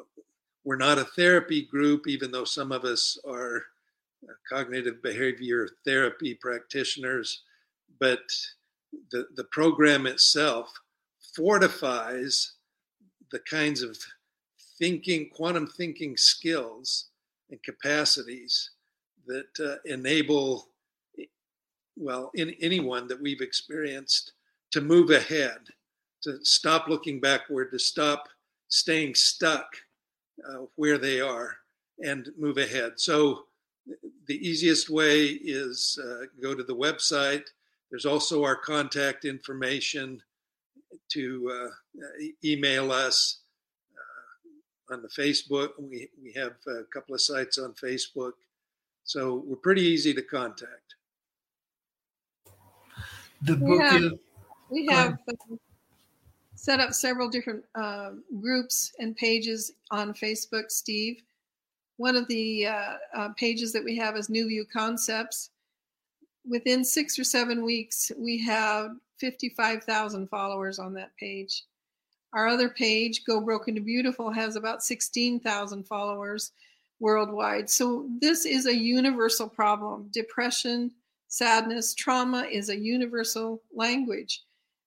we're 0.63 0.75
not 0.75 0.99
a 0.99 1.05
therapy 1.05 1.63
group, 1.63 2.07
even 2.07 2.31
though 2.31 2.45
some 2.45 2.71
of 2.71 2.83
us 2.83 3.17
are 3.27 3.63
cognitive 4.49 5.01
behavior 5.01 5.67
therapy 5.85 6.35
practitioners, 6.35 7.43
but 7.99 8.19
the, 9.11 9.27
the 9.35 9.43
program 9.45 10.05
itself 10.05 10.71
fortifies 11.35 12.53
the 13.31 13.39
kinds 13.39 13.81
of 13.81 13.97
thinking, 14.77 15.29
quantum 15.29 15.67
thinking 15.67 16.17
skills 16.17 17.09
and 17.49 17.61
capacities 17.63 18.71
that 19.27 19.59
uh, 19.63 19.75
enable, 19.85 20.67
well, 21.95 22.31
in 22.35 22.55
anyone 22.61 23.07
that 23.07 23.21
we've 23.21 23.41
experienced 23.41 24.33
to 24.71 24.81
move 24.81 25.09
ahead, 25.09 25.59
to 26.23 26.43
stop 26.43 26.87
looking 26.87 27.19
backward, 27.19 27.71
to 27.71 27.79
stop 27.79 28.27
staying 28.67 29.15
stuck 29.15 29.65
uh, 30.49 30.65
where 30.75 30.97
they 30.97 31.19
are 31.21 31.55
and 32.03 32.29
move 32.37 32.57
ahead. 32.57 32.93
So, 32.95 33.45
the 34.27 34.47
easiest 34.47 34.89
way 34.89 35.27
is 35.27 35.99
uh, 36.03 36.25
go 36.41 36.55
to 36.55 36.63
the 36.63 36.75
website. 36.75 37.43
There's 37.89 38.05
also 38.05 38.43
our 38.43 38.55
contact 38.55 39.25
information 39.25 40.21
to 41.09 41.51
uh, 41.51 42.05
email 42.43 42.91
us 42.91 43.39
uh, 43.97 44.93
on 44.93 45.01
the 45.01 45.09
Facebook. 45.09 45.69
We, 45.77 46.09
we 46.23 46.31
have 46.33 46.53
a 46.67 46.83
couple 46.93 47.15
of 47.15 47.21
sites 47.21 47.57
on 47.57 47.73
Facebook. 47.73 48.33
So 49.03 49.43
we're 49.45 49.57
pretty 49.57 49.81
easy 49.81 50.13
to 50.13 50.21
contact. 50.21 50.95
The 53.41 53.55
book 53.55 53.69
we 53.69 53.77
have, 53.79 54.01
is. 54.01 54.13
We 54.69 54.85
have 54.87 55.17
uh, 55.27 55.55
set 56.55 56.79
up 56.79 56.93
several 56.93 57.27
different 57.27 57.65
uh, 57.75 58.11
groups 58.39 58.93
and 58.99 59.15
pages 59.17 59.73
on 59.89 60.13
Facebook, 60.13 60.69
Steve. 60.69 61.21
One 61.97 62.15
of 62.15 62.27
the 62.27 62.67
uh, 62.67 62.93
uh, 63.13 63.29
pages 63.37 63.71
that 63.73 63.83
we 63.83 63.95
have 63.97 64.15
is 64.15 64.29
New 64.29 64.47
View 64.47 64.65
Concepts. 64.71 65.49
Within 66.47 66.83
six 66.83 67.19
or 67.19 67.23
seven 67.23 67.63
weeks, 67.63 68.11
we 68.17 68.43
have 68.43 68.91
55,000 69.19 70.27
followers 70.27 70.79
on 70.79 70.93
that 70.95 71.15
page. 71.17 71.63
Our 72.33 72.47
other 72.47 72.69
page, 72.69 73.23
Go 73.25 73.41
Broken 73.41 73.75
to 73.75 73.81
Beautiful, 73.81 74.31
has 74.31 74.55
about 74.55 74.83
16,000 74.83 75.83
followers 75.85 76.53
worldwide. 76.99 77.69
So 77.69 78.07
this 78.19 78.45
is 78.45 78.67
a 78.67 78.75
universal 78.75 79.49
problem. 79.49 80.09
Depression, 80.13 80.91
sadness, 81.27 81.93
trauma 81.93 82.47
is 82.49 82.69
a 82.69 82.77
universal 82.77 83.61
language. 83.73 84.43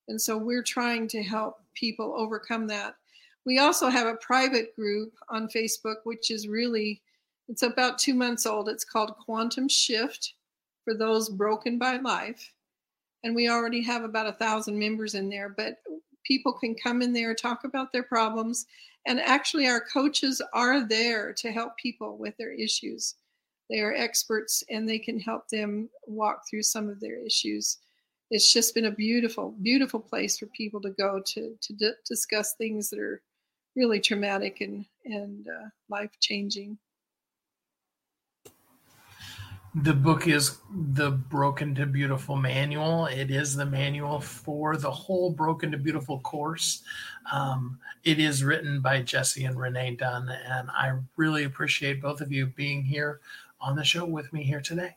And 0.09 0.21
so 0.21 0.37
we're 0.37 0.63
trying 0.63 1.09
to 1.09 1.23
help 1.23 1.61
people 1.75 2.15
overcome 2.17 2.67
that. 2.69 2.97
We 3.47 3.59
also 3.59 3.89
have 3.89 4.07
a 4.07 4.17
private 4.17 4.75
group 4.75 5.13
on 5.29 5.49
Facebook, 5.49 5.97
which 6.05 6.31
is 6.31 6.49
really, 6.49 7.03
it's 7.49 7.63
about 7.63 7.99
two 7.99 8.15
months 8.15 8.47
old. 8.47 8.69
It's 8.69 8.85
called 8.85 9.17
Quantum 9.19 9.69
Shift 9.69 10.35
for 10.85 10.95
those 10.95 11.29
broken 11.29 11.79
by 11.79 11.99
life. 11.99 12.53
And 13.23 13.35
we 13.35 13.49
already 13.49 13.83
have 13.83 14.03
about 14.05 14.27
a 14.27 14.33
thousand 14.33 14.79
members 14.79 15.15
in 15.15 15.29
there, 15.29 15.49
but 15.49 15.79
people 16.25 16.53
can 16.53 16.75
come 16.75 17.03
in 17.03 17.13
there, 17.13 17.35
talk 17.35 17.65
about 17.65 17.93
their 17.93 18.03
problems. 18.03 18.67
And 19.07 19.21
actually, 19.21 19.67
our 19.67 19.81
coaches 19.81 20.41
are 20.53 20.87
there 20.87 21.33
to 21.35 21.53
help 21.53 21.77
people 21.77 22.17
with 22.17 22.37
their 22.39 22.53
issues. 22.53 23.15
They 23.71 23.81
are 23.81 23.95
experts 23.95 24.63
and 24.71 24.89
they 24.89 24.99
can 24.99 25.19
help 25.19 25.49
them 25.49 25.89
walk 26.07 26.43
through 26.49 26.63
some 26.65 26.89
of 26.89 27.01
their 27.01 27.19
issues. 27.19 27.79
It's 28.31 28.53
just 28.53 28.75
been 28.75 28.87
a 28.87 28.91
beautiful, 28.91 29.55
beautiful 29.63 30.01
place 30.01 30.39
for 30.39 30.47
people 30.47 30.81
to 30.83 30.91
go 30.91 31.23
to 31.25 31.57
to 31.61 31.73
d- 31.73 31.93
discuss 32.07 32.55
things 32.55 32.91
that 32.91 32.99
are 32.99 33.23
really 33.77 34.01
traumatic 34.01 34.61
and 34.61 34.85
and 35.05 35.47
uh, 35.49 35.69
life 35.89 36.11
changing. 36.21 36.79
The 39.77 39.93
book 39.93 40.29
is 40.29 40.59
the 40.73 41.11
Broken 41.11 41.75
to 41.75 41.87
Beautiful 41.87 42.37
manual. 42.37 43.07
It 43.07 43.33
is 43.33 43.57
the 43.57 43.67
manual 43.67 44.21
for 44.21 44.77
the 44.77 44.91
whole 44.91 45.31
Broken 45.31 45.73
to 45.73 45.79
Beautiful 45.79 46.21
course. 46.21 46.85
Um, 47.33 47.81
it 48.05 48.21
is 48.21 48.45
written 48.45 48.81
by 48.81 49.03
Jesse 49.03 49.45
and 49.45 49.59
Renee 49.59 49.97
Dunn, 49.97 50.29
and 50.29 50.71
I 50.71 50.97
really 51.17 51.43
appreciate 51.43 52.01
both 52.01 52.21
of 52.21 52.31
you 52.31 52.47
being 52.47 52.85
here 52.85 53.21
on 53.61 53.75
the 53.75 53.83
show 53.83 54.05
with 54.05 54.33
me 54.33 54.45
here 54.45 54.61
today. 54.61 54.97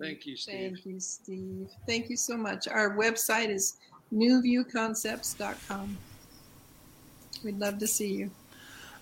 Thank 0.00 0.24
you, 0.24 0.36
Steve. 0.36 0.54
Thank 0.54 0.86
you, 0.86 0.98
Steve. 0.98 1.68
Thank 1.86 2.08
you 2.08 2.16
so 2.16 2.38
much. 2.38 2.66
Our 2.66 2.96
website 2.96 3.50
is 3.50 3.76
newviewconcepts.com. 4.10 5.98
We'd 7.42 7.58
love 7.58 7.78
to 7.78 7.86
see 7.86 8.12
you. 8.12 8.30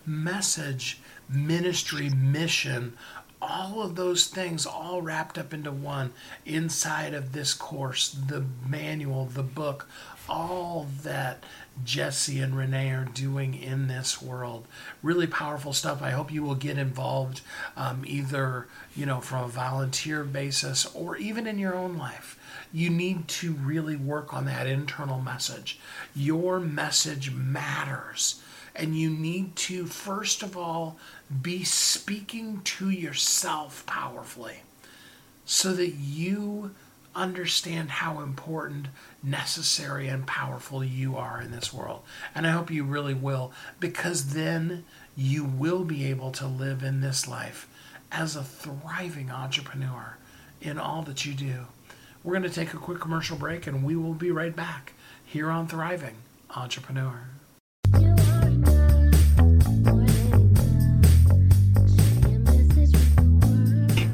Message, 0.06 1.00
ministry, 1.28 2.10
mission 2.10 2.94
all 3.40 3.82
of 3.82 3.94
those 3.94 4.26
things 4.26 4.66
all 4.66 5.00
wrapped 5.00 5.38
up 5.38 5.54
into 5.54 5.70
one 5.70 6.12
inside 6.44 7.14
of 7.14 7.32
this 7.32 7.54
course 7.54 8.08
the 8.08 8.44
manual 8.66 9.26
the 9.26 9.44
book 9.44 9.86
all 10.28 10.86
that 11.02 11.42
Jesse 11.84 12.40
and 12.40 12.56
Renee 12.56 12.90
are 12.90 13.04
doing 13.04 13.54
in 13.54 13.88
this 13.88 14.20
world. 14.20 14.66
Really 15.02 15.26
powerful 15.26 15.72
stuff. 15.72 16.02
I 16.02 16.10
hope 16.10 16.32
you 16.32 16.42
will 16.42 16.54
get 16.54 16.76
involved 16.76 17.40
um, 17.76 18.04
either, 18.06 18.66
you 18.94 19.06
know, 19.06 19.20
from 19.20 19.44
a 19.44 19.48
volunteer 19.48 20.24
basis 20.24 20.86
or 20.94 21.16
even 21.16 21.46
in 21.46 21.58
your 21.58 21.74
own 21.74 21.96
life. 21.96 22.37
You 22.72 22.90
need 22.90 23.28
to 23.28 23.52
really 23.52 23.96
work 23.96 24.34
on 24.34 24.44
that 24.46 24.66
internal 24.66 25.20
message. 25.20 25.78
Your 26.14 26.60
message 26.60 27.30
matters. 27.30 28.42
And 28.76 28.96
you 28.96 29.10
need 29.10 29.56
to, 29.56 29.86
first 29.86 30.42
of 30.42 30.56
all, 30.56 30.98
be 31.42 31.64
speaking 31.64 32.60
to 32.62 32.90
yourself 32.90 33.84
powerfully 33.86 34.58
so 35.44 35.72
that 35.72 35.94
you 35.94 36.74
understand 37.14 37.90
how 37.90 38.20
important, 38.20 38.86
necessary, 39.22 40.06
and 40.06 40.26
powerful 40.26 40.84
you 40.84 41.16
are 41.16 41.40
in 41.42 41.50
this 41.50 41.72
world. 41.72 42.02
And 42.34 42.46
I 42.46 42.50
hope 42.50 42.70
you 42.70 42.84
really 42.84 43.14
will, 43.14 43.50
because 43.80 44.34
then 44.34 44.84
you 45.16 45.42
will 45.44 45.82
be 45.82 46.04
able 46.04 46.30
to 46.32 46.46
live 46.46 46.84
in 46.84 47.00
this 47.00 47.26
life 47.26 47.68
as 48.12 48.36
a 48.36 48.44
thriving 48.44 49.30
entrepreneur 49.30 50.16
in 50.60 50.78
all 50.78 51.02
that 51.02 51.26
you 51.26 51.34
do. 51.34 51.66
We're 52.24 52.32
going 52.32 52.42
to 52.42 52.50
take 52.50 52.74
a 52.74 52.78
quick 52.78 53.00
commercial 53.00 53.36
break 53.36 53.66
and 53.66 53.84
we 53.84 53.96
will 53.96 54.14
be 54.14 54.30
right 54.30 54.54
back 54.54 54.92
here 55.24 55.50
on 55.50 55.68
Thriving 55.68 56.16
Entrepreneur. 56.54 57.28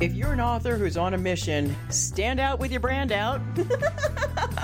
If 0.01 0.13
you're 0.13 0.35
an 0.35 0.41
author 0.41 0.77
who's 0.77 0.99
on 0.99 1.15
a 1.15 1.19
mission, 1.19 1.75
stand 1.89 2.39
out 2.39 2.59
with 2.59 2.71
your 2.71 2.81
brand 2.81 3.11
out. 3.11 3.41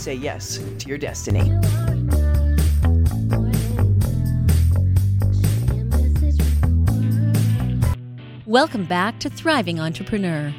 say 0.01 0.15
yes 0.15 0.59
to 0.79 0.89
your 0.89 0.97
destiny. 0.97 1.51
Welcome 8.47 8.85
back 8.85 9.19
to 9.19 9.29
Thriving 9.29 9.79
Entrepreneur. 9.79 10.51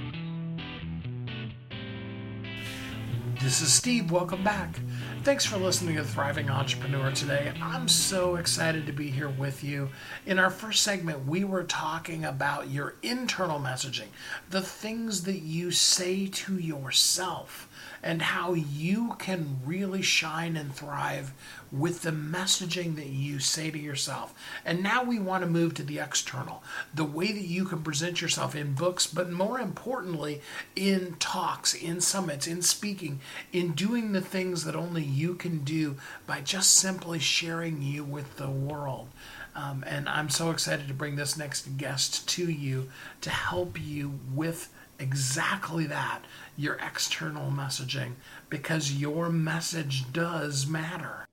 This 3.40 3.60
is 3.60 3.72
Steve. 3.72 4.12
Welcome 4.12 4.44
back. 4.44 4.78
Thanks 5.24 5.44
for 5.44 5.56
listening 5.56 5.96
to 5.96 6.04
Thriving 6.04 6.48
Entrepreneur 6.48 7.10
today. 7.10 7.52
I'm 7.60 7.88
so 7.88 8.36
excited 8.36 8.86
to 8.86 8.92
be 8.92 9.10
here 9.10 9.28
with 9.28 9.64
you. 9.64 9.90
In 10.24 10.38
our 10.38 10.50
first 10.50 10.84
segment, 10.84 11.26
we 11.26 11.42
were 11.42 11.64
talking 11.64 12.24
about 12.24 12.70
your 12.70 12.94
internal 13.02 13.58
messaging, 13.58 14.08
the 14.50 14.62
things 14.62 15.24
that 15.24 15.40
you 15.40 15.72
say 15.72 16.28
to 16.28 16.58
yourself 16.58 17.68
and 18.02 18.22
how 18.22 18.54
you 18.54 19.14
can 19.18 19.60
really 19.64 20.02
shine 20.02 20.56
and 20.56 20.74
thrive 20.74 21.32
with 21.70 22.02
the 22.02 22.10
messaging 22.10 22.96
that 22.96 23.06
you 23.06 23.38
say 23.38 23.70
to 23.70 23.78
yourself. 23.78 24.34
And 24.64 24.82
now 24.82 25.02
we 25.02 25.18
want 25.18 25.42
to 25.42 25.50
move 25.50 25.74
to 25.74 25.82
the 25.82 25.98
external, 25.98 26.62
the 26.94 27.04
way 27.04 27.32
that 27.32 27.44
you 27.44 27.64
can 27.64 27.82
present 27.82 28.20
yourself 28.20 28.54
in 28.54 28.74
books, 28.74 29.06
but 29.06 29.30
more 29.30 29.58
importantly, 29.58 30.42
in 30.76 31.16
talks, 31.18 31.74
in 31.74 32.00
summits, 32.00 32.46
in 32.46 32.62
speaking, 32.62 33.20
in 33.52 33.72
doing 33.72 34.12
the 34.12 34.20
things 34.20 34.64
that 34.64 34.76
only 34.76 35.02
you 35.02 35.34
can 35.34 35.64
do 35.64 35.96
by 36.26 36.40
just 36.40 36.74
simply 36.74 37.18
sharing 37.18 37.82
you 37.82 38.04
with 38.04 38.36
the 38.36 38.50
world. 38.50 39.08
Um, 39.54 39.84
and 39.86 40.08
I'm 40.08 40.30
so 40.30 40.50
excited 40.50 40.88
to 40.88 40.94
bring 40.94 41.16
this 41.16 41.36
next 41.36 41.76
guest 41.76 42.28
to 42.30 42.50
you 42.50 42.90
to 43.20 43.30
help 43.30 43.80
you 43.80 44.18
with 44.34 44.68
exactly 44.98 45.86
that 45.86 46.22
your 46.56 46.74
external 46.74 47.50
messaging 47.50 48.12
because 48.50 48.92
your 48.92 49.28
message 49.30 50.12
does 50.12 50.66
matter. 50.66 51.26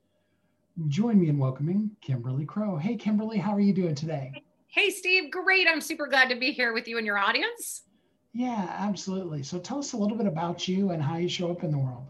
Join 0.88 1.20
me 1.20 1.30
in 1.30 1.38
welcoming 1.38 1.92
Kimberly 2.02 2.46
Crowe. 2.46 2.78
Hey, 2.78 2.96
Kimberly, 2.96 3.38
how 3.38 3.52
are 3.52 3.60
you 3.60 3.74
doing 3.74 3.96
today? 3.96 4.44
Hey, 4.68 4.90
Steve, 4.90 5.32
great. 5.32 5.68
I'm 5.68 5.82
super 5.82 6.08
glad 6.08 6.30
to 6.30 6.36
be 6.36 6.52
here 6.52 6.74
with 6.74 6.88
you 6.88 6.98
and 6.98 7.06
your 7.06 7.18
audience. 7.18 7.84
Yeah, 8.34 8.68
absolutely. 8.78 9.44
So 9.44 9.60
tell 9.60 9.80
us 9.80 9.94
a 9.94 9.98
little 9.98 10.16
bit 10.16 10.28
about 10.28 10.68
you 10.68 10.92
and 10.92 11.02
how 11.02 11.18
you 11.18 11.28
show 11.28 11.52
up 11.52 11.64
in 11.64 11.72
the 11.72 11.78
world. 11.78 12.06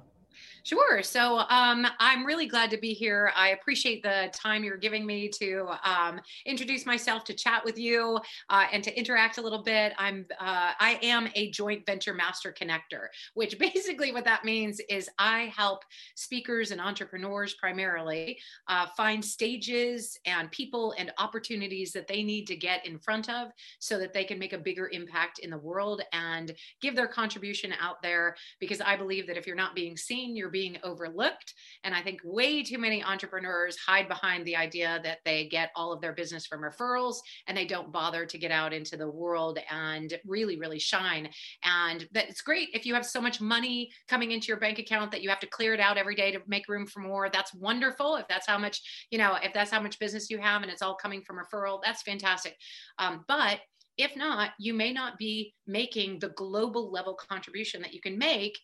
Sure. 0.63 1.01
So 1.03 1.39
um, 1.49 1.87
I'm 1.99 2.25
really 2.25 2.45
glad 2.45 2.69
to 2.71 2.77
be 2.77 2.93
here. 2.93 3.31
I 3.35 3.49
appreciate 3.49 4.03
the 4.03 4.29
time 4.33 4.63
you're 4.63 4.77
giving 4.77 5.05
me 5.05 5.29
to 5.29 5.69
um, 5.83 6.19
introduce 6.45 6.85
myself, 6.85 7.23
to 7.25 7.33
chat 7.33 7.63
with 7.63 7.77
you, 7.77 8.19
uh, 8.49 8.65
and 8.71 8.83
to 8.83 8.97
interact 8.97 9.37
a 9.37 9.41
little 9.41 9.63
bit. 9.63 9.93
I'm 9.97 10.25
uh, 10.39 10.73
I 10.79 10.99
am 11.01 11.29
a 11.35 11.49
joint 11.51 11.85
venture 11.85 12.13
master 12.13 12.53
connector, 12.53 13.07
which 13.35 13.57
basically 13.73 14.11
what 14.11 14.25
that 14.25 14.43
means 14.43 14.81
is 14.89 15.09
I 15.17 15.51
help 15.55 15.83
speakers 16.15 16.71
and 16.71 16.81
entrepreneurs 16.81 17.53
primarily 17.53 18.37
uh, 18.67 18.87
find 18.97 19.23
stages 19.23 20.19
and 20.25 20.51
people 20.51 20.93
and 20.97 21.11
opportunities 21.17 21.91
that 21.93 22.07
they 22.07 22.21
need 22.21 22.47
to 22.47 22.55
get 22.55 22.85
in 22.85 22.99
front 22.99 23.29
of 23.29 23.49
so 23.79 23.97
that 23.99 24.13
they 24.13 24.23
can 24.23 24.37
make 24.37 24.53
a 24.53 24.57
bigger 24.57 24.89
impact 24.89 25.39
in 25.39 25.49
the 25.49 25.57
world 25.57 26.01
and 26.11 26.53
give 26.81 26.95
their 26.95 27.07
contribution 27.07 27.73
out 27.79 28.01
there. 28.01 28.35
Because 28.59 28.81
I 28.81 28.97
believe 28.97 29.25
that 29.27 29.37
if 29.37 29.47
you're 29.47 29.55
not 29.55 29.75
being 29.75 29.95
seen, 29.95 30.35
you're 30.35 30.48
being 30.49 30.77
overlooked. 30.83 31.53
And 31.83 31.93
I 31.93 32.01
think 32.01 32.21
way 32.23 32.63
too 32.63 32.77
many 32.77 33.03
entrepreneurs 33.03 33.77
hide 33.77 34.07
behind 34.07 34.45
the 34.45 34.55
idea 34.55 34.99
that 35.03 35.19
they 35.25 35.47
get 35.47 35.71
all 35.75 35.91
of 35.91 36.01
their 36.01 36.13
business 36.13 36.45
from 36.45 36.61
referrals 36.61 37.17
and 37.47 37.57
they 37.57 37.65
don't 37.65 37.91
bother 37.91 38.25
to 38.25 38.37
get 38.37 38.51
out 38.51 38.73
into 38.73 38.97
the 38.97 39.09
world 39.09 39.59
and 39.69 40.13
really, 40.25 40.57
really 40.57 40.79
shine. 40.79 41.29
And 41.63 42.07
that 42.13 42.29
it's 42.29 42.41
great 42.41 42.69
if 42.73 42.85
you 42.85 42.93
have 42.93 43.05
so 43.05 43.21
much 43.21 43.41
money 43.41 43.91
coming 44.07 44.31
into 44.31 44.47
your 44.47 44.59
bank 44.59 44.79
account 44.79 45.11
that 45.11 45.21
you 45.21 45.29
have 45.29 45.39
to 45.39 45.47
clear 45.47 45.73
it 45.73 45.79
out 45.79 45.97
every 45.97 46.15
day 46.15 46.31
to 46.31 46.41
make 46.47 46.67
room 46.67 46.85
for 46.85 46.99
more. 46.99 47.29
That's 47.29 47.53
wonderful. 47.53 48.15
If 48.15 48.27
that's 48.27 48.47
how 48.47 48.57
much, 48.57 49.07
you 49.11 49.17
know, 49.17 49.37
if 49.41 49.53
that's 49.53 49.71
how 49.71 49.81
much 49.81 49.99
business 49.99 50.29
you 50.29 50.39
have 50.39 50.61
and 50.61 50.71
it's 50.71 50.81
all 50.81 50.95
coming 50.95 51.21
from 51.21 51.37
referral, 51.37 51.79
that's 51.83 52.01
fantastic. 52.01 52.55
Um, 52.97 53.25
but 53.27 53.59
if 53.99 54.15
not, 54.15 54.51
you 54.57 54.73
may 54.73 54.93
not 54.93 55.17
be 55.17 55.53
making 55.67 56.19
the 56.19 56.29
global 56.29 56.89
level 56.89 57.15
contribution 57.15 57.81
that 57.81 57.93
you 57.93 57.99
can 57.99 58.17
make 58.17 58.57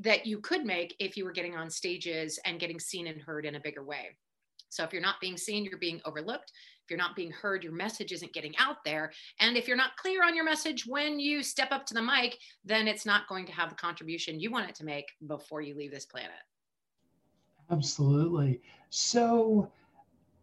that 0.00 0.26
you 0.26 0.40
could 0.40 0.64
make 0.64 0.94
if 0.98 1.16
you 1.16 1.24
were 1.24 1.32
getting 1.32 1.56
on 1.56 1.70
stages 1.70 2.38
and 2.44 2.60
getting 2.60 2.80
seen 2.80 3.06
and 3.06 3.20
heard 3.20 3.46
in 3.46 3.54
a 3.54 3.60
bigger 3.60 3.84
way. 3.84 4.16
So 4.70 4.84
if 4.84 4.92
you're 4.92 5.02
not 5.02 5.20
being 5.20 5.36
seen, 5.36 5.64
you're 5.64 5.78
being 5.78 6.00
overlooked. 6.04 6.52
If 6.84 6.90
you're 6.90 6.98
not 6.98 7.16
being 7.16 7.30
heard, 7.30 7.64
your 7.64 7.72
message 7.72 8.12
isn't 8.12 8.32
getting 8.32 8.56
out 8.58 8.84
there. 8.84 9.12
And 9.40 9.56
if 9.56 9.66
you're 9.66 9.76
not 9.76 9.96
clear 9.96 10.24
on 10.24 10.34
your 10.34 10.44
message 10.44 10.86
when 10.86 11.18
you 11.18 11.42
step 11.42 11.72
up 11.72 11.86
to 11.86 11.94
the 11.94 12.02
mic, 12.02 12.36
then 12.64 12.88
it's 12.88 13.06
not 13.06 13.28
going 13.28 13.46
to 13.46 13.52
have 13.52 13.70
the 13.70 13.76
contribution 13.76 14.40
you 14.40 14.50
want 14.50 14.68
it 14.68 14.74
to 14.76 14.84
make 14.84 15.06
before 15.26 15.60
you 15.60 15.74
leave 15.74 15.90
this 15.90 16.06
planet. 16.06 16.30
Absolutely. 17.70 18.60
So, 18.90 19.70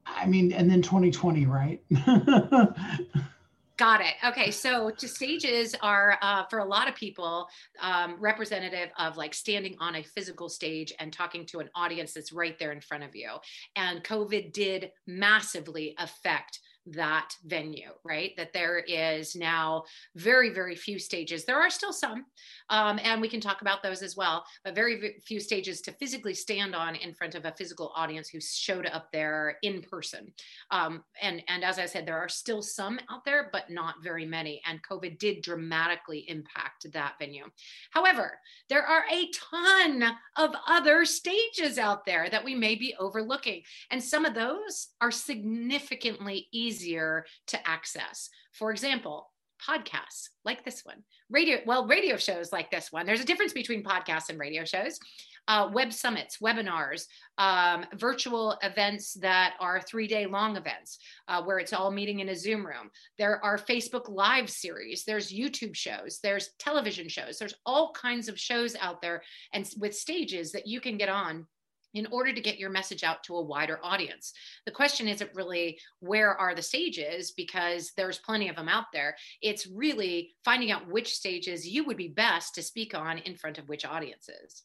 I 0.06 0.26
mean, 0.26 0.52
and 0.54 0.70
then 0.70 0.82
2020, 0.82 1.46
right? 1.46 1.82
Got 3.78 4.00
it. 4.00 4.14
Okay. 4.24 4.52
So 4.52 4.90
to 4.90 5.08
stages 5.08 5.76
are 5.82 6.18
uh, 6.22 6.46
for 6.50 6.60
a 6.60 6.66
lot 6.66 6.88
of 6.88 6.96
people 6.96 7.48
um, 7.82 8.16
representative 8.20 8.90
of 8.98 9.18
like 9.18 9.34
standing 9.34 9.76
on 9.80 9.96
a 9.96 10.04
physical 10.04 10.48
stage 10.48 10.94
and 11.00 11.12
talking 11.12 11.46
to 11.48 11.60
an 11.60 11.70
audience 11.76 12.14
that's 12.14 12.32
right 12.32 12.58
there 12.58 12.72
in 12.72 12.80
front 12.80 13.04
of 13.04 13.16
you. 13.16 13.32
And 13.76 14.02
COVID 14.02 14.54
did 14.54 14.92
massively 15.08 15.94
affect 15.98 16.60
that 16.88 17.36
venue, 17.46 17.92
right? 18.04 18.32
That 18.38 18.54
there 18.54 18.80
is 18.80 19.36
now 19.36 19.84
very, 20.16 20.50
very 20.50 20.76
few 20.76 21.00
stages. 21.00 21.46
There 21.46 21.60
are 21.60 21.70
still 21.70 21.94
some, 21.94 22.26
um, 22.70 23.00
and 23.04 23.22
we 23.22 23.30
can 23.30 23.42
talk 23.42 23.62
about 23.62 23.82
those 23.82 24.02
as 24.02 24.16
well, 24.16 24.46
but 24.64 24.76
very 24.76 25.16
few 25.26 25.40
stages 25.40 25.82
to 25.82 25.92
physically 25.94 26.34
stand 26.34 26.76
on 26.76 26.96
in 26.96 27.14
front 27.14 27.36
of 27.36 27.46
a 27.46 27.54
physical 27.58 27.92
audience 27.96 28.30
who 28.30 28.40
showed 28.40 28.86
up 28.86 29.12
there 29.12 29.58
in 29.64 29.82
person. 29.82 30.32
Um, 30.72 31.04
and, 31.22 31.42
and 31.48 31.64
as 31.64 31.80
I 31.80 31.86
said, 31.86 32.06
there 32.06 32.20
are 32.20 32.30
still 32.30 32.62
some 32.62 33.00
out 33.10 33.26
there, 33.26 33.50
but 33.52 33.70
not 33.70 33.96
very 34.04 34.26
many. 34.26 34.62
And 34.68 34.80
COVID 34.84 35.18
did 35.18 35.42
dramatically 35.42 36.26
impact 36.28 36.92
that 36.94 37.16
venue. 37.20 37.46
However, 37.92 38.40
there 38.70 38.86
are 38.86 39.06
a 39.12 39.30
ton 39.52 40.04
of 40.36 40.56
other 40.68 41.06
stages 41.06 41.78
out 41.78 42.06
there 42.06 42.30
that 42.30 42.44
we 42.44 42.56
may 42.56 42.76
be 42.76 42.96
overlooking. 43.00 43.64
And 43.92 44.04
some 44.04 44.26
of 44.26 44.34
those 44.34 44.90
are 45.02 45.12
significantly 45.12 46.48
easier 46.52 46.75
easier 46.76 47.26
to 47.48 47.68
access. 47.68 48.30
For 48.52 48.72
example, 48.72 49.32
podcasts 49.66 50.30
like 50.44 50.66
this 50.66 50.82
one, 50.84 51.04
radio, 51.30 51.60
well, 51.66 51.88
radio 51.88 52.18
shows 52.18 52.52
like 52.52 52.70
this 52.70 52.92
one. 52.92 53.06
There's 53.06 53.22
a 53.22 53.26
difference 53.26 53.54
between 53.54 53.84
podcasts 53.84 54.30
and 54.30 54.40
radio 54.40 54.66
shows. 54.66 55.00
Uh, 55.48 55.70
web 55.72 55.94
summits, 55.94 56.40
webinars, 56.40 57.06
um, 57.38 57.86
virtual 57.94 58.58
events 58.64 59.14
that 59.14 59.54
are 59.60 59.80
three 59.80 60.08
day 60.08 60.26
long 60.26 60.58
events 60.58 60.98
uh, 61.28 61.40
where 61.44 61.60
it's 61.60 61.72
all 61.72 61.92
meeting 61.92 62.20
in 62.20 62.30
a 62.30 62.36
Zoom 62.36 62.66
room. 62.66 62.90
There 63.20 63.44
are 63.46 63.60
Facebook 63.60 64.10
Live 64.10 64.50
series, 64.50 65.04
there's 65.04 65.32
YouTube 65.32 65.76
shows, 65.76 66.20
there's 66.24 66.50
television 66.58 67.08
shows, 67.08 67.38
there's 67.38 67.54
all 67.64 67.94
kinds 67.94 68.28
of 68.28 68.40
shows 68.40 68.76
out 68.82 69.04
there 69.04 69.22
and 69.54 69.70
with 69.78 69.96
stages 69.96 70.52
that 70.52 70.66
you 70.66 70.82
can 70.82 70.98
get 70.98 71.10
on 71.10 71.46
in 71.96 72.06
order 72.12 72.32
to 72.34 72.42
get 72.42 72.60
your 72.60 72.70
message 72.70 73.04
out 73.04 73.24
to 73.24 73.38
a 73.38 73.42
wider 73.42 73.80
audience. 73.82 74.34
The 74.66 74.72
question 74.72 75.08
isn't 75.08 75.34
really 75.34 75.80
where 76.02 76.40
are 76.40 76.54
the 76.54 76.62
stages 76.62 77.32
because 77.32 77.92
there's 77.98 78.20
plenty 78.20 78.50
of 78.50 78.58
them 78.58 78.70
out 78.70 78.86
there. 78.94 79.16
It's 79.42 79.66
really 79.66 80.36
finding 80.44 80.72
out 80.72 80.88
which 80.88 81.16
stages 81.16 81.68
you 81.68 81.86
would 81.86 81.98
be 81.98 82.10
best 82.10 82.54
to 82.56 82.62
speak 82.62 82.94
on 82.94 83.18
in 83.20 83.36
front 83.36 83.58
of 83.58 83.68
which 83.70 83.86
audiences. 83.86 84.64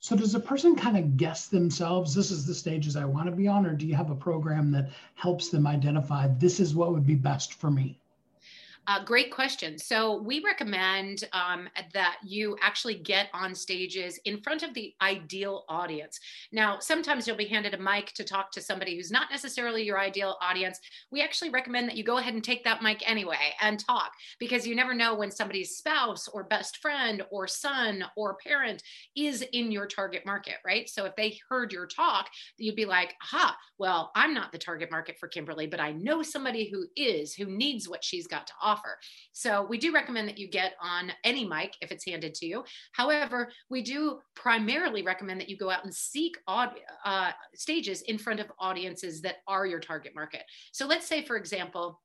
So 0.00 0.16
does 0.16 0.34
a 0.34 0.40
person 0.40 0.76
kind 0.76 0.96
of 0.96 1.16
guess 1.16 1.48
themselves 1.48 2.14
this 2.14 2.30
is 2.30 2.46
the 2.46 2.54
stages 2.54 2.96
I 2.96 3.04
want 3.04 3.26
to 3.26 3.34
be 3.34 3.48
on 3.48 3.66
or 3.66 3.74
do 3.74 3.86
you 3.86 3.94
have 3.94 4.10
a 4.10 4.14
program 4.14 4.70
that 4.72 4.90
helps 5.14 5.48
them 5.48 5.66
identify 5.66 6.28
this 6.28 6.60
is 6.60 6.74
what 6.74 6.92
would 6.92 7.06
be 7.06 7.14
best 7.14 7.54
for 7.54 7.70
me? 7.70 7.98
Uh, 8.88 9.02
great 9.04 9.32
question. 9.32 9.76
So 9.76 10.22
we 10.22 10.40
recommend 10.44 11.24
um, 11.32 11.68
that 11.92 12.18
you 12.24 12.56
actually 12.62 12.94
get 12.94 13.28
on 13.34 13.52
stages 13.52 14.20
in 14.24 14.40
front 14.40 14.62
of 14.62 14.74
the 14.74 14.94
ideal 15.02 15.64
audience. 15.68 16.20
Now, 16.52 16.78
sometimes 16.78 17.26
you'll 17.26 17.36
be 17.36 17.46
handed 17.46 17.74
a 17.74 17.78
mic 17.78 18.12
to 18.12 18.22
talk 18.22 18.52
to 18.52 18.60
somebody 18.60 18.94
who's 18.94 19.10
not 19.10 19.28
necessarily 19.28 19.82
your 19.82 19.98
ideal 19.98 20.36
audience. 20.40 20.78
We 21.10 21.20
actually 21.20 21.50
recommend 21.50 21.88
that 21.88 21.96
you 21.96 22.04
go 22.04 22.18
ahead 22.18 22.34
and 22.34 22.44
take 22.44 22.62
that 22.62 22.80
mic 22.80 23.02
anyway 23.08 23.54
and 23.60 23.84
talk 23.84 24.12
because 24.38 24.64
you 24.64 24.76
never 24.76 24.94
know 24.94 25.16
when 25.16 25.32
somebody's 25.32 25.76
spouse 25.76 26.28
or 26.28 26.44
best 26.44 26.76
friend 26.76 27.22
or 27.32 27.48
son 27.48 28.04
or 28.16 28.36
parent 28.46 28.84
is 29.16 29.42
in 29.52 29.72
your 29.72 29.88
target 29.88 30.24
market, 30.24 30.58
right? 30.64 30.88
So 30.88 31.06
if 31.06 31.16
they 31.16 31.40
heard 31.48 31.72
your 31.72 31.88
talk, 31.88 32.28
you'd 32.56 32.76
be 32.76 32.84
like, 32.84 33.16
aha, 33.20 33.56
well, 33.78 34.12
I'm 34.14 34.32
not 34.32 34.52
the 34.52 34.58
target 34.58 34.92
market 34.92 35.18
for 35.18 35.26
Kimberly, 35.26 35.66
but 35.66 35.80
I 35.80 35.90
know 35.90 36.22
somebody 36.22 36.70
who 36.70 36.86
is, 36.94 37.34
who 37.34 37.46
needs 37.46 37.88
what 37.88 38.04
she's 38.04 38.28
got 38.28 38.46
to 38.46 38.52
offer 38.62 38.75
offer. 38.76 38.98
So 39.32 39.66
we 39.68 39.78
do 39.78 39.92
recommend 39.92 40.28
that 40.28 40.38
you 40.38 40.48
get 40.48 40.74
on 40.80 41.12
any 41.24 41.44
mic 41.46 41.74
if 41.80 41.90
it's 41.90 42.06
handed 42.06 42.34
to 42.34 42.46
you. 42.46 42.64
However, 42.92 43.50
we 43.70 43.82
do 43.82 44.18
primarily 44.34 45.02
recommend 45.02 45.40
that 45.40 45.48
you 45.48 45.56
go 45.56 45.70
out 45.70 45.84
and 45.84 45.94
seek 45.94 46.36
uh, 46.46 47.30
stages 47.54 48.02
in 48.02 48.18
front 48.18 48.40
of 48.40 48.50
audiences 48.58 49.20
that 49.22 49.36
are 49.46 49.66
your 49.66 49.80
target 49.80 50.12
market. 50.14 50.42
So 50.72 50.86
let's 50.86 51.06
say, 51.06 51.24
for 51.24 51.36
example, 51.36 52.00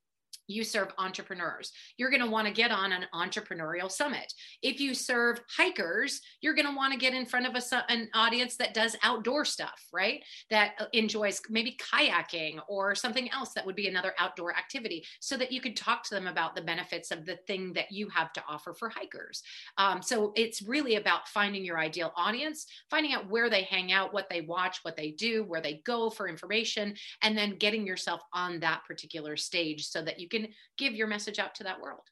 you 0.52 0.64
serve 0.64 0.90
entrepreneurs. 0.98 1.72
You're 1.98 2.10
going 2.10 2.22
to 2.22 2.30
want 2.30 2.48
to 2.48 2.54
get 2.54 2.72
on 2.72 2.92
an 2.92 3.06
entrepreneurial 3.14 3.92
summit. 3.92 4.34
If 4.62 4.80
you 4.80 4.94
serve 4.94 5.42
hikers, 5.50 6.22
you're 6.42 6.54
going 6.54 6.68
to 6.68 6.76
want 6.76 6.94
to 6.94 7.00
get 7.00 7.14
in 7.14 7.26
front 7.26 7.48
of 7.48 7.56
a, 7.56 7.92
an 7.92 8.10
audience 8.14 8.56
that 8.58 8.74
does 8.74 8.96
outdoor 9.04 9.46
stuff, 9.46 9.82
right? 9.92 10.24
That 10.50 10.74
uh, 10.80 10.86
enjoys 10.94 11.42
maybe 11.50 11.78
kayaking 11.78 12.60
or 12.68 12.96
something 12.96 13.32
else 13.32 13.54
that 13.54 13.66
would 13.66 13.76
be 13.76 13.88
another 13.88 14.14
outdoor 14.20 14.56
activity 14.56 15.06
so 15.20 15.38
that 15.38 15.52
you 15.52 15.62
could 15.62 15.76
talk 15.76 16.04
to 16.04 16.16
them 16.16 16.28
about 16.28 16.56
the 16.56 16.62
benefits 16.62 17.12
of 17.12 17.26
the 17.26 17.38
thing 17.48 17.74
that 17.74 17.92
you 17.92 18.10
have 18.10 18.34
to 18.34 18.44
offer 18.48 18.74
for 18.74 18.90
hikers. 18.90 19.44
Um, 19.78 20.02
so 20.02 20.34
it's 20.36 20.62
really 20.62 20.96
about 20.96 21.28
finding 21.28 21.64
your 21.64 21.80
ideal 21.80 22.14
audience, 22.16 22.66
finding 22.90 23.14
out 23.14 23.30
where 23.30 23.50
they 23.50 23.64
hang 23.64 23.92
out, 23.92 24.14
what 24.14 24.30
they 24.30 24.42
watch, 24.42 24.80
what 24.84 24.98
they 24.98 25.12
do, 25.12 25.44
where 25.44 25.62
they 25.62 25.82
go 25.86 26.10
for 26.10 26.28
information, 26.28 26.96
and 27.22 27.38
then 27.38 27.56
getting 27.58 27.86
yourself 27.86 28.22
on 28.34 28.60
that 28.60 28.84
particular 28.86 29.38
stage 29.38 29.88
so 29.88 30.02
that 30.02 30.20
you 30.20 30.28
can 30.28 30.41
give 30.78 30.94
your 30.94 31.08
message 31.08 31.40
out 31.40 31.56
to 31.56 31.64
that 31.64 31.80
world. 31.80 32.10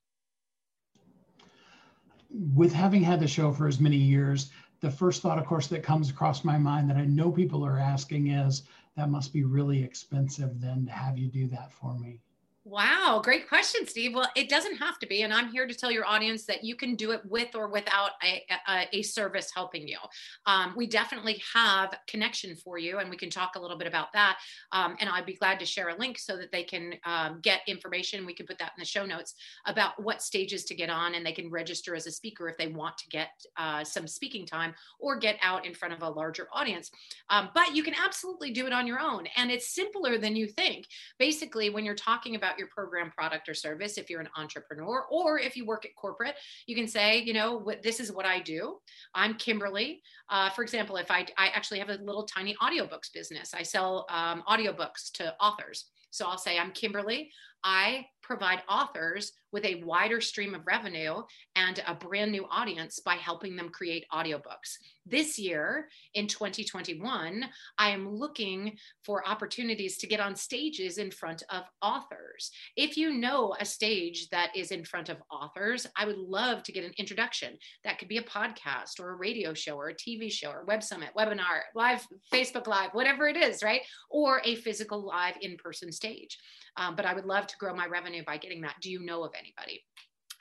With 2.30 2.74
having 2.74 3.04
had 3.04 3.20
the 3.20 3.28
show 3.28 3.52
for 3.52 3.68
as 3.68 3.80
many 3.80 3.98
years, 3.98 4.52
the 4.82 4.92
first 4.92 5.22
thought, 5.22 5.40
of 5.40 5.46
course, 5.46 5.68
that 5.68 5.84
comes 5.84 6.10
across 6.10 6.44
my 6.44 6.58
mind 6.58 6.90
that 6.90 6.98
I 6.98 7.06
know 7.06 7.32
people 7.32 7.66
are 7.66 7.80
asking 7.80 8.28
is 8.28 8.64
that 8.96 9.10
must 9.10 9.34
be 9.34 9.44
really 9.44 9.84
expensive 9.84 10.62
then 10.62 10.86
to 10.86 10.92
have 10.92 11.18
you 11.18 11.28
do 11.28 11.48
that 11.48 11.74
for 11.74 11.98
me. 11.98 12.22
Wow, 12.70 13.20
great 13.24 13.50
question, 13.50 13.88
Steve. 13.88 14.14
Well, 14.14 14.30
it 14.36 14.48
doesn't 14.48 14.76
have 14.76 15.00
to 15.00 15.08
be. 15.08 15.24
And 15.24 15.34
I'm 15.34 15.50
here 15.50 15.66
to 15.66 15.74
tell 15.74 15.90
your 15.90 16.06
audience 16.06 16.46
that 16.46 16.64
you 16.64 16.76
can 16.76 16.94
do 16.94 17.10
it 17.14 17.22
with 17.26 17.56
or 17.56 17.68
without 17.68 18.12
a, 18.24 18.46
a, 18.68 18.88
a 18.94 19.02
service 19.02 19.50
helping 19.52 19.88
you. 19.88 19.98
Um, 20.46 20.76
we 20.78 20.86
definitely 20.86 21.42
have 21.52 21.96
connection 22.08 22.56
for 22.56 22.78
you, 22.78 23.00
and 23.00 23.10
we 23.10 23.18
can 23.18 23.32
talk 23.32 23.56
a 23.56 23.60
little 23.60 23.76
bit 23.76 23.88
about 23.88 24.14
that. 24.14 24.38
Um, 24.72 24.96
and 25.00 25.10
I'd 25.10 25.26
be 25.26 25.34
glad 25.34 25.60
to 25.62 25.66
share 25.66 25.90
a 25.90 25.98
link 25.98 26.20
so 26.20 26.38
that 26.38 26.52
they 26.52 26.62
can 26.62 26.94
um, 27.06 27.40
get 27.42 27.62
information. 27.66 28.24
We 28.24 28.36
can 28.36 28.46
put 28.46 28.60
that 28.60 28.74
in 28.78 28.80
the 28.80 28.86
show 28.86 29.04
notes 29.04 29.34
about 29.66 30.00
what 30.04 30.22
stages 30.22 30.64
to 30.66 30.76
get 30.76 30.92
on, 30.92 31.16
and 31.16 31.26
they 31.26 31.32
can 31.32 31.50
register 31.50 31.96
as 31.96 32.06
a 32.06 32.12
speaker 32.12 32.50
if 32.50 32.58
they 32.58 32.68
want 32.68 33.00
to 33.00 33.10
get 33.10 33.30
uh, 33.58 33.84
some 33.84 34.06
speaking 34.06 34.46
time 34.46 34.76
or 35.00 35.18
get 35.18 35.40
out 35.42 35.66
in 35.66 35.74
front 35.74 35.96
of 35.96 36.04
a 36.04 36.10
larger 36.10 36.48
audience. 36.54 36.92
Um, 37.32 37.50
but 37.56 37.76
you 37.76 37.82
can 37.82 37.96
absolutely 37.96 38.52
do 38.52 38.68
it 38.68 38.74
on 38.74 38.86
your 38.86 39.00
own. 39.00 39.26
And 39.38 39.50
it's 39.50 39.74
simpler 39.74 40.20
than 40.20 40.36
you 40.36 40.46
think. 40.46 40.86
Basically, 41.18 41.72
when 41.72 41.84
you're 41.84 41.96
talking 41.96 42.36
about 42.36 42.59
your 42.60 42.68
program, 42.68 43.10
product, 43.10 43.50
or 43.50 43.56
service 43.56 43.98
if 43.98 44.10
you're 44.10 44.22
an 44.22 44.30
entrepreneur, 44.38 45.06
or 45.10 45.40
if 45.40 45.56
you 45.56 45.66
work 45.66 45.86
at 45.86 45.96
corporate, 45.96 46.36
you 46.68 46.76
can 46.76 46.88
say, 46.88 47.20
you 47.20 47.34
know, 47.34 47.58
what 47.58 47.82
this 47.82 48.00
is 48.00 48.12
what 48.12 48.26
I 48.26 48.40
do. 48.40 48.78
I'm 49.16 49.34
Kimberly. 49.36 50.02
Uh, 50.30 50.50
for 50.52 50.62
example, 50.62 50.98
if 50.98 51.10
I, 51.10 51.26
I 51.38 51.48
actually 51.48 51.80
have 51.80 51.90
a 51.90 51.96
little 51.96 52.26
tiny 52.26 52.56
audiobooks 52.62 53.12
business, 53.14 53.54
I 53.54 53.64
sell 53.64 54.06
um, 54.10 54.44
audiobooks 54.48 55.12
to 55.16 55.34
authors. 55.42 55.86
So 56.12 56.28
I'll 56.28 56.38
say, 56.38 56.60
I'm 56.60 56.72
Kimberly. 56.72 57.32
I 57.64 58.06
provide 58.22 58.62
authors 58.70 59.34
with 59.52 59.66
a 59.66 59.84
wider 59.84 60.22
stream 60.22 60.54
of 60.54 60.66
revenue 60.66 61.22
and 61.56 61.82
a 61.88 61.96
brand 61.96 62.32
new 62.32 62.46
audience 62.50 63.00
by 63.00 63.16
helping 63.16 63.56
them 63.56 63.70
create 63.70 64.06
audiobooks. 64.14 64.78
This 65.06 65.40
year 65.40 65.90
in 66.14 66.28
2021, 66.28 67.46
I 67.78 67.90
am 67.90 68.10
looking 68.10 68.78
for 69.04 69.28
opportunities 69.28 69.98
to 69.98 70.08
get 70.08 70.20
on 70.20 70.36
stages 70.36 71.00
in 71.00 71.10
front 71.10 71.44
of 71.50 71.64
authors. 71.82 72.52
If 72.76 72.96
you 72.96 73.14
know 73.14 73.56
a 73.60 73.66
stage 73.66 74.30
that 74.30 74.56
is 74.56 74.72
in 74.72 74.86
front 74.86 75.10
of 75.10 75.18
authors, 75.32 75.88
I 75.98 76.06
would 76.06 76.18
love 76.18 76.64
to 76.64 76.72
get 76.72 76.84
an 76.84 76.94
introduction. 76.98 77.58
That 77.84 77.98
could 77.98 78.08
be 78.08 78.18
a 78.18 78.24
podcast 78.24 79.00
or 79.00 79.12
a 79.12 79.16
radio 79.16 79.54
show 79.54 79.76
or 79.76 79.90
a 79.90 79.96
TV 79.96 80.32
show 80.32 80.52
or 80.52 80.66
web 80.66 80.84
summit, 80.84 81.10
webinar, 81.18 81.62
live, 81.74 82.06
Facebook 82.32 82.68
Live, 82.68 82.92
whatever 82.92 83.28
it 83.28 83.38
is, 83.38 83.64
right? 83.64 83.82
Or 84.10 84.42
a 84.46 84.56
physical 84.56 85.04
live 85.04 85.36
in 85.42 85.58
person 85.58 85.92
stage. 85.92 86.38
Um, 86.78 86.96
but 86.96 87.06
I 87.06 87.14
would 87.14 87.26
love 87.26 87.48
to 87.48 87.58
grow 87.58 87.76
my 87.76 87.88
revenue 87.88 88.24
by 88.26 88.38
getting 88.38 88.62
that. 88.62 88.76
Do 88.82 88.92
you 88.92 89.04
know 89.04 89.24
of 89.24 89.34
anybody? 89.40 89.84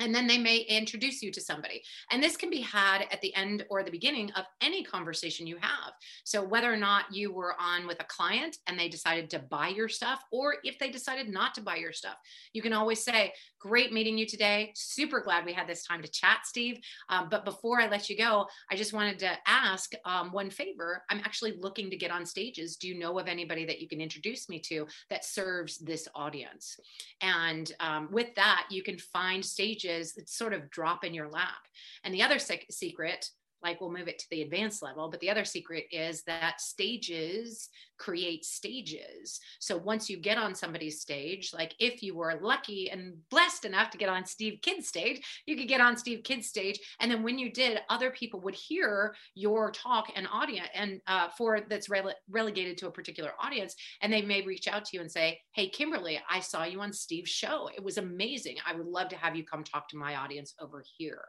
and 0.01 0.15
then 0.15 0.27
they 0.27 0.39
may 0.39 0.59
introduce 0.59 1.23
you 1.23 1.31
to 1.33 1.41
somebody. 1.41 1.83
And 2.11 2.23
this 2.23 2.37
can 2.37 2.51
be 2.51 2.61
had 2.61 3.07
at 3.11 3.21
the 3.21 3.35
end 3.35 3.65
or 3.69 3.83
the 3.83 3.91
beginning 3.91 4.31
of 4.33 4.45
any 4.61 4.85
conversation 4.85 5.47
you 5.47 5.57
have. 5.61 5.93
So, 6.25 6.43
whether 6.43 6.73
or 6.73 6.77
not 6.77 7.13
you 7.13 7.33
were 7.33 7.55
on 7.61 7.87
with 7.87 8.01
a 8.01 8.05
client 8.05 8.59
and 8.67 8.79
they 8.79 8.89
decided 8.89 9.31
to 9.31 9.39
buy 9.39 9.69
your 9.69 9.89
stuff, 9.89 10.23
or 10.31 10.57
if 10.65 10.79
they 10.79 10.91
decided 10.91 11.29
not 11.29 11.55
to 11.55 11.63
buy 11.63 11.77
your 11.77 11.93
stuff, 11.93 12.17
you 12.53 12.63
can 12.63 12.73
always 12.73 13.03
say, 13.03 13.33
Great 13.61 13.93
meeting 13.93 14.17
you 14.17 14.27
today. 14.27 14.73
Super 14.75 15.21
glad 15.21 15.45
we 15.45 15.53
had 15.53 15.67
this 15.67 15.85
time 15.85 16.01
to 16.03 16.09
chat, 16.09 16.41
Steve. 16.45 16.79
Um, 17.09 17.29
but 17.29 17.45
before 17.45 17.81
I 17.81 17.89
let 17.89 18.09
you 18.09 18.17
go, 18.17 18.47
I 18.71 18.77
just 18.77 18.93
wanted 18.93 19.19
to 19.21 19.33
ask 19.47 19.93
um, 20.05 20.31
one 20.31 20.49
favor. 20.49 21.03
I'm 21.11 21.19
actually 21.19 21.57
looking 21.59 21.91
to 21.91 21.97
get 21.97 22.13
on 22.13 22.25
stages. 22.25 22.77
Do 22.77 22.87
you 22.87 22.99
know 22.99 23.19
of 23.19 23.27
anybody 23.27 23.65
that 23.67 23.81
you 23.81 23.89
can 23.89 24.01
introduce 24.01 24.49
me 24.49 24.61
to 24.67 24.87
that 25.11 25.25
serves 25.25 25.79
this 25.79 26.07
audience? 26.15 26.79
And 27.21 27.73
um, 27.81 28.09
with 28.13 28.35
that, 28.37 28.67
you 28.71 28.83
can 28.83 28.99
find 28.99 29.45
stages 29.45 30.15
that 30.15 30.29
sort 30.29 30.53
of 30.53 30.71
drop 30.71 31.05
in 31.05 31.13
your 31.13 31.29
lap. 31.29 31.67
And 32.05 32.15
the 32.15 32.23
other 32.23 32.39
sec- 32.39 32.67
secret 32.71 33.29
like 33.63 33.81
we'll 33.81 33.93
move 33.93 34.09
it 34.09 34.19
to 34.19 34.27
the 34.31 34.43
advanced 34.43 34.83
level 34.83 35.09
but 35.09 35.21
the 35.21 35.31
other 35.31 35.45
secret 35.45 35.85
is 35.91 36.23
that 36.25 36.61
stages 36.61 37.69
create 37.99 38.45
stages. 38.45 39.41
So 39.59 39.77
once 39.77 40.09
you 40.09 40.19
get 40.19 40.39
on 40.39 40.55
somebody's 40.55 41.01
stage 41.01 41.51
like 41.53 41.75
if 41.81 42.03
you 42.03 42.15
were 42.15 42.39
lucky 42.41 42.91
and 42.91 43.17
blessed 43.31 43.65
enough 43.65 43.91
to 43.91 43.99
get 43.99 44.09
on 44.09 44.25
steve 44.25 44.61
kidd's 44.63 44.87
stage 44.87 45.43
you 45.47 45.57
could 45.57 45.67
get 45.67 45.81
on 45.81 45.97
steve 45.97 46.23
kidd's 46.23 46.47
stage 46.47 46.79
and 47.01 47.11
then 47.11 47.23
when 47.23 47.39
you 47.39 47.51
did 47.51 47.81
other 47.91 48.11
people 48.11 48.41
would 48.41 48.55
hear 48.55 49.15
your 49.35 49.71
talk 49.73 50.13
and 50.15 50.29
audience 50.33 50.69
and 50.75 51.01
uh, 51.09 51.29
for 51.37 51.61
that's 51.69 51.89
rele- 51.89 52.13
relegated 52.31 52.79
to 52.79 52.87
a 52.87 52.91
particular 52.91 53.33
audience 53.41 53.75
and 54.01 54.13
they 54.13 54.23
may 54.23 54.43
reach 54.43 54.69
out 54.69 54.85
to 54.85 54.97
you 54.97 55.01
and 55.01 55.11
say 55.11 55.41
hey 55.53 55.69
kimberly 55.69 56.21
i 56.31 56.39
saw 56.39 56.65
you 56.65 56.81
on 56.81 56.93
steve's 56.93 57.31
show. 57.31 57.71
It 57.75 57.83
was 57.83 57.99
amazing. 57.99 58.57
I 58.67 58.75
would 58.75 58.87
love 58.87 59.09
to 59.09 59.17
have 59.17 59.37
you 59.37 59.45
come 59.45 59.65
talk 59.65 59.89
to 59.89 59.97
my 59.97 60.17
audience 60.17 60.55
over 60.61 60.85
here. 60.97 61.25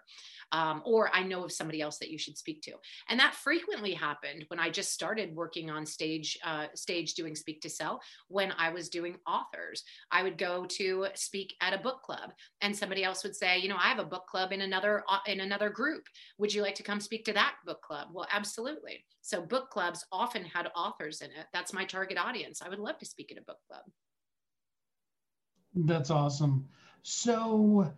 Um, 0.52 0.82
or 0.86 1.10
I 1.14 1.24
know 1.24 1.44
of 1.44 1.52
somebody 1.52 1.82
else 1.82 2.00
that 2.00 2.10
you 2.10 2.18
should 2.20 2.38
speak 2.38 2.62
to. 2.64 2.74
And 3.10 3.20
that 3.20 3.34
frequently 3.34 3.94
happened 3.94 4.46
when 4.50 4.60
I 4.60 4.70
just 4.70 4.94
started 4.94 5.36
working 5.36 5.72
on 5.72 5.86
stage, 5.86 6.38
uh, 6.44 6.68
stage 6.76 7.16
doing 7.16 7.36
speak 7.36 7.62
to 7.62 7.70
sell. 7.70 8.00
When 8.28 8.52
I 8.58 8.70
was 8.70 8.90
doing 8.90 9.18
authors, 9.28 9.84
I 10.12 10.22
would 10.22 10.38
go 10.38 10.66
to 10.66 11.08
speak 11.16 11.56
at 11.62 11.74
a 11.74 11.78
book 11.78 12.04
club, 12.04 12.32
and 12.62 12.76
somebody 12.76 13.04
else 13.04 13.24
would 13.24 13.36
say, 13.36 13.58
you 13.58 13.70
know, 13.70 13.78
I 13.78 13.88
have 13.88 14.00
a 14.00 14.06
book 14.06 14.28
club 14.28 14.52
in 14.52 14.62
another 14.62 15.04
uh, 15.10 15.20
in 15.26 15.40
another 15.40 15.70
group. 15.70 16.04
Would 16.38 16.54
you 16.54 16.62
like 16.62 16.76
to 16.76 16.84
come 16.84 17.00
speak 17.00 17.26
to 17.26 17.34
that 17.34 17.56
book 17.66 17.82
club? 17.82 18.10
Well, 18.14 18.28
absolutely. 18.32 19.06
So 19.22 19.42
book 19.42 19.70
clubs 19.70 20.06
often 20.12 20.44
had 20.44 20.70
authors 20.76 21.22
in 21.22 21.30
it. 21.32 21.48
That's 21.54 21.74
my 21.74 21.86
target 21.86 22.18
audience. 22.18 22.62
I 22.62 22.70
would 22.70 22.80
love 22.80 22.98
to 23.00 23.06
speak 23.06 23.32
at 23.32 23.38
a 23.38 23.44
book 23.44 23.60
club. 23.68 23.84
That's 25.76 26.10
awesome. 26.10 26.68
So 27.04 27.92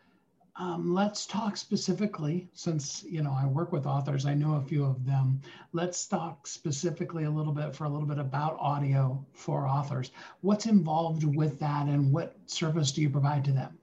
um, 0.62 0.94
let's 0.94 1.26
talk 1.26 1.58
specifically, 1.58 2.48
since 2.54 3.04
you 3.10 3.24
know 3.24 3.36
I 3.36 3.48
work 3.48 3.72
with 3.72 3.88
authors, 3.88 4.28
I 4.28 4.36
know 4.36 4.58
a 4.58 4.62
few 4.62 4.86
of 4.86 5.04
them. 5.08 5.42
Let's 5.74 6.06
talk 6.06 6.46
specifically 6.46 7.24
a 7.24 7.32
little 7.32 7.52
bit 7.52 7.76
for 7.76 7.86
a 7.86 7.90
little 7.90 8.08
bit 8.08 8.20
about 8.20 8.58
audio 8.60 9.26
for 9.34 9.66
authors. 9.68 10.12
What's 10.42 10.68
involved 10.68 11.24
with 11.24 11.58
that, 11.62 11.88
and 11.88 12.14
what 12.14 12.36
service 12.46 12.92
do 12.92 13.02
you 13.02 13.10
provide 13.10 13.44
to 13.46 13.52
them? 13.52 13.76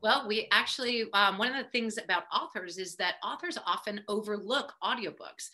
Well, 0.00 0.28
we 0.28 0.46
actually, 0.52 1.10
um, 1.12 1.36
one 1.36 1.52
of 1.52 1.64
the 1.64 1.70
things 1.70 1.98
about 1.98 2.24
authors 2.32 2.78
is 2.78 2.94
that 2.96 3.16
authors 3.24 3.58
often 3.66 4.00
overlook 4.06 4.74
audiobooks. 4.80 5.50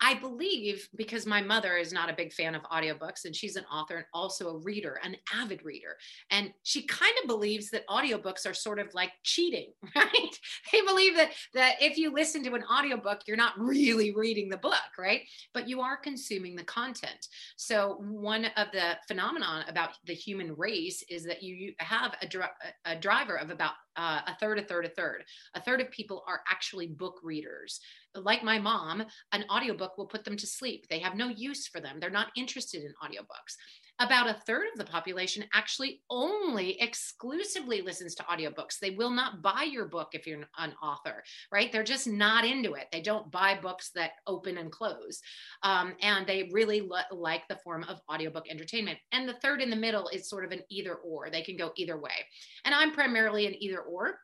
I 0.00 0.14
believe 0.14 0.88
because 0.96 1.26
my 1.26 1.40
mother 1.40 1.76
is 1.76 1.92
not 1.92 2.10
a 2.10 2.14
big 2.14 2.32
fan 2.32 2.54
of 2.54 2.62
audiobooks 2.64 3.24
and 3.24 3.34
she's 3.34 3.56
an 3.56 3.64
author 3.72 3.96
and 3.96 4.06
also 4.12 4.50
a 4.50 4.58
reader, 4.58 5.00
an 5.02 5.16
avid 5.34 5.64
reader. 5.64 5.96
And 6.30 6.52
she 6.64 6.82
kind 6.82 7.14
of 7.22 7.28
believes 7.28 7.70
that 7.70 7.86
audiobooks 7.88 8.46
are 8.46 8.54
sort 8.54 8.78
of 8.78 8.92
like 8.94 9.12
cheating, 9.22 9.72
right? 9.96 10.38
They 10.72 10.82
believe 10.82 11.16
that 11.16 11.30
that 11.54 11.76
if 11.80 11.96
you 11.96 12.12
listen 12.12 12.44
to 12.44 12.54
an 12.54 12.64
audiobook, 12.64 13.22
you're 13.26 13.36
not 13.36 13.58
really 13.58 14.14
reading 14.14 14.48
the 14.48 14.58
book, 14.58 14.74
right? 14.98 15.22
But 15.54 15.68
you 15.68 15.80
are 15.80 15.96
consuming 15.96 16.56
the 16.56 16.64
content. 16.64 17.28
So 17.56 17.96
one 18.00 18.46
of 18.56 18.68
the 18.72 18.96
phenomenon 19.08 19.64
about 19.68 19.90
the 20.04 20.14
human 20.14 20.54
race 20.56 21.02
is 21.08 21.24
that 21.24 21.42
you 21.42 21.72
have 21.78 22.14
a, 22.22 22.90
a 22.90 22.96
driver 22.96 23.36
of 23.36 23.50
about 23.50 23.72
uh, 23.96 24.20
a 24.26 24.36
third, 24.38 24.58
a 24.58 24.62
third, 24.62 24.84
a 24.84 24.90
third. 24.90 25.24
A 25.54 25.60
third 25.60 25.80
of 25.80 25.90
people 25.90 26.24
are 26.26 26.40
actually 26.50 26.86
book 26.86 27.20
readers 27.22 27.80
like 28.22 28.42
my 28.42 28.58
mom, 28.58 29.04
an 29.32 29.44
audiobook 29.50 29.98
will 29.98 30.06
put 30.06 30.24
them 30.24 30.36
to 30.36 30.46
sleep. 30.46 30.86
They 30.88 30.98
have 31.00 31.14
no 31.14 31.28
use 31.28 31.66
for 31.66 31.80
them. 31.80 31.98
They're 32.00 32.10
not 32.10 32.32
interested 32.36 32.82
in 32.82 32.94
audiobooks. 33.02 33.56
About 33.98 34.28
a 34.28 34.34
third 34.46 34.66
of 34.72 34.78
the 34.78 34.84
population 34.84 35.44
actually 35.54 36.02
only 36.10 36.78
exclusively 36.82 37.80
listens 37.80 38.14
to 38.16 38.22
audiobooks. 38.24 38.78
They 38.78 38.90
will 38.90 39.10
not 39.10 39.40
buy 39.40 39.62
your 39.62 39.86
book 39.86 40.10
if 40.12 40.26
you're 40.26 40.42
an 40.58 40.74
author, 40.82 41.24
right? 41.50 41.72
They're 41.72 41.82
just 41.82 42.06
not 42.06 42.44
into 42.44 42.74
it. 42.74 42.88
They 42.92 43.00
don't 43.00 43.30
buy 43.30 43.58
books 43.60 43.90
that 43.94 44.12
open 44.26 44.58
and 44.58 44.70
close. 44.70 45.22
Um, 45.62 45.94
and 46.02 46.26
they 46.26 46.50
really 46.52 46.82
lo- 46.82 46.98
like 47.10 47.48
the 47.48 47.56
form 47.56 47.84
of 47.84 48.00
audiobook 48.12 48.50
entertainment. 48.50 48.98
And 49.12 49.26
the 49.26 49.34
third 49.34 49.62
in 49.62 49.70
the 49.70 49.76
middle 49.76 50.08
is 50.08 50.28
sort 50.28 50.44
of 50.44 50.52
an 50.52 50.60
either 50.68 50.96
or. 50.96 51.30
They 51.30 51.42
can 51.42 51.56
go 51.56 51.72
either 51.76 51.98
way. 51.98 52.26
And 52.66 52.74
I'm 52.74 52.92
primarily 52.92 53.46
an 53.46 53.54
either 53.62 53.80
or 53.80 54.18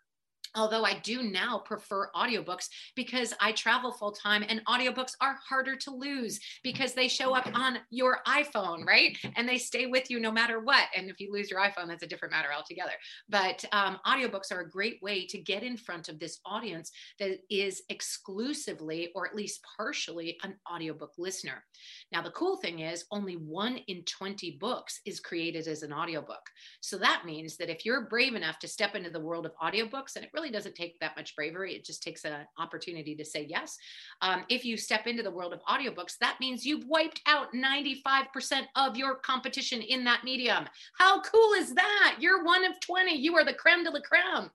although 0.55 0.85
I 0.85 0.99
do 1.01 1.23
now 1.23 1.59
prefer 1.59 2.11
audiobooks 2.15 2.69
because 2.95 3.35
I 3.41 3.53
travel 3.53 3.93
full 3.93 4.13
time 4.13 4.45
and 4.49 4.65
audiobooks 4.67 5.15
are 5.21 5.39
harder 5.49 5.77
to 5.77 5.91
lose 5.91 6.41
because 6.63 6.95
they 6.95 7.09
show 7.09 7.35
up 7.35 7.49
on 7.55 7.79
your 7.91 8.21
iPhone, 8.27 8.87
right? 8.87 9.17
And 9.37 9.49
they 9.49 9.59
stay 9.59 9.87
with 9.87 10.11
you 10.11 10.21
no 10.21 10.31
matter 10.33 10.61
what. 10.61 10.85
And 10.97 11.11
if 11.11 11.21
you 11.21 11.33
lose 11.33 11.51
your 11.51 11.61
iPhone, 11.61 11.89
that's 11.89 12.03
a 12.03 12.07
different 12.07 12.33
matter 12.33 12.49
altogether. 12.55 12.93
But 13.29 13.65
um, 13.73 13.99
audiobooks 14.07 14.53
are 14.53 14.61
a 14.61 14.71
great 14.71 15.03
way 15.03 15.27
to 15.27 15.39
get 15.39 15.63
in 15.63 15.77
front 15.77 16.09
of 16.09 16.19
this 16.19 16.41
audience 16.45 16.91
that 17.19 17.39
is 17.51 17.83
exclusively 17.89 19.11
or 19.15 19.27
at 19.27 19.35
least 19.35 19.65
partially 19.77 20.39
an 20.43 20.55
audiobook 20.71 21.13
listener. 21.19 21.65
Now, 22.13 22.21
the 22.21 22.31
cool 22.31 22.57
thing 22.57 22.81
is 22.81 23.07
only 23.11 23.37
one 23.37 23.79
in 23.89 24.03
20 24.05 24.59
books 24.61 25.01
is 25.07 25.19
created 25.19 25.67
as 25.67 25.83
an 25.83 25.95
audiobook. 25.95 26.51
So 26.81 26.99
that 26.99 27.23
means 27.25 27.57
that 27.57 27.71
if 27.71 27.87
you're 27.87 28.03
brave 28.03 28.35
enough 28.35 28.59
to 28.61 28.69
step 28.69 28.95
into 28.95 29.09
the 29.09 29.21
world 29.21 29.47
of 29.47 29.57
audiobooks, 29.57 30.17
and 30.17 30.25
it 30.25 30.31
really 30.35 30.51
doesn't 30.51 30.75
take 30.75 31.01
that 31.01 31.17
much 31.17 31.35
bravery. 31.35 31.75
It 31.75 31.87
just 31.87 32.03
takes 32.03 32.25
an 32.25 32.47
opportunity 32.59 33.15
to 33.15 33.25
say 33.25 33.47
yes. 33.49 33.79
Um, 34.21 34.45
if 34.51 34.63
you 34.63 34.77
step 34.77 35.07
into 35.07 35.23
the 35.23 35.31
world 35.31 35.55
of 35.55 35.63
audiobooks, 35.65 36.19
that 36.21 36.37
means 36.39 36.67
you've 36.67 36.87
wiped 36.87 37.23
out 37.27 37.49
95% 37.55 38.67
of 38.77 38.97
your 38.97 39.17
competition 39.17 39.81
in 39.81 40.05
that 40.05 40.23
medium. 40.23 40.67
How 40.99 41.23
cool 41.23 41.55
is 41.55 41.75
that? 41.75 42.17
You're 42.21 42.45
one 42.45 42.65
of 42.65 42.79
20. 42.81 43.17
You 43.17 43.37
are 43.37 43.45
the 43.45 43.55
creme 43.55 43.85
de 43.85 43.91
la 43.91 44.01
creme. 44.01 44.51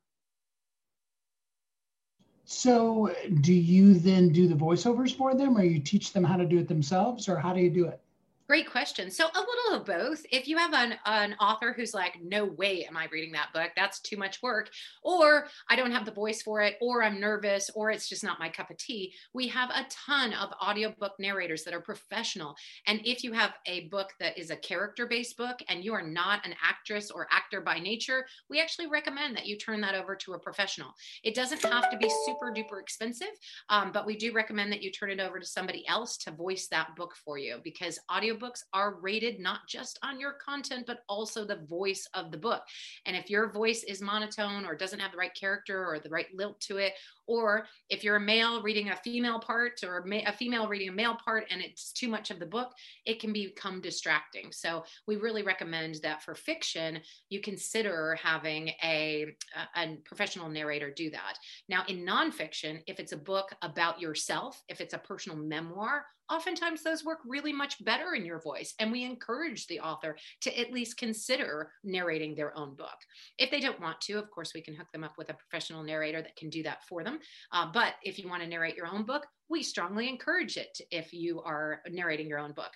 So, 2.50 3.14
do 3.42 3.54
you 3.54 3.94
then 3.94 4.30
do 4.30 4.48
the 4.48 4.56
voiceovers 4.56 5.14
for 5.14 5.36
them, 5.36 5.58
or 5.58 5.64
you 5.64 5.82
teach 5.82 6.14
them 6.14 6.24
how 6.24 6.38
to 6.38 6.46
do 6.46 6.58
it 6.60 6.70
themselves, 6.70 7.28
or 7.28 7.38
how 7.38 7.54
do 7.54 7.60
you 7.60 7.70
do 7.70 7.86
it? 7.88 8.02
Great 8.48 8.72
question. 8.72 9.12
So 9.12 9.26
a 9.26 9.40
little 9.40 9.82
of 9.82 9.86
both. 9.86 10.22
If 10.32 10.48
you 10.48 10.58
have 10.58 10.74
an, 10.74 10.94
an 11.06 11.34
author 11.34 11.74
who's 11.74 11.94
like, 11.94 12.14
no 12.24 12.46
way 12.46 12.86
am 12.86 12.96
I 12.96 13.10
reading 13.12 13.34
that 13.34 13.52
book, 13.54 13.72
that's 13.76 14.00
too 14.00 14.16
much 14.16 14.42
work, 14.42 14.70
or 15.04 15.48
I 15.70 15.76
don't 15.76 15.92
have 15.92 16.06
the 16.06 16.14
voice 16.14 16.44
for 16.44 16.62
it, 16.62 16.78
or 16.80 17.04
I'm 17.04 17.20
nervous, 17.20 17.70
or 17.76 17.92
it's 17.92 18.08
just 18.08 18.24
not 18.24 18.40
my 18.40 18.48
cup 18.48 18.70
of 18.72 18.78
tea, 18.78 19.14
we 19.34 19.50
have 19.50 19.70
a 19.72 19.86
ton 19.90 20.32
of 20.32 20.54
audiobook 20.66 21.12
narrators 21.20 21.66
that 21.66 21.74
are 21.74 21.82
professional. 21.82 22.56
And 22.86 23.02
if 23.04 23.22
you 23.22 23.34
have 23.34 23.52
a 23.66 23.90
book 23.90 24.14
that 24.22 24.38
is 24.38 24.50
a 24.50 24.56
character-based 24.56 25.36
book 25.36 25.60
and 25.68 25.84
you 25.84 25.94
are 25.94 26.08
not 26.08 26.46
an 26.46 26.56
actress 26.64 27.12
or 27.12 27.28
actor 27.30 27.60
by 27.60 27.80
nature, 27.80 28.26
we 28.50 28.62
actually 28.62 28.88
recommend 28.88 29.36
that 29.36 29.46
you 29.46 29.58
turn 29.58 29.82
that 29.82 29.96
over 29.96 30.16
to 30.16 30.36
a 30.36 30.40
professional. 30.40 30.94
It 31.22 31.36
doesn't 31.36 31.64
have 31.64 31.90
to 31.92 31.98
be 31.98 32.10
super 32.26 32.54
duper 32.54 32.80
expensive, 32.80 33.28
um, 33.68 33.92
but 33.92 34.06
we 34.06 34.16
do 34.16 34.32
recommend 34.32 34.72
that 34.72 34.82
you 34.82 34.90
turn 34.90 35.12
it 35.12 35.20
over 35.20 35.38
to 35.38 35.46
somebody 35.46 35.86
else 35.90 36.16
to 36.20 36.32
voice 36.32 36.70
that 36.72 36.96
book 36.96 37.14
for 37.26 37.38
you 37.38 37.58
because 37.62 38.00
audio 38.08 38.37
audiobooks 38.38 38.64
are 38.74 39.00
rated 39.02 39.40
not 39.40 39.62
just 39.68 40.00
on 40.04 40.20
your 40.20 40.34
content, 40.34 40.86
but 40.88 41.00
also 41.10 41.46
the 41.46 41.64
voice 41.70 42.08
of 42.14 42.32
the 42.32 42.38
book. 42.38 42.64
And 43.06 43.16
if 43.16 43.30
your 43.30 43.52
voice 43.52 43.84
is 43.84 44.02
monotone 44.02 44.66
or 44.66 44.76
doesn't 44.76 45.00
have 45.00 45.12
the 45.12 45.18
right 45.18 45.34
character 45.34 45.86
or 45.86 46.00
the 46.00 46.10
right 46.10 46.28
lilt 46.34 46.60
to 46.62 46.78
it, 46.78 46.94
or 47.28 47.68
if 47.90 48.04
you're 48.04 48.16
a 48.16 48.22
male 48.22 48.62
reading 48.62 48.90
a 48.90 48.96
female 48.96 49.40
part 49.40 49.84
or 49.84 50.06
a 50.12 50.32
female 50.32 50.68
reading 50.68 50.90
a 50.90 50.94
male 50.94 51.18
part 51.24 51.46
and 51.50 51.62
it's 51.62 51.92
too 51.92 52.08
much 52.08 52.32
of 52.32 52.40
the 52.40 52.46
book, 52.46 52.72
it 53.06 53.20
can 53.20 53.34
become 53.34 53.82
distracting. 53.82 54.52
So 54.52 54.84
we 55.08 55.18
really 55.18 55.44
recommend 55.44 55.96
that 56.04 56.24
for 56.24 56.36
fiction, 56.36 57.00
you 57.30 57.42
consider 57.42 58.18
having 58.22 58.70
a, 58.84 59.36
a 59.76 59.98
professional 60.06 60.50
narrator 60.50 60.92
do 60.92 61.10
that. 61.12 61.38
Now, 61.70 61.84
in 61.88 62.06
nonfiction, 62.06 62.82
if 62.88 63.00
it's 63.00 63.12
a 63.12 63.18
book 63.18 63.54
about 63.62 64.02
yourself, 64.02 64.64
if 64.70 64.82
it's 64.82 64.94
a 64.94 65.00
personal 65.00 65.38
memoir, 65.38 66.06
oftentimes 66.30 66.84
those 66.84 67.06
work 67.06 67.20
really 67.26 67.54
much 67.54 67.84
better 67.84 68.14
in 68.14 68.26
your 68.26 68.40
voice. 68.42 68.74
And 68.80 68.92
we 68.92 69.04
encourage 69.04 69.68
the 69.68 69.80
author 69.80 70.18
to 70.42 70.60
at 70.60 70.72
least 70.72 70.98
consider 70.98 71.72
narrating 71.84 72.36
their 72.36 72.58
own 72.58 72.76
book. 72.76 72.98
If 73.38 73.50
they 73.50 73.60
don't 73.60 73.80
want 73.80 74.02
to, 74.02 74.14
of 74.14 74.30
course, 74.30 74.54
we 74.54 74.62
can 74.62 74.76
hook 74.76 74.88
them 74.92 75.04
up 75.04 75.18
with 75.18 75.30
a 75.30 75.34
professional 75.34 75.84
narrator 75.84 76.22
that 76.22 76.36
can 76.36 76.50
do 76.50 76.64
that 76.64 76.84
for 76.86 77.04
them. 77.04 77.17
Uh, 77.52 77.68
but 77.74 77.94
if 78.04 78.20
you 78.20 78.28
want 78.28 78.42
to 78.44 78.50
narrate 78.50 78.76
your 78.76 78.88
own 78.88 79.04
book, 79.04 79.26
we 79.50 79.64
strongly 79.64 80.10
encourage 80.10 80.58
it 80.58 80.80
if 80.92 81.14
you 81.14 81.42
are 81.42 81.82
narrating 81.90 82.28
your 82.28 82.40
own 82.40 82.52
book. 82.54 82.72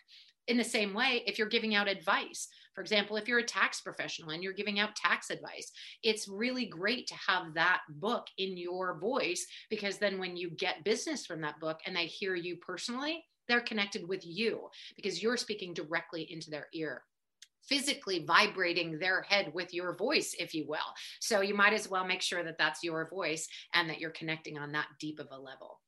In 0.48 0.58
the 0.58 0.64
same 0.64 0.94
way, 0.94 1.24
if 1.28 1.38
you're 1.38 1.48
giving 1.48 1.76
out 1.76 1.88
advice, 1.88 2.48
for 2.74 2.82
example, 2.82 3.16
if 3.18 3.28
you're 3.28 3.40
a 3.40 3.44
tax 3.44 3.82
professional 3.82 4.32
and 4.32 4.42
you're 4.42 4.54
giving 4.54 4.80
out 4.80 4.96
tax 4.96 5.30
advice, 5.30 5.72
it's 6.04 6.28
really 6.28 6.66
great 6.66 7.08
to 7.08 7.16
have 7.28 7.54
that 7.54 7.82
book 7.90 8.28
in 8.38 8.58
your 8.58 9.00
voice 9.00 9.46
because 9.70 9.98
then 9.98 10.20
when 10.20 10.36
you 10.36 10.50
get 10.52 10.84
business 10.84 11.26
from 11.26 11.42
that 11.42 11.60
book 11.60 11.80
and 11.86 11.96
they 11.96 12.06
hear 12.06 12.36
you 12.36 12.58
personally, 12.58 13.24
they're 13.48 13.62
connected 13.62 14.08
with 14.08 14.26
you 14.26 14.70
because 14.96 15.22
you're 15.22 15.38
speaking 15.38 15.74
directly 15.74 16.28
into 16.32 16.50
their 16.50 16.68
ear 16.74 17.04
physically 17.72 18.26
vibrating 18.28 19.00
their 19.00 19.22
head 19.22 19.50
with 19.54 19.74
your 19.74 19.96
voice, 19.96 20.36
if 20.38 20.54
you 20.54 20.66
will. 20.68 20.80
So 21.22 21.40
you 21.40 21.56
might 21.56 21.72
as 21.72 21.90
well 21.90 22.06
make 22.06 22.22
sure 22.22 22.44
that 22.44 22.58
that's 22.58 22.84
your 22.84 23.10
voice 23.10 23.48
and 23.74 23.90
that 23.90 24.00
you're 24.02 24.10
connecting 24.12 24.58
on 24.58 24.74
that 24.74 24.88
deep 25.00 25.20
of 25.20 25.28
a 25.32 25.40
level. 25.40 25.80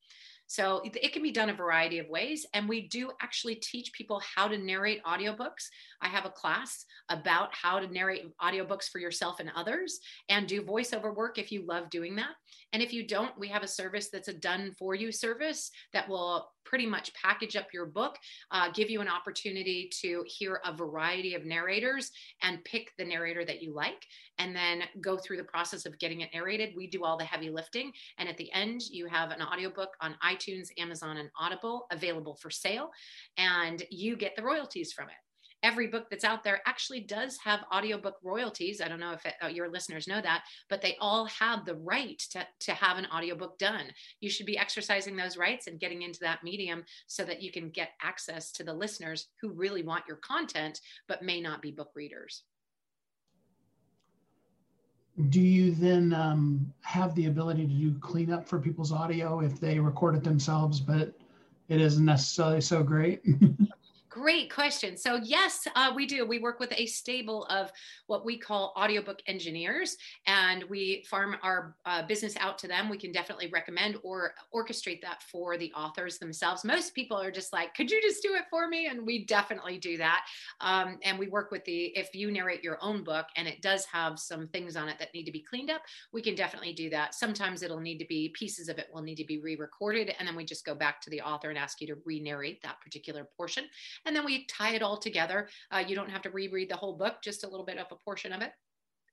So 0.47 0.81
it 0.85 1.13
can 1.13 1.23
be 1.23 1.31
done 1.31 1.49
a 1.49 1.53
variety 1.55 1.99
of 1.99 2.07
ways. 2.09 2.45
And 2.53 2.69
we 2.69 2.87
do 2.87 3.11
actually 3.21 3.55
teach 3.55 3.91
people 3.93 4.21
how 4.35 4.47
to 4.47 4.57
narrate 4.57 5.03
audiobooks. 5.03 5.67
I 6.01 6.07
have 6.07 6.25
a 6.25 6.29
class 6.29 6.85
about 7.09 7.49
how 7.53 7.79
to 7.79 7.91
narrate 7.91 8.23
audiobooks 8.41 8.87
for 8.89 8.99
yourself 8.99 9.39
and 9.39 9.51
others 9.55 9.99
and 10.29 10.47
do 10.47 10.61
voiceover 10.61 11.15
work 11.15 11.37
if 11.37 11.51
you 11.51 11.65
love 11.65 11.89
doing 11.89 12.15
that. 12.17 12.35
And 12.71 12.81
if 12.81 12.93
you 12.93 13.07
don't, 13.07 13.37
we 13.37 13.47
have 13.49 13.63
a 13.63 13.67
service 13.67 14.09
that's 14.09 14.27
a 14.27 14.33
done 14.33 14.71
for 14.77 14.95
you 14.95 15.11
service 15.11 15.71
that 15.93 16.07
will 16.07 16.49
pretty 16.65 16.85
much 16.85 17.13
package 17.13 17.55
up 17.55 17.67
your 17.73 17.85
book, 17.85 18.17
uh, 18.51 18.69
give 18.73 18.89
you 18.89 19.01
an 19.01 19.07
opportunity 19.07 19.89
to 20.01 20.23
hear 20.25 20.61
a 20.65 20.73
variety 20.75 21.35
of 21.35 21.45
narrators 21.45 22.11
and 22.41 22.63
pick 22.63 22.91
the 22.97 23.05
narrator 23.05 23.45
that 23.45 23.61
you 23.61 23.73
like, 23.73 24.05
and 24.39 24.55
then 24.55 24.83
go 25.01 25.17
through 25.17 25.37
the 25.37 25.43
process 25.43 25.85
of 25.85 25.99
getting 25.99 26.21
it 26.21 26.29
narrated. 26.33 26.73
We 26.75 26.87
do 26.87 27.03
all 27.03 27.17
the 27.17 27.25
heavy 27.25 27.49
lifting. 27.49 27.91
And 28.17 28.27
at 28.29 28.37
the 28.37 28.51
end, 28.53 28.81
you 28.89 29.07
have 29.07 29.31
an 29.31 29.41
audiobook 29.41 29.89
on 30.01 30.15
iTunes, 30.23 30.69
Amazon, 30.77 31.17
and 31.17 31.29
Audible 31.39 31.85
available 31.91 32.35
for 32.35 32.49
sale, 32.49 32.89
and 33.37 33.83
you 33.89 34.15
get 34.15 34.35
the 34.35 34.43
royalties 34.43 34.93
from 34.93 35.09
it 35.09 35.22
every 35.63 35.87
book 35.87 36.09
that's 36.09 36.25
out 36.25 36.43
there 36.43 36.61
actually 36.65 36.99
does 36.99 37.37
have 37.43 37.63
audiobook 37.73 38.17
royalties. 38.21 38.81
I 38.81 38.89
don't 38.89 38.99
know 38.99 39.13
if 39.13 39.25
it, 39.25 39.33
uh, 39.41 39.47
your 39.47 39.69
listeners 39.69 40.07
know 40.07 40.21
that, 40.21 40.43
but 40.69 40.81
they 40.81 40.97
all 40.99 41.25
have 41.25 41.65
the 41.65 41.75
right 41.75 42.19
to, 42.31 42.45
to 42.61 42.73
have 42.73 42.97
an 42.97 43.07
audiobook 43.15 43.57
done. 43.57 43.85
You 44.19 44.29
should 44.29 44.45
be 44.45 44.57
exercising 44.57 45.15
those 45.15 45.37
rights 45.37 45.67
and 45.67 45.79
getting 45.79 46.01
into 46.01 46.19
that 46.19 46.43
medium 46.43 46.83
so 47.07 47.23
that 47.23 47.41
you 47.41 47.51
can 47.51 47.69
get 47.69 47.91
access 48.01 48.51
to 48.53 48.63
the 48.63 48.73
listeners 48.73 49.27
who 49.41 49.49
really 49.51 49.83
want 49.83 50.03
your 50.07 50.17
content, 50.17 50.81
but 51.07 51.23
may 51.23 51.39
not 51.39 51.61
be 51.61 51.71
book 51.71 51.91
readers. 51.95 52.43
Do 55.29 55.39
you 55.39 55.71
then 55.71 56.11
um, 56.13 56.73
have 56.81 57.13
the 57.15 57.27
ability 57.27 57.67
to 57.67 57.73
do 57.73 57.93
cleanup 57.99 58.47
for 58.47 58.59
people's 58.59 58.91
audio 58.91 59.41
if 59.41 59.59
they 59.59 59.79
record 59.79 60.15
it 60.15 60.23
themselves, 60.23 60.79
but 60.79 61.13
it 61.69 61.79
isn't 61.79 62.03
necessarily 62.03 62.61
so 62.61 62.83
great? 62.83 63.21
Great 64.13 64.53
question. 64.53 64.95
So, 64.95 65.19
yes, 65.23 65.67
uh, 65.75 65.91
we 65.95 66.05
do. 66.05 66.23
We 66.23 66.37
work 66.37 66.59
with 66.59 66.71
a 66.77 66.85
stable 66.85 67.45
of 67.45 67.71
what 68.05 68.23
we 68.23 68.37
call 68.37 68.71
audiobook 68.77 69.23
engineers, 69.25 69.97
and 70.27 70.63
we 70.65 71.03
farm 71.09 71.35
our 71.41 71.75
uh, 71.87 72.03
business 72.03 72.37
out 72.39 72.59
to 72.59 72.67
them. 72.67 72.89
We 72.89 72.99
can 72.99 73.11
definitely 73.11 73.49
recommend 73.51 73.97
or 74.03 74.35
orchestrate 74.53 75.01
that 75.01 75.23
for 75.23 75.57
the 75.57 75.73
authors 75.73 76.19
themselves. 76.19 76.63
Most 76.63 76.93
people 76.93 77.19
are 77.19 77.31
just 77.31 77.51
like, 77.53 77.73
could 77.73 77.89
you 77.89 77.99
just 78.03 78.21
do 78.21 78.35
it 78.35 78.43
for 78.51 78.67
me? 78.67 78.85
And 78.85 79.03
we 79.03 79.25
definitely 79.25 79.79
do 79.79 79.97
that. 79.97 80.25
Um, 80.61 80.99
and 81.03 81.17
we 81.17 81.27
work 81.27 81.49
with 81.49 81.65
the, 81.65 81.85
if 81.97 82.13
you 82.13 82.29
narrate 82.29 82.63
your 82.63 82.77
own 82.83 83.03
book 83.03 83.25
and 83.35 83.47
it 83.47 83.63
does 83.63 83.83
have 83.85 84.19
some 84.19 84.47
things 84.49 84.75
on 84.75 84.89
it 84.89 84.99
that 84.99 85.11
need 85.15 85.25
to 85.25 85.31
be 85.31 85.41
cleaned 85.41 85.71
up, 85.71 85.81
we 86.11 86.21
can 86.21 86.35
definitely 86.35 86.73
do 86.73 86.87
that. 86.91 87.15
Sometimes 87.15 87.63
it'll 87.63 87.79
need 87.79 87.97
to 87.97 88.05
be, 88.05 88.29
pieces 88.37 88.69
of 88.69 88.77
it 88.77 88.89
will 88.93 89.01
need 89.01 89.15
to 89.15 89.25
be 89.25 89.39
re 89.39 89.55
recorded. 89.55 90.13
And 90.19 90.27
then 90.27 90.35
we 90.35 90.45
just 90.45 90.67
go 90.67 90.75
back 90.75 91.01
to 91.01 91.09
the 91.09 91.21
author 91.21 91.49
and 91.49 91.57
ask 91.57 91.81
you 91.81 91.87
to 91.87 91.95
re 92.05 92.19
narrate 92.19 92.61
that 92.61 92.79
particular 92.79 93.27
portion 93.35 93.63
and 94.05 94.15
then 94.15 94.25
we 94.25 94.45
tie 94.45 94.75
it 94.75 94.81
all 94.81 94.97
together. 94.97 95.49
Uh, 95.71 95.83
you 95.85 95.95
don't 95.95 96.09
have 96.09 96.21
to 96.23 96.29
reread 96.29 96.69
the 96.69 96.75
whole 96.75 96.97
book, 96.97 97.15
just 97.23 97.43
a 97.43 97.47
little 97.47 97.65
bit 97.65 97.77
of 97.77 97.87
a 97.91 97.95
portion 97.95 98.33
of 98.33 98.41
it. 98.41 98.51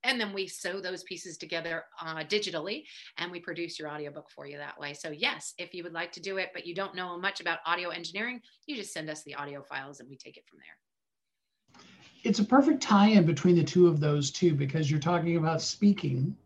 And 0.03 0.19
then 0.19 0.33
we 0.33 0.47
sew 0.47 0.81
those 0.81 1.03
pieces 1.03 1.37
together 1.37 1.85
uh, 2.01 2.25
digitally 2.25 2.85
and 3.19 3.31
we 3.31 3.39
produce 3.39 3.79
your 3.79 3.91
audiobook 3.91 4.31
for 4.31 4.47
you 4.47 4.57
that 4.57 4.79
way. 4.81 4.95
So, 4.95 5.11
yes, 5.11 5.53
if 5.59 5.75
you 5.75 5.83
would 5.85 5.93
like 5.93 6.11
to 6.13 6.21
do 6.21 6.39
it, 6.39 6.51
but 6.55 6.67
you 6.67 6.75
don't 6.75 6.95
know 6.95 7.19
much 7.19 7.41
about 7.41 7.59
audio 7.67 7.91
engineering, 7.91 8.41
you 8.67 8.77
just 8.77 8.95
send 8.95 9.11
us 9.11 9.23
the 9.25 9.35
audio 9.35 9.63
files 9.63 10.01
and 10.01 10.09
we 10.09 10.17
take 10.17 10.39
it 10.39 10.45
from 10.49 10.59
there. 10.59 11.85
It's 12.23 12.39
a 12.39 12.45
perfect 12.45 12.83
tie 12.83 13.09
in 13.09 13.25
between 13.25 13.57
the 13.57 13.65
two 13.65 13.87
of 13.87 14.01
those, 14.01 14.31
too, 14.31 14.55
because 14.55 14.91
you're 14.91 15.01
talking 15.01 15.37
about 15.37 15.63
speaking 15.63 16.37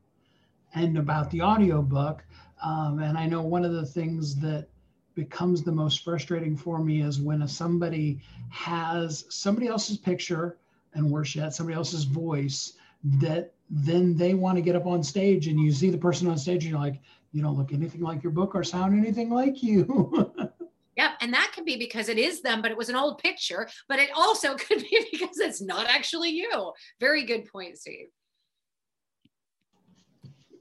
and 0.75 0.99
about 0.99 1.31
the 1.31 1.43
audiobook. 1.43 2.25
Um, 2.65 3.01
and 3.01 3.19
I 3.19 3.27
know 3.27 3.43
one 3.43 3.65
of 3.65 3.73
the 3.73 3.87
things 3.87 4.37
that 4.37 4.69
becomes 5.15 5.63
the 5.63 5.73
most 5.73 6.05
frustrating 6.05 6.57
for 6.57 6.79
me 6.79 7.03
is 7.03 7.21
when 7.21 7.43
a, 7.43 7.49
somebody 7.49 8.21
has 8.51 9.25
somebody 9.29 9.69
else's 9.69 9.97
picture 9.97 10.59
and 10.95 11.11
worse 11.11 11.35
yet 11.35 11.55
somebody 11.55 11.77
else's 11.77 12.05
voice 12.05 12.75
that 13.05 13.53
then 13.71 14.17
they 14.17 14.35
want 14.35 14.57
to 14.57 14.63
get 14.63 14.77
up 14.77 14.87
on 14.87 15.03
stage 15.03 15.49
and 15.49 15.59
you 15.61 15.73
see 15.73 15.91
the 15.91 15.99
person 15.99 16.29
on 16.29 16.39
stage 16.39 16.65
and 16.65 16.73
you're 16.73 16.81
like 16.81 17.01
you 17.33 17.43
don't 17.43 17.57
look 17.57 17.73
anything 17.73 18.01
like 18.01 18.23
your 18.23 18.33
book 18.33 18.55
or 18.55 18.63
sound 18.63 18.97
anything 18.99 19.31
like 19.31 19.63
you 19.63 20.33
Yep. 20.97 21.11
And 21.23 21.33
that 21.33 21.51
could 21.53 21.65
be 21.65 21.77
because 21.77 22.09
it 22.09 22.19
is 22.19 22.41
them, 22.41 22.63
but 22.63 22.71
it 22.71 22.77
was 22.77 22.89
an 22.89 22.95
old 22.95 23.19
picture. 23.19 23.69
But 23.89 23.99
it 23.99 24.11
also 24.15 24.55
could 24.57 24.79
be 24.79 25.09
because 25.11 25.39
it's 25.39 25.61
not 25.61 25.89
actually 25.89 26.31
you. 26.31 26.73
Very 27.01 27.25
good 27.25 27.47
point, 27.51 27.79
Steve. 27.79 28.07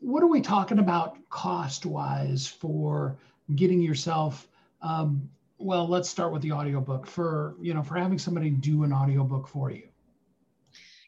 what 0.04 0.22
are 0.22 0.28
we 0.28 0.42
talking 0.42 0.80
about 0.80 1.18
cost 1.30 1.86
wise 1.86 2.46
for 2.46 3.18
getting 3.56 3.82
yourself? 3.82 4.48
Um, 4.82 5.30
well, 5.58 5.88
let's 5.88 6.10
start 6.10 6.34
with 6.34 6.42
the 6.42 6.52
audiobook 6.52 7.08
for 7.08 7.56
you 7.62 7.74
know 7.74 7.84
for 7.84 7.96
having 7.96 8.20
somebody 8.20 8.50
do 8.50 8.84
an 8.84 8.94
audiobook 8.94 9.48
for 9.48 9.72
you. 9.72 9.88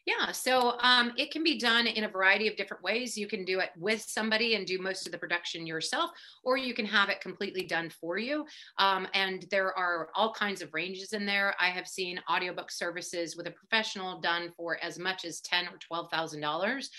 Yeah, 0.06 0.30
so 0.30 0.78
um, 0.82 1.12
it 1.16 1.32
can 1.32 1.42
be 1.42 1.58
done 1.58 1.88
in 1.88 2.04
a 2.04 2.08
variety 2.08 2.46
of 2.46 2.56
different 2.56 2.80
ways. 2.84 3.18
You 3.18 3.26
can 3.26 3.44
do 3.44 3.58
it 3.58 3.70
with 3.76 4.02
somebody 4.02 4.54
and 4.54 4.64
do 4.64 4.78
most 4.78 5.04
of 5.04 5.10
the 5.10 5.18
production 5.18 5.66
yourself, 5.66 6.12
or 6.44 6.56
you 6.56 6.74
can 6.74 6.86
have 6.86 7.08
it 7.08 7.20
completely 7.20 7.64
done 7.64 7.90
for 7.90 8.16
you. 8.16 8.46
Um, 8.78 9.08
and 9.14 9.46
there 9.50 9.76
are 9.76 10.10
all 10.14 10.32
kinds 10.32 10.62
of 10.62 10.72
ranges 10.72 11.12
in 11.12 11.26
there. 11.26 11.56
I 11.58 11.70
have 11.70 11.88
seen 11.88 12.20
audiobook 12.30 12.70
services 12.70 13.36
with 13.36 13.48
a 13.48 13.50
professional 13.50 14.20
done 14.20 14.52
for 14.56 14.78
as 14.80 14.96
much 14.96 15.24
as 15.24 15.40
ten 15.40 15.66
or 15.66 15.76
twelve 15.80 16.08
thousand 16.12 16.38
um, 16.44 16.50
dollars. 16.52 16.90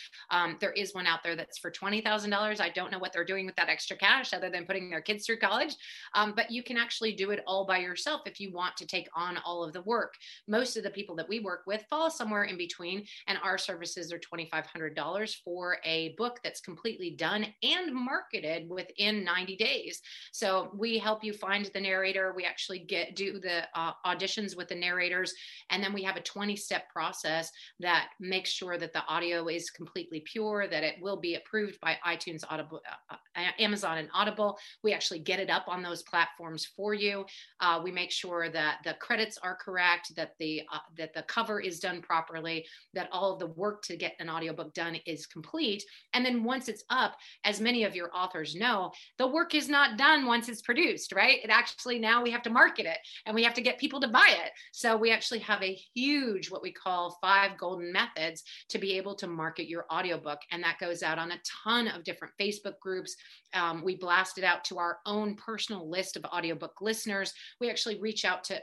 There 0.60 0.74
is 0.74 0.94
one 0.94 1.08
out 1.08 1.24
there 1.24 1.38
that's 1.38 1.60
for 1.60 1.72
twenty 1.72 2.02
thousand 2.02 2.32
dollars. 2.32 2.60
I 2.60 2.70
don't 2.70 2.92
know 2.92 3.00
what 3.00 3.14
they're 3.14 3.24
doing 3.24 3.46
with 3.46 3.56
that 3.56 3.70
extra 3.70 3.96
cash, 3.96 4.34
other 4.34 4.50
than 4.50 4.66
putting 4.66 4.90
their 4.90 5.02
kids 5.02 5.26
through 5.26 5.40
college. 5.40 5.78
Um, 6.14 6.34
but 6.36 6.52
you 6.52 6.62
can 6.62 6.76
actually 6.76 7.14
do 7.14 7.32
it 7.32 7.42
all 7.48 7.66
by 7.66 7.78
yourself 7.78 8.24
if 8.26 8.42
you 8.42 8.52
want 8.52 8.76
to 8.76 8.86
take 8.86 9.08
on 9.16 9.38
all 9.46 9.64
of 9.64 9.72
the 9.72 9.84
work. 9.84 10.16
Most 10.46 10.76
of 10.76 10.84
the 10.84 10.90
people 10.90 11.16
that 11.16 11.30
we 11.30 11.40
work 11.40 11.62
with 11.66 11.86
fall 11.90 12.12
somewhere 12.12 12.44
in 12.44 12.58
between 12.58 12.97
and 13.28 13.38
our 13.44 13.58
services 13.58 14.12
are 14.12 14.20
$2,500 14.20 15.36
for 15.44 15.78
a 15.84 16.16
book 16.18 16.40
that's 16.44 16.62
completely 16.62 17.12
done 17.12 17.46
and 17.64 17.94
marketed 17.94 18.70
within 18.70 19.24
90 19.24 19.56
days. 19.58 20.02
So 20.32 20.72
we 20.76 20.98
help 20.98 21.24
you 21.24 21.34
find 21.34 21.70
the 21.74 21.82
narrator. 21.82 22.34
We 22.36 22.46
actually 22.46 22.80
get 22.80 23.16
do 23.16 23.40
the 23.40 23.64
uh, 23.76 23.94
auditions 24.06 24.56
with 24.56 24.68
the 24.68 24.76
narrators, 24.76 25.34
and 25.70 25.84
then 25.84 25.94
we 25.94 26.04
have 26.04 26.16
a 26.16 26.22
20 26.22 26.56
step 26.56 26.90
process 26.92 27.52
that 27.80 28.10
makes 28.20 28.50
sure 28.50 28.78
that 28.78 28.94
the 28.94 29.06
audio 29.08 29.48
is 29.48 29.70
completely 29.70 30.22
pure, 30.22 30.68
that 30.68 30.84
it 30.84 30.96
will 31.02 31.18
be 31.18 31.36
approved 31.36 31.80
by 31.82 31.98
iTunes, 32.06 32.44
Audible, 32.50 32.82
uh, 33.10 33.16
uh 33.36 33.52
Amazon, 33.60 33.98
and 33.98 34.10
Audible. 34.14 34.58
We 34.84 34.94
actually 34.94 35.20
get 35.20 35.40
it 35.40 35.50
up 35.50 35.66
on 35.68 35.82
those 35.82 36.04
platforms 36.04 36.66
for 36.66 36.94
you. 36.94 37.26
Uh, 37.60 37.82
we 37.84 37.92
make 37.92 38.12
sure 38.12 38.50
that 38.50 38.80
the 38.84 38.94
credits 38.96 39.38
are 39.38 39.56
correct, 39.56 40.16
that 40.16 40.34
the 40.40 40.62
uh, 40.72 40.80
that 40.98 41.14
the 41.14 41.24
cover 41.24 41.60
is 41.60 41.80
done 41.80 42.02
properly, 42.02 42.66
that 42.98 43.10
all 43.12 43.34
of 43.34 43.40
the 43.40 43.48
work 43.48 43.84
to 43.84 43.96
get 43.96 44.16
an 44.20 44.30
audiobook 44.30 44.74
done 44.74 44.98
is 45.06 45.26
complete. 45.28 45.84
And 46.14 46.26
then 46.26 46.44
once 46.44 46.68
it's 46.68 46.84
up, 46.90 47.16
as 47.44 47.62
many 47.62 47.84
of 47.84 47.96
your 47.96 48.10
authors 48.14 48.56
know, 48.56 48.92
the 49.18 49.28
work 49.28 49.54
is 49.56 49.70
not 49.70 49.98
done 49.98 50.26
once 50.26 50.50
it's 50.50 50.62
produced, 50.62 51.14
right? 51.14 51.40
It 51.44 51.50
actually 51.50 52.00
now 52.00 52.24
we 52.24 52.32
have 52.32 52.42
to 52.44 52.50
market 52.50 52.86
it 52.86 52.98
and 53.26 53.36
we 53.36 53.44
have 53.44 53.54
to 53.54 53.62
get 53.62 53.78
people 53.78 54.02
to 54.02 54.08
buy 54.08 54.28
it. 54.44 54.52
So 54.74 54.98
we 54.98 55.12
actually 55.12 55.40
have 55.40 55.62
a 55.62 55.80
huge, 55.94 56.50
what 56.50 56.64
we 56.64 56.72
call 56.72 57.18
five 57.22 57.58
golden 57.58 57.92
methods 57.92 58.44
to 58.70 58.80
be 58.80 58.98
able 58.98 59.16
to 59.16 59.28
market 59.28 59.70
your 59.70 59.86
audiobook. 59.92 60.40
And 60.52 60.64
that 60.64 60.80
goes 60.80 61.04
out 61.04 61.20
on 61.20 61.32
a 61.32 61.42
ton 61.64 61.88
of 61.88 62.04
different 62.04 62.34
Facebook 62.40 62.80
groups. 62.82 63.16
Um, 63.54 63.84
we 63.84 63.96
blast 63.96 64.38
it 64.38 64.44
out 64.44 64.64
to 64.66 64.80
our 64.80 65.00
own 65.06 65.36
personal 65.36 65.90
list 65.90 66.18
of 66.18 66.26
audiobook 66.26 66.82
listeners. 66.82 67.34
We 67.62 67.70
actually 67.70 68.00
reach 68.00 68.26
out 68.26 68.44
to 68.46 68.62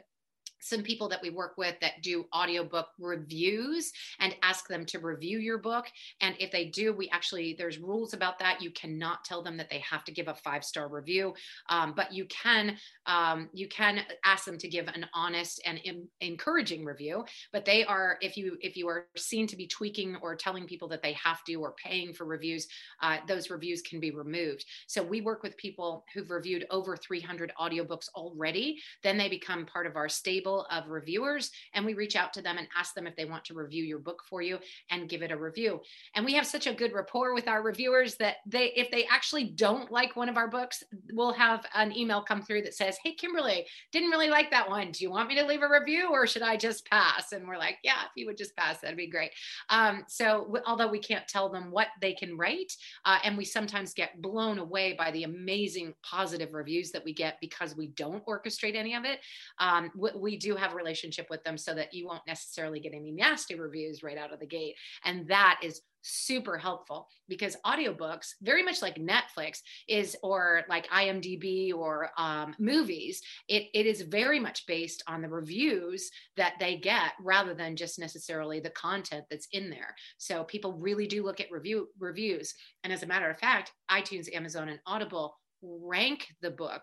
some 0.65 0.83
people 0.83 1.09
that 1.09 1.21
we 1.23 1.31
work 1.31 1.55
with 1.59 1.79
that 1.81 2.03
do 2.03 2.25
audiobook 2.35 2.89
reviews 2.99 3.93
and 4.21 4.35
ask 4.43 4.67
them 4.67 4.87
to 4.87 4.99
review 4.99 5.39
your 5.39 5.59
book. 5.59 5.87
And 6.21 6.35
if 6.39 6.51
they 6.51 6.67
do 6.67 6.93
we 6.95 7.09
actually 7.11 7.55
there's 7.59 7.79
rules 7.79 8.15
about 8.15 8.39
that. 8.39 8.63
You 8.63 8.71
cannot 8.71 9.25
tell 9.25 9.43
them 9.43 9.57
that 9.59 9.69
they 9.69 9.81
have 9.81 10.05
to 10.05 10.13
give 10.13 10.29
a 10.29 10.35
five 10.35 10.65
star 10.65 10.89
review. 10.89 11.35
Um, 11.69 11.93
but 11.95 12.13
you 12.13 12.25
can 12.27 12.77
um, 13.07 13.51
you 13.53 13.69
can 13.69 14.01
ask 14.25 14.45
them 14.47 14.59
to 14.59 14.69
give 14.69 14.89
an 14.89 15.07
honest 15.13 15.61
and 15.67 15.81
encouraging 16.21 16.85
review. 16.85 17.25
But 17.53 17.65
they 17.65 17.85
are 17.85 18.17
if 18.23 18.37
you 18.37 18.57
if 18.63 18.77
you 18.77 18.89
are 18.89 19.07
seen 19.17 19.47
to 19.49 19.57
be 19.57 19.67
tweaking 19.67 20.17
or 20.23 20.35
telling 20.35 20.67
people 20.67 20.89
that 20.89 21.03
they 21.03 21.13
have 21.13 21.45
to 21.45 21.55
or 21.57 21.75
paying 21.83 22.15
for 22.15 22.25
reviews 22.25 22.67
uh, 23.03 23.19
those 23.27 23.51
reviews 23.51 23.83
can 23.83 24.01
be 24.01 24.11
removed. 24.11 24.65
So 24.87 25.03
we 25.03 25.21
work 25.21 25.43
with 25.43 25.57
people 25.57 26.05
who've 26.15 26.31
reviewed 26.31 26.67
over 26.71 26.97
300 26.97 27.53
audiobooks 27.61 28.09
already. 28.15 28.79
Then 29.03 29.19
they 29.19 29.29
become 29.29 29.67
part 29.67 29.87
of 29.87 29.97
our 29.97 30.09
stable 30.09 30.54
of 30.63 30.89
reviewers 30.89 31.51
and 31.75 31.85
we 31.85 31.95
reach 31.95 32.17
out 32.17 32.33
to 32.33 32.43
them 32.43 32.59
and 32.59 32.69
ask 32.77 32.95
them 32.95 33.07
if 33.07 33.17
they 33.17 33.25
want 33.25 33.45
to 33.45 33.55
review 33.55 33.85
your 33.85 33.99
book 33.99 34.23
for 34.29 34.43
you 34.43 34.59
and 34.91 35.09
give 35.09 35.23
it 35.23 35.31
a 35.31 35.37
review. 35.37 35.81
And 36.15 36.25
we 36.25 36.35
have 36.35 36.47
such 36.47 36.67
a 36.67 36.73
good 36.73 36.93
rapport 36.93 37.35
with 37.35 37.49
our 37.49 37.63
reviewers 37.63 38.17
that 38.17 38.37
they 38.47 38.73
if 38.77 38.91
they 38.91 39.07
actually 39.07 39.45
don't 39.45 39.91
like 39.91 40.17
one 40.17 40.29
of 40.29 40.37
our 40.37 40.49
books, 40.49 40.83
we'll 41.13 41.33
have 41.33 41.65
an 41.75 41.97
email 41.97 42.23
come 42.23 42.43
through 42.43 42.63
that 42.63 42.75
says, 42.75 42.97
"Hey 43.03 43.15
Kimberly, 43.15 43.67
didn't 43.93 44.11
really 44.11 44.29
like 44.29 44.51
that 44.51 44.69
one. 44.69 44.91
Do 44.91 45.05
you 45.05 45.11
want 45.11 45.29
me 45.29 45.35
to 45.37 45.47
leave 45.47 45.63
a 45.63 45.69
review 45.69 46.09
or 46.11 46.27
should 46.27 46.43
I 46.43 46.57
just 46.57 46.89
pass?" 46.89 47.33
And 47.33 47.47
we're 47.47 47.59
like, 47.59 47.79
"Yeah, 47.83 48.05
if 48.05 48.13
you 48.17 48.27
would 48.27 48.39
just 48.39 48.57
pass, 48.57 48.81
that'd 48.81 48.97
be 48.97 49.07
great." 49.07 49.31
Um, 49.71 50.05
so 50.09 50.55
although 50.67 50.89
we 50.89 50.99
can't 50.99 51.27
tell 51.29 51.49
them 51.49 51.71
what 51.71 51.89
they 52.01 52.13
can 52.13 52.37
write, 52.37 52.73
uh, 53.05 53.19
and 53.25 53.37
we 53.37 53.45
sometimes 53.45 53.95
get 53.95 54.21
blown 54.21 54.59
away 54.59 54.95
by 54.95 55.11
the 55.11 55.25
amazing 55.25 55.95
positive 56.03 56.55
reviews 56.55 56.91
that 56.93 57.05
we 57.05 57.13
get 57.13 57.39
because 57.41 57.77
we 57.77 57.89
don't 57.89 58.25
orchestrate 58.27 58.75
any 58.75 58.95
of 58.95 59.05
it. 59.05 59.21
Um, 59.59 59.91
we, 59.97 60.11
we 60.17 60.37
do 60.45 60.55
have 60.57 60.73
a 60.73 60.77
relationship 60.77 61.27
with 61.31 61.43
them 61.45 61.57
so 61.57 61.75
that 61.75 61.95
you 61.95 62.07
won't 62.07 62.27
necessarily 62.27 62.79
get 62.79 62.93
any 62.93 63.11
nasty 63.11 63.55
reviews 63.55 64.03
right 64.03 64.19
out 64.19 64.33
of 64.33 64.41
the 64.41 64.47
gate. 64.47 64.75
And 65.05 65.27
that 65.29 65.59
is 65.63 65.81
super 66.07 66.59
helpful 66.59 67.09
because 67.29 67.57
audiobooks 67.65 68.33
very 68.43 68.63
much 68.63 68.83
like 68.83 68.97
netflix 68.97 69.61
is 69.89 70.15
or 70.23 70.61
like 70.69 70.87
imdb 70.91 71.73
or 71.73 72.11
um, 72.19 72.55
movies 72.59 73.23
it, 73.49 73.69
it 73.73 73.87
is 73.87 74.03
very 74.03 74.39
much 74.39 74.67
based 74.67 75.03
on 75.07 75.23
the 75.23 75.29
reviews 75.29 76.11
that 76.37 76.57
they 76.61 76.77
get 76.77 77.13
rather 77.23 77.55
than 77.55 77.75
just 77.75 77.99
necessarily 77.99 78.61
the 78.61 78.69
content 78.71 79.25
that's 79.31 79.49
in 79.53 79.71
there 79.71 79.95
so 80.19 80.45
people 80.45 80.75
really 80.75 81.07
do 81.07 81.25
look 81.25 81.41
at 81.41 81.51
review 81.51 81.89
reviews 81.99 82.53
and 82.83 82.93
as 82.93 83.03
a 83.03 83.07
matter 83.07 83.31
of 83.31 83.39
fact 83.39 83.73
itunes 83.91 84.29
amazon 84.35 84.69
and 84.69 84.81
audible 84.87 85.35
rank 85.63 86.29
the 86.43 86.51
book 86.51 86.83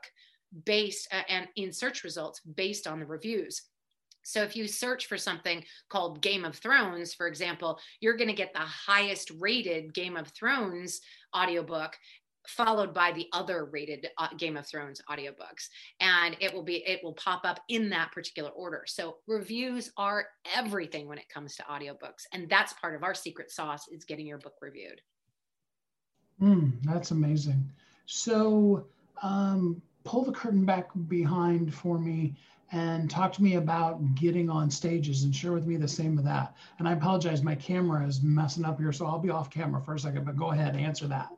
based 0.65 1.07
uh, 1.11 1.21
and 1.29 1.47
in 1.55 1.71
search 1.71 2.03
results 2.03 2.41
based 2.41 2.87
on 2.87 2.99
the 2.99 3.05
reviews. 3.05 3.61
So 4.23 4.43
if 4.43 4.55
you 4.55 4.67
search 4.67 5.07
for 5.07 5.17
something 5.17 5.63
called 5.89 6.21
Game 6.21 6.45
of 6.45 6.55
Thrones, 6.55 7.13
for 7.13 7.27
example, 7.27 7.79
you're 8.01 8.17
going 8.17 8.29
to 8.29 8.35
get 8.35 8.53
the 8.53 8.59
highest 8.59 9.31
rated 9.39 9.93
Game 9.93 10.15
of 10.15 10.27
Thrones 10.27 11.01
audiobook 11.35 11.97
followed 12.47 12.93
by 12.93 13.11
the 13.11 13.27
other 13.33 13.65
rated 13.65 14.07
uh, 14.17 14.27
Game 14.37 14.57
of 14.57 14.67
Thrones 14.67 15.01
audiobooks 15.09 15.69
and 15.99 16.35
it 16.39 16.53
will 16.53 16.63
be 16.63 16.77
it 16.87 16.99
will 17.03 17.13
pop 17.13 17.41
up 17.43 17.59
in 17.69 17.89
that 17.89 18.11
particular 18.11 18.49
order. 18.49 18.83
So 18.87 19.17
reviews 19.27 19.91
are 19.97 20.25
everything 20.55 21.07
when 21.07 21.17
it 21.17 21.29
comes 21.29 21.55
to 21.57 21.63
audiobooks 21.63 22.25
and 22.33 22.49
that's 22.49 22.73
part 22.73 22.95
of 22.95 23.03
our 23.03 23.13
secret 23.13 23.51
sauce 23.51 23.87
is 23.89 24.05
getting 24.05 24.25
your 24.25 24.39
book 24.39 24.55
reviewed. 24.61 25.01
Mm, 26.41 26.73
that's 26.83 27.11
amazing. 27.11 27.69
So 28.05 28.85
um 29.21 29.81
pull 30.03 30.23
the 30.23 30.31
curtain 30.31 30.65
back 30.65 30.89
behind 31.07 31.73
for 31.73 31.99
me 31.99 32.35
and 32.71 33.09
talk 33.09 33.33
to 33.33 33.43
me 33.43 33.55
about 33.55 34.15
getting 34.15 34.49
on 34.49 34.69
stages 34.71 35.23
and 35.23 35.35
share 35.35 35.51
with 35.51 35.65
me 35.65 35.75
the 35.75 35.87
same 35.87 36.17
of 36.17 36.23
that. 36.23 36.55
And 36.79 36.87
I 36.87 36.93
apologize, 36.93 37.43
my 37.43 37.55
camera 37.55 38.07
is 38.07 38.21
messing 38.21 38.63
up 38.63 38.79
here, 38.79 38.93
so 38.93 39.05
I'll 39.05 39.19
be 39.19 39.29
off 39.29 39.49
camera 39.49 39.81
for 39.81 39.95
a 39.95 39.99
second, 39.99 40.25
but 40.25 40.37
go 40.37 40.51
ahead, 40.51 40.75
answer 40.75 41.07
that. 41.07 41.29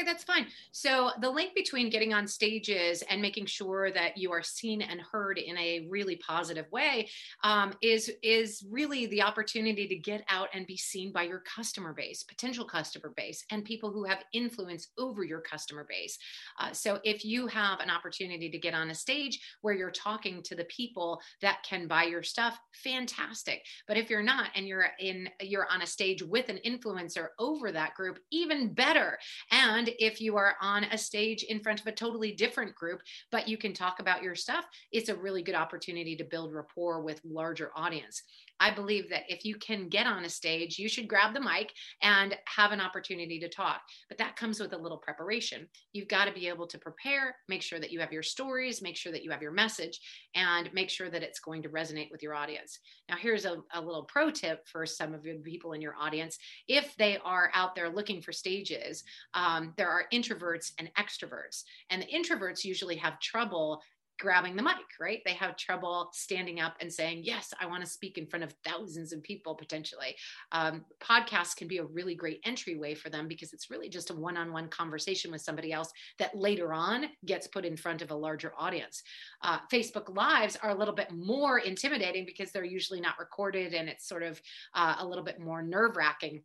Okay, 0.00 0.06
that's 0.06 0.24
fine. 0.24 0.46
So 0.72 1.10
the 1.20 1.28
link 1.28 1.54
between 1.54 1.90
getting 1.90 2.14
on 2.14 2.26
stages 2.26 3.02
and 3.10 3.20
making 3.20 3.44
sure 3.44 3.90
that 3.90 4.16
you 4.16 4.32
are 4.32 4.42
seen 4.42 4.80
and 4.80 4.98
heard 4.98 5.36
in 5.36 5.58
a 5.58 5.86
really 5.90 6.16
positive 6.16 6.64
way 6.72 7.10
um, 7.44 7.74
is 7.82 8.10
is 8.22 8.64
really 8.70 9.06
the 9.06 9.20
opportunity 9.20 9.86
to 9.88 9.96
get 9.96 10.24
out 10.30 10.48
and 10.54 10.66
be 10.66 10.76
seen 10.78 11.12
by 11.12 11.24
your 11.24 11.40
customer 11.40 11.92
base, 11.92 12.22
potential 12.22 12.64
customer 12.64 13.12
base, 13.14 13.44
and 13.50 13.62
people 13.62 13.90
who 13.92 14.04
have 14.04 14.24
influence 14.32 14.88
over 14.96 15.22
your 15.22 15.42
customer 15.42 15.86
base. 15.86 16.16
Uh, 16.58 16.72
so 16.72 16.98
if 17.04 17.22
you 17.22 17.46
have 17.46 17.80
an 17.80 17.90
opportunity 17.90 18.48
to 18.48 18.58
get 18.58 18.72
on 18.72 18.90
a 18.90 18.94
stage 18.94 19.38
where 19.60 19.74
you're 19.74 19.90
talking 19.90 20.42
to 20.44 20.54
the 20.54 20.64
people 20.64 21.20
that 21.42 21.62
can 21.62 21.86
buy 21.86 22.04
your 22.04 22.22
stuff, 22.22 22.58
fantastic. 22.72 23.62
But 23.86 23.98
if 23.98 24.08
you're 24.08 24.22
not 24.22 24.48
and 24.54 24.66
you're 24.66 24.86
in 24.98 25.28
you're 25.42 25.68
on 25.70 25.82
a 25.82 25.86
stage 25.86 26.22
with 26.22 26.48
an 26.48 26.58
influencer 26.64 27.28
over 27.38 27.70
that 27.72 27.94
group, 27.94 28.18
even 28.30 28.72
better. 28.72 29.18
And 29.50 29.89
if 29.98 30.20
you 30.20 30.36
are 30.36 30.56
on 30.60 30.84
a 30.84 30.98
stage 30.98 31.42
in 31.44 31.60
front 31.60 31.80
of 31.80 31.86
a 31.86 31.92
totally 31.92 32.32
different 32.32 32.74
group, 32.74 33.00
but 33.30 33.48
you 33.48 33.56
can 33.56 33.72
talk 33.72 34.00
about 34.00 34.22
your 34.22 34.34
stuff, 34.34 34.66
it's 34.92 35.08
a 35.08 35.14
really 35.14 35.42
good 35.42 35.54
opportunity 35.54 36.16
to 36.16 36.24
build 36.24 36.52
rapport 36.52 37.00
with 37.00 37.20
larger 37.24 37.70
audience. 37.74 38.22
I 38.60 38.70
believe 38.70 39.08
that 39.10 39.24
if 39.28 39.44
you 39.44 39.56
can 39.56 39.88
get 39.88 40.06
on 40.06 40.24
a 40.24 40.28
stage, 40.28 40.78
you 40.78 40.88
should 40.88 41.08
grab 41.08 41.34
the 41.34 41.40
mic 41.40 41.72
and 42.02 42.36
have 42.44 42.72
an 42.72 42.80
opportunity 42.80 43.40
to 43.40 43.48
talk. 43.48 43.80
But 44.08 44.18
that 44.18 44.36
comes 44.36 44.60
with 44.60 44.72
a 44.74 44.78
little 44.78 44.98
preparation. 44.98 45.66
You've 45.92 46.08
got 46.08 46.26
to 46.26 46.32
be 46.32 46.46
able 46.48 46.66
to 46.68 46.78
prepare, 46.78 47.36
make 47.48 47.62
sure 47.62 47.80
that 47.80 47.90
you 47.90 48.00
have 48.00 48.12
your 48.12 48.22
stories, 48.22 48.82
make 48.82 48.96
sure 48.96 49.12
that 49.12 49.24
you 49.24 49.30
have 49.30 49.42
your 49.42 49.50
message, 49.52 50.00
and 50.34 50.72
make 50.72 50.90
sure 50.90 51.10
that 51.10 51.22
it's 51.22 51.40
going 51.40 51.62
to 51.62 51.68
resonate 51.70 52.10
with 52.10 52.22
your 52.22 52.34
audience. 52.34 52.78
Now, 53.08 53.16
here's 53.16 53.46
a, 53.46 53.56
a 53.72 53.80
little 53.80 54.04
pro 54.04 54.30
tip 54.30 54.68
for 54.68 54.84
some 54.86 55.14
of 55.14 55.22
the 55.22 55.34
people 55.44 55.72
in 55.72 55.80
your 55.80 55.96
audience. 55.98 56.38
If 56.68 56.94
they 56.96 57.18
are 57.24 57.50
out 57.54 57.74
there 57.74 57.88
looking 57.88 58.20
for 58.20 58.32
stages, 58.32 59.02
um, 59.34 59.72
there 59.76 59.88
are 59.88 60.04
introverts 60.12 60.72
and 60.78 60.90
extroverts. 60.98 61.64
And 61.88 62.02
the 62.02 62.06
introverts 62.06 62.64
usually 62.64 62.96
have 62.96 63.20
trouble 63.20 63.80
grabbing 64.20 64.54
the 64.54 64.62
mic, 64.62 64.74
right? 65.00 65.20
They 65.24 65.32
have 65.32 65.56
trouble 65.56 66.10
standing 66.12 66.60
up 66.60 66.74
and 66.80 66.92
saying, 66.92 67.22
Yes, 67.24 67.52
I 67.58 67.66
want 67.66 67.82
to 67.82 67.90
speak 67.90 68.18
in 68.18 68.26
front 68.26 68.44
of 68.44 68.54
thousands 68.64 69.12
of 69.12 69.22
people 69.22 69.54
potentially. 69.54 70.14
Um, 70.52 70.84
podcasts 71.00 71.56
can 71.56 71.66
be 71.66 71.78
a 71.78 71.84
really 71.84 72.14
great 72.14 72.40
entryway 72.44 72.94
for 72.94 73.08
them 73.08 73.26
because 73.26 73.52
it's 73.52 73.70
really 73.70 73.88
just 73.88 74.10
a 74.10 74.14
one 74.14 74.36
on 74.36 74.52
one 74.52 74.68
conversation 74.68 75.32
with 75.32 75.40
somebody 75.40 75.72
else 75.72 75.90
that 76.18 76.36
later 76.36 76.72
on 76.72 77.06
gets 77.24 77.46
put 77.46 77.64
in 77.64 77.76
front 77.76 78.02
of 78.02 78.10
a 78.10 78.14
larger 78.14 78.52
audience. 78.58 79.02
Uh, 79.42 79.58
Facebook 79.72 80.14
Lives 80.14 80.56
are 80.62 80.70
a 80.70 80.78
little 80.78 80.94
bit 80.94 81.10
more 81.10 81.58
intimidating 81.58 82.26
because 82.26 82.52
they're 82.52 82.64
usually 82.64 83.00
not 83.00 83.18
recorded 83.18 83.72
and 83.72 83.88
it's 83.88 84.06
sort 84.06 84.22
of 84.22 84.40
uh, 84.74 84.96
a 84.98 85.06
little 85.06 85.24
bit 85.24 85.40
more 85.40 85.62
nerve 85.62 85.96
wracking 85.96 86.42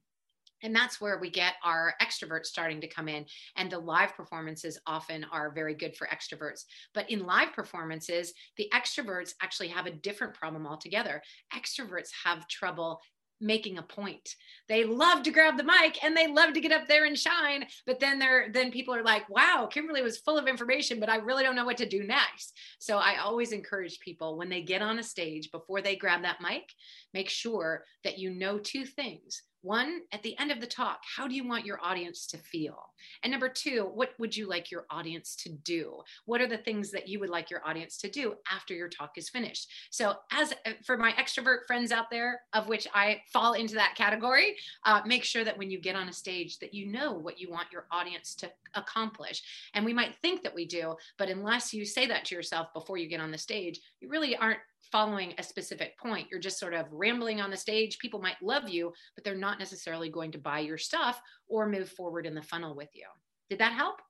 and 0.66 0.76
that's 0.76 1.00
where 1.00 1.20
we 1.20 1.30
get 1.30 1.54
our 1.64 1.94
extroverts 2.02 2.48
starting 2.48 2.82
to 2.82 2.88
come 2.88 3.08
in 3.08 3.26
and 3.56 3.72
the 3.72 3.80
live 3.80 4.16
performances 4.16 4.80
often 4.88 5.26
are 5.32 5.52
very 5.52 5.76
good 5.76 5.96
for 5.96 6.08
extroverts 6.08 6.66
but 6.94 7.10
in 7.10 7.26
live 7.26 7.54
performances 7.54 8.34
the 8.58 8.70
extroverts 8.74 9.34
actually 9.42 9.68
have 9.68 9.86
a 9.86 9.92
different 9.92 10.34
problem 10.34 10.66
altogether 10.66 11.22
extroverts 11.56 12.10
have 12.24 12.48
trouble 12.48 13.00
making 13.42 13.78
a 13.78 13.84
point. 13.84 14.36
They 14.70 14.86
love 14.86 15.24
to 15.24 15.32
grab 15.32 15.58
the 15.58 15.64
mic 15.64 16.04
and 16.04 16.16
they 16.16 16.28
love 16.28 16.54
to 16.54 16.62
get 16.62 16.72
up 16.72 16.88
there 16.88 17.06
and 17.06 17.18
shine, 17.18 17.66
but 17.86 18.00
then 18.00 18.18
they're 18.18 18.50
then 18.52 18.72
people 18.72 18.96
are 18.96 19.04
like, 19.04 19.28
"Wow, 19.30 19.68
Kimberly 19.72 20.02
was 20.02 20.18
full 20.18 20.38
of 20.38 20.48
information, 20.48 21.00
but 21.00 21.10
I 21.10 21.18
really 21.18 21.44
don't 21.44 21.56
know 21.56 21.66
what 21.66 21.78
to 21.78 21.86
do 21.86 22.04
next." 22.04 22.58
So 22.80 22.98
I 22.98 23.18
always 23.18 23.52
encourage 23.52 24.00
people 24.00 24.38
when 24.38 24.50
they 24.50 24.62
get 24.62 24.82
on 24.82 25.00
a 25.00 25.04
stage 25.04 25.52
before 25.52 25.82
they 25.82 25.96
grab 25.96 26.22
that 26.24 26.42
mic, 26.42 26.74
make 27.14 27.30
sure 27.30 27.86
that 28.04 28.18
you 28.18 28.30
know 28.32 28.58
two 28.58 28.86
things. 28.86 29.44
One, 29.66 30.02
at 30.12 30.22
the 30.22 30.38
end 30.38 30.52
of 30.52 30.62
the 30.62 30.68
talk, 30.68 31.00
how 31.18 31.28
do 31.28 31.34
you 31.34 31.44
want 31.44 31.66
your 31.66 31.84
audience 31.84 32.28
to 32.28 32.38
feel? 32.38 32.78
And 33.24 33.32
number 33.32 33.50
two, 33.50 33.90
what 33.96 34.12
would 34.20 34.38
you 34.38 34.48
like 34.48 34.70
your 34.70 34.86
audience 34.92 35.36
to 35.38 35.50
do? 35.50 36.02
What 36.26 36.40
are 36.40 36.46
the 36.46 36.60
things 36.60 36.92
that 36.92 37.08
you 37.08 37.20
would 37.20 37.32
like 37.32 37.50
your 37.50 37.68
audience 37.68 37.98
to 38.02 38.10
do 38.12 38.36
after 38.52 38.76
your 38.76 38.90
talk 38.90 39.18
is 39.18 39.28
finished? 39.28 39.68
So, 39.90 40.18
as 40.32 40.54
uh, 40.68 40.74
for 40.86 40.98
my 40.98 41.14
extrovert 41.14 41.66
friends 41.66 41.92
out 41.92 42.12
there, 42.12 42.42
of 42.54 42.68
which 42.68 42.88
I 42.94 43.22
fall 43.34 43.54
into 43.54 43.74
that 43.74 43.96
category, 43.96 44.56
uh, 44.86 45.02
make 45.04 45.24
sure 45.24 45.44
that 45.44 45.58
when 45.58 45.72
you 45.72 45.82
get 45.82 45.96
on 45.96 46.10
a 46.10 46.14
stage, 46.14 46.60
that 46.60 46.76
you 46.76 46.86
know 46.86 47.14
what 47.14 47.40
you 47.40 47.50
want 47.50 47.72
your 47.72 47.88
audience 47.92 48.36
to 48.36 48.52
accomplish. 48.76 49.42
And 49.74 49.84
we 49.84 49.94
might 49.94 50.16
think 50.22 50.44
that 50.44 50.54
we 50.54 50.68
do, 50.68 50.96
but 51.18 51.30
unless 51.30 51.74
you 51.74 51.86
say 51.86 52.06
that 52.06 52.26
to 52.26 52.36
yourself 52.36 52.68
before 52.72 53.00
you 53.00 53.08
get 53.08 53.20
on 53.20 53.32
the 53.32 53.38
stage, 53.40 53.80
you 54.00 54.10
really 54.10 54.38
aren't 54.38 54.60
following 54.92 55.34
a 55.38 55.44
specific 55.44 55.98
point. 55.98 56.28
You're 56.30 56.40
just 56.40 56.60
sort 56.60 56.74
of 56.74 56.86
rambling 56.92 57.42
on 57.42 57.50
the 57.50 57.58
stage. 57.58 57.98
People 58.00 58.22
might 58.22 58.42
love 58.42 58.70
you, 58.70 58.94
but 59.16 59.24
they're 59.24 59.36
not 59.36 59.60
necessarily 59.60 60.10
going 60.10 60.32
to 60.32 60.38
buy 60.38 60.60
your 60.60 60.78
stuff 60.78 61.22
or 61.48 61.70
move 61.70 61.90
forward 61.90 62.26
in 62.26 62.36
the 62.36 62.42
funnel 62.42 62.76
with 62.76 62.90
you. 62.94 63.06
Did 63.50 63.60
that 63.60 63.74
help? 63.74 64.02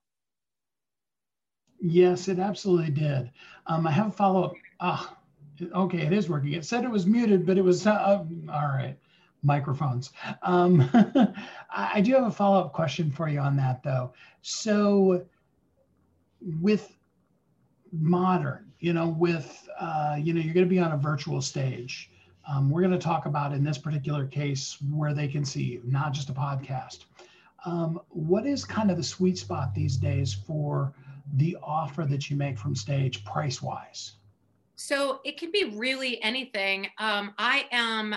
Yes, 1.80 2.28
it 2.28 2.40
absolutely 2.40 2.92
did. 2.92 3.32
Um, 3.68 3.86
I 3.86 3.92
have 3.92 4.08
a 4.08 4.12
follow 4.12 4.46
up. 4.46 4.54
Ah, 4.80 5.18
okay, 5.74 6.02
it 6.02 6.14
is 6.14 6.30
working. 6.30 6.54
It 6.54 6.66
said 6.66 6.84
it 6.84 6.90
was 6.90 7.06
muted, 7.06 7.46
but 7.46 7.58
it 7.58 7.64
was 7.64 7.86
uh, 7.86 7.92
uh 7.92 8.26
all 8.52 8.68
right. 8.68 8.98
Microphones. 9.44 10.12
Um, 10.42 10.90
I 11.70 12.02
do 12.02 12.14
have 12.14 12.26
a 12.26 12.32
follow 12.32 12.62
up 12.62 12.74
question 12.74 13.12
for 13.12 13.30
you 13.30 13.40
on 13.40 13.56
that, 13.58 13.84
though. 13.84 14.14
So, 14.42 15.26
with 16.62 16.98
modern, 17.92 18.65
you 18.80 18.94
know, 18.94 19.08
with, 19.08 19.68
uh, 19.80 20.18
you 20.20 20.34
know, 20.34 20.42
you're 20.42 20.54
going 20.54 20.66
to 20.66 20.70
be 20.70 20.80
on 20.80 20.92
a 20.92 20.98
virtual 20.98 21.42
stage. 21.42 22.12
Um, 22.48 22.70
we're 22.70 22.82
going 22.82 22.92
to 22.92 23.00
talk 23.00 23.26
about 23.26 23.54
in 23.54 23.64
this 23.64 23.78
particular 23.78 24.26
case 24.28 24.78
where 24.92 25.14
they 25.14 25.28
can 25.28 25.44
see 25.44 25.64
you, 25.64 25.82
not 25.86 26.14
just 26.14 26.30
a 26.30 26.34
podcast. 26.34 27.06
Um, 27.66 28.00
what 28.10 28.46
is 28.46 28.64
kind 28.64 28.92
of 28.92 28.98
the 28.98 29.04
sweet 29.04 29.38
spot 29.38 29.74
these 29.74 29.98
days 29.98 30.34
for 30.34 30.94
the 31.34 31.58
offer 31.64 32.06
that 32.06 32.30
you 32.30 32.38
make 32.38 32.60
from 32.60 32.76
stage 32.76 33.24
price 33.26 33.62
wise? 33.62 34.14
So 34.76 35.22
it 35.24 35.38
can 35.38 35.52
be 35.52 35.74
really 35.74 36.22
anything. 36.22 36.88
Um, 37.00 37.34
I 37.38 37.66
am 37.72 38.16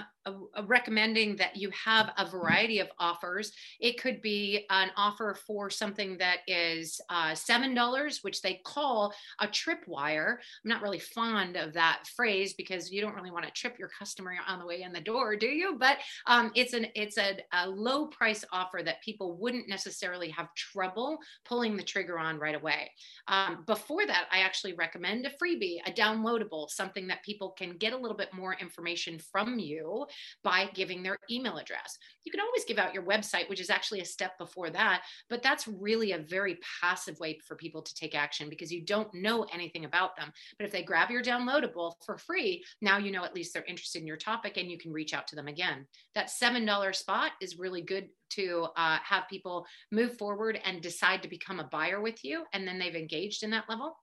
recommending 0.67 1.37
that 1.37 1.57
you 1.57 1.71
have 1.71 2.11
a 2.19 2.29
variety 2.29 2.79
of 2.81 2.89
offers. 2.99 3.53
It 3.81 4.01
could 4.01 4.21
be 4.21 4.67
an 4.71 4.91
offer 4.97 5.37
for 5.47 5.71
something 5.71 6.19
that 6.19 6.39
is 6.47 7.01
uh, 7.11 7.33
$7, 7.33 8.25
which 8.25 8.43
they 8.43 8.61
call 8.65 9.13
a 9.41 9.47
tripwire. 9.47 10.33
I'm 10.35 10.69
not 10.69 10.83
really 10.83 10.99
fond 10.99 11.57
of 11.57 11.73
that 11.75 12.05
phrase 12.15 12.55
because 12.55 12.93
you 12.93 13.01
don't 13.01 13.15
really 13.15 13.31
want 13.31 13.45
to 13.45 13.51
trip 13.53 13.79
your 13.79 13.89
customer 13.89 14.35
on 14.47 14.59
the 14.59 14.67
way 14.67 14.83
in 14.83 14.93
the 14.93 15.01
door, 15.01 15.37
do 15.37 15.47
you? 15.47 15.77
But 15.79 15.99
um, 16.27 16.51
it's 16.55 16.73
an 16.73 16.87
it's 16.95 17.19
a, 17.19 17.39
a 17.53 17.69
low 17.69 18.07
price 18.07 18.45
offer 18.53 18.81
that 18.85 19.03
people 19.03 19.37
wouldn't 19.37 19.69
necessarily 19.69 20.29
have 20.31 20.55
trouble 20.55 21.19
pulling 21.45 21.77
the 21.77 21.83
trigger 21.83 22.19
on 22.19 22.39
right 22.39 22.55
away. 22.55 22.91
Um, 23.29 23.65
before 23.67 24.07
that, 24.07 24.27
I 24.33 24.41
actually 24.41 24.75
recommend 24.75 25.27
a 25.27 25.31
freebie, 25.31 25.79
a 25.87 25.93
downloadable, 25.93 26.69
something 26.71 27.07
that 27.09 27.23
people 27.23 27.51
can 27.51 27.77
get 27.77 27.93
a 27.93 27.97
little 27.97 28.17
bit 28.17 28.33
more 28.33 28.55
information 28.55 29.19
from 29.19 29.59
you 29.59 30.07
by 30.43 30.69
giving 30.75 31.03
their 31.03 31.19
email 31.31 31.57
address. 31.57 31.97
You 32.25 32.33
can 32.33 32.41
always 32.41 32.65
give 32.65 32.79
out 32.79 32.95
your 32.95 33.05
website, 33.05 33.49
which 33.49 33.61
is 33.61 33.71
actually 33.71 34.01
a 34.01 34.05
step 34.05 34.37
before 34.39 34.71
that, 34.71 35.03
but 35.29 35.43
that's 35.43 35.69
really 35.69 36.13
a 36.13 36.19
very 36.19 36.59
passive 36.81 37.19
way 37.19 37.39
for 37.47 37.57
people 37.57 37.83
to 37.83 37.95
take 37.95 38.15
action 38.15 38.49
because 38.49 38.73
you 38.73 38.85
don't 38.85 39.13
know 39.15 39.47
anything 39.53 39.85
about 39.85 40.17
them. 40.17 40.33
But 40.59 40.67
if 40.67 40.73
they 40.73 40.83
grab 40.83 41.11
your 41.11 41.23
downloadable 41.23 41.93
for 42.05 42.19
free, 42.19 42.65
now 42.81 42.99
you 42.99 43.11
know 43.11 43.25
at 43.25 43.35
least 43.35 43.55
they're 43.55 43.65
interested 43.65 44.01
in 44.01 44.07
your 44.07 44.17
topic 44.17 44.57
and 44.57 44.71
you 44.71 44.79
can 44.79 44.93
reach 44.93 45.15
out 45.15 45.27
to 45.29 45.37
them 45.37 45.49
again. 45.49 45.87
That 46.15 46.31
$7 46.31 46.95
spot 46.95 47.33
is 47.41 47.59
really 47.59 47.83
good 47.83 48.09
to 48.31 48.67
uh, 48.77 48.99
have 49.03 49.29
people 49.29 49.67
move 49.91 50.19
forward 50.19 50.61
and 50.65 50.83
decide 50.83 51.23
to 51.23 51.29
become 51.29 51.61
a 51.61 51.65
buyer 51.65 52.01
with 52.01 52.25
you 52.25 52.45
and 52.53 52.67
then 52.67 52.79
they've 52.79 52.95
engaged 52.95 53.43
in 53.43 53.51
that 53.51 53.69
level 53.69 53.97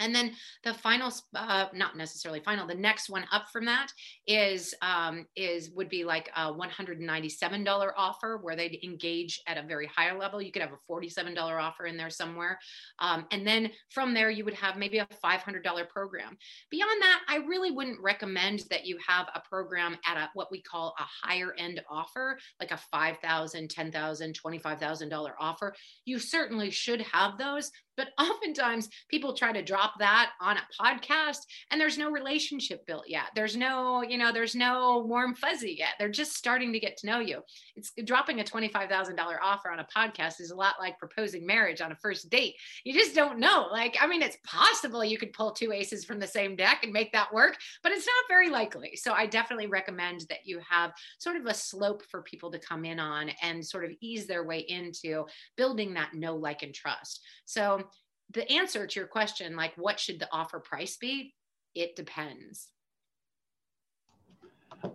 and 0.00 0.14
then 0.14 0.32
the 0.64 0.74
final, 0.74 1.12
uh, 1.34 1.66
not 1.74 1.96
necessarily 1.96 2.40
final, 2.40 2.66
the 2.66 2.74
next 2.74 3.08
one 3.08 3.24
up 3.30 3.46
from 3.52 3.64
that 3.66 3.88
is 4.26 4.74
um, 4.82 5.26
is 5.36 5.70
would 5.70 5.88
be 5.88 6.04
like 6.04 6.30
a 6.36 6.52
$197 6.52 7.92
offer 7.96 8.38
where 8.42 8.56
they'd 8.56 8.78
engage 8.82 9.40
at 9.46 9.58
a 9.58 9.62
very 9.62 9.86
higher 9.86 10.18
level. 10.18 10.42
You 10.42 10.50
could 10.50 10.62
have 10.62 10.72
a 10.72 10.92
$47 10.92 11.38
offer 11.38 11.86
in 11.86 11.96
there 11.96 12.10
somewhere, 12.10 12.58
um, 12.98 13.26
and 13.30 13.46
then 13.46 13.70
from 13.90 14.14
there 14.14 14.30
you 14.30 14.44
would 14.44 14.54
have 14.54 14.76
maybe 14.76 14.98
a 14.98 15.06
$500 15.22 15.88
program. 15.88 16.36
Beyond 16.70 17.02
that, 17.02 17.20
I 17.28 17.36
really 17.36 17.70
wouldn't 17.70 18.00
recommend 18.00 18.64
that 18.70 18.86
you 18.86 18.98
have 19.06 19.28
a 19.34 19.40
program 19.40 19.96
at 20.06 20.16
a 20.16 20.30
what 20.34 20.50
we 20.50 20.62
call 20.62 20.94
a 20.98 21.26
higher 21.26 21.54
end 21.58 21.80
offer, 21.88 22.38
like 22.58 22.70
a 22.70 22.80
$5,000, 22.94 23.68
$10,000, 23.68 24.34
$25,000 24.34 25.30
offer. 25.38 25.74
You 26.04 26.18
certainly 26.18 26.70
should 26.70 27.02
have 27.02 27.38
those, 27.38 27.70
but 28.00 28.24
oftentimes 28.24 28.88
people 29.08 29.34
try 29.34 29.52
to 29.52 29.62
drop 29.62 29.92
that 29.98 30.30
on 30.40 30.56
a 30.56 30.82
podcast 30.82 31.40
and 31.70 31.78
there's 31.78 31.98
no 31.98 32.10
relationship 32.10 32.86
built 32.86 33.04
yet. 33.06 33.26
There's 33.34 33.58
no, 33.58 34.02
you 34.02 34.16
know, 34.16 34.32
there's 34.32 34.54
no 34.54 35.04
warm 35.06 35.34
fuzzy 35.34 35.76
yet. 35.78 35.94
They're 35.98 36.08
just 36.08 36.34
starting 36.34 36.72
to 36.72 36.80
get 36.80 36.96
to 36.98 37.06
know 37.06 37.20
you. 37.20 37.42
It's 37.76 37.92
dropping 38.04 38.40
a 38.40 38.44
$25,000 38.44 39.18
offer 39.42 39.70
on 39.70 39.80
a 39.80 39.86
podcast 39.94 40.40
is 40.40 40.50
a 40.50 40.56
lot 40.56 40.76
like 40.80 40.98
proposing 40.98 41.44
marriage 41.44 41.82
on 41.82 41.92
a 41.92 41.96
first 41.96 42.30
date. 42.30 42.54
You 42.84 42.94
just 42.94 43.14
don't 43.14 43.38
know. 43.38 43.68
Like, 43.70 43.98
I 44.00 44.06
mean, 44.06 44.22
it's 44.22 44.38
possible 44.46 45.04
you 45.04 45.18
could 45.18 45.34
pull 45.34 45.50
two 45.50 45.70
aces 45.70 46.06
from 46.06 46.18
the 46.18 46.26
same 46.26 46.56
deck 46.56 46.80
and 46.82 46.92
make 46.94 47.12
that 47.12 47.34
work, 47.34 47.58
but 47.82 47.92
it's 47.92 48.06
not 48.06 48.24
very 48.28 48.48
likely. 48.48 48.96
So 48.96 49.12
I 49.12 49.26
definitely 49.26 49.66
recommend 49.66 50.24
that 50.30 50.46
you 50.46 50.58
have 50.66 50.92
sort 51.18 51.36
of 51.36 51.44
a 51.44 51.52
slope 51.52 52.02
for 52.10 52.22
people 52.22 52.50
to 52.50 52.58
come 52.58 52.86
in 52.86 52.98
on 52.98 53.30
and 53.42 53.62
sort 53.62 53.84
of 53.84 53.90
ease 54.00 54.26
their 54.26 54.44
way 54.44 54.60
into 54.60 55.26
building 55.58 55.92
that 55.94 56.14
know, 56.14 56.34
like, 56.34 56.62
and 56.62 56.74
trust. 56.74 57.20
So 57.44 57.89
the 58.32 58.50
answer 58.50 58.86
to 58.86 59.00
your 59.00 59.08
question, 59.08 59.56
like 59.56 59.72
what 59.76 59.98
should 59.98 60.18
the 60.18 60.28
offer 60.32 60.60
price 60.60 60.96
be? 60.96 61.34
It 61.74 61.96
depends. 61.96 62.68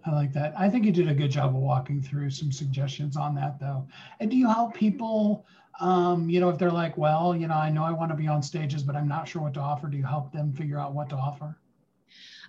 I 0.06 0.12
like 0.12 0.34
that. 0.34 0.54
I 0.58 0.70
think 0.70 0.86
you 0.86 0.92
did 0.92 1.10
a 1.10 1.14
good 1.14 1.32
job 1.32 1.56
of 1.56 1.62
walking 1.62 2.02
through 2.02 2.32
some 2.32 2.52
suggestions 2.52 3.18
on 3.18 3.36
that, 3.36 3.60
though. 3.60 3.88
And 4.20 4.32
do 4.32 4.38
you 4.38 4.48
help 4.48 4.74
people, 4.74 5.46
um, 5.80 6.30
you 6.30 6.40
know, 6.40 6.50
if 6.50 6.58
they're 6.58 6.72
like, 6.72 6.98
well, 6.98 7.36
you 7.36 7.48
know, 7.48 7.56
I 7.56 7.70
know 7.70 7.84
I 7.84 7.92
want 7.92 8.10
to 8.10 8.16
be 8.16 8.28
on 8.28 8.42
stages, 8.42 8.82
but 8.82 8.96
I'm 8.96 9.08
not 9.08 9.28
sure 9.28 9.42
what 9.42 9.54
to 9.56 9.60
offer. 9.60 9.88
Do 9.88 9.98
you 9.98 10.06
help 10.06 10.32
them 10.32 10.54
figure 10.54 10.80
out 10.80 10.94
what 10.94 11.10
to 11.10 11.16
offer? 11.16 11.58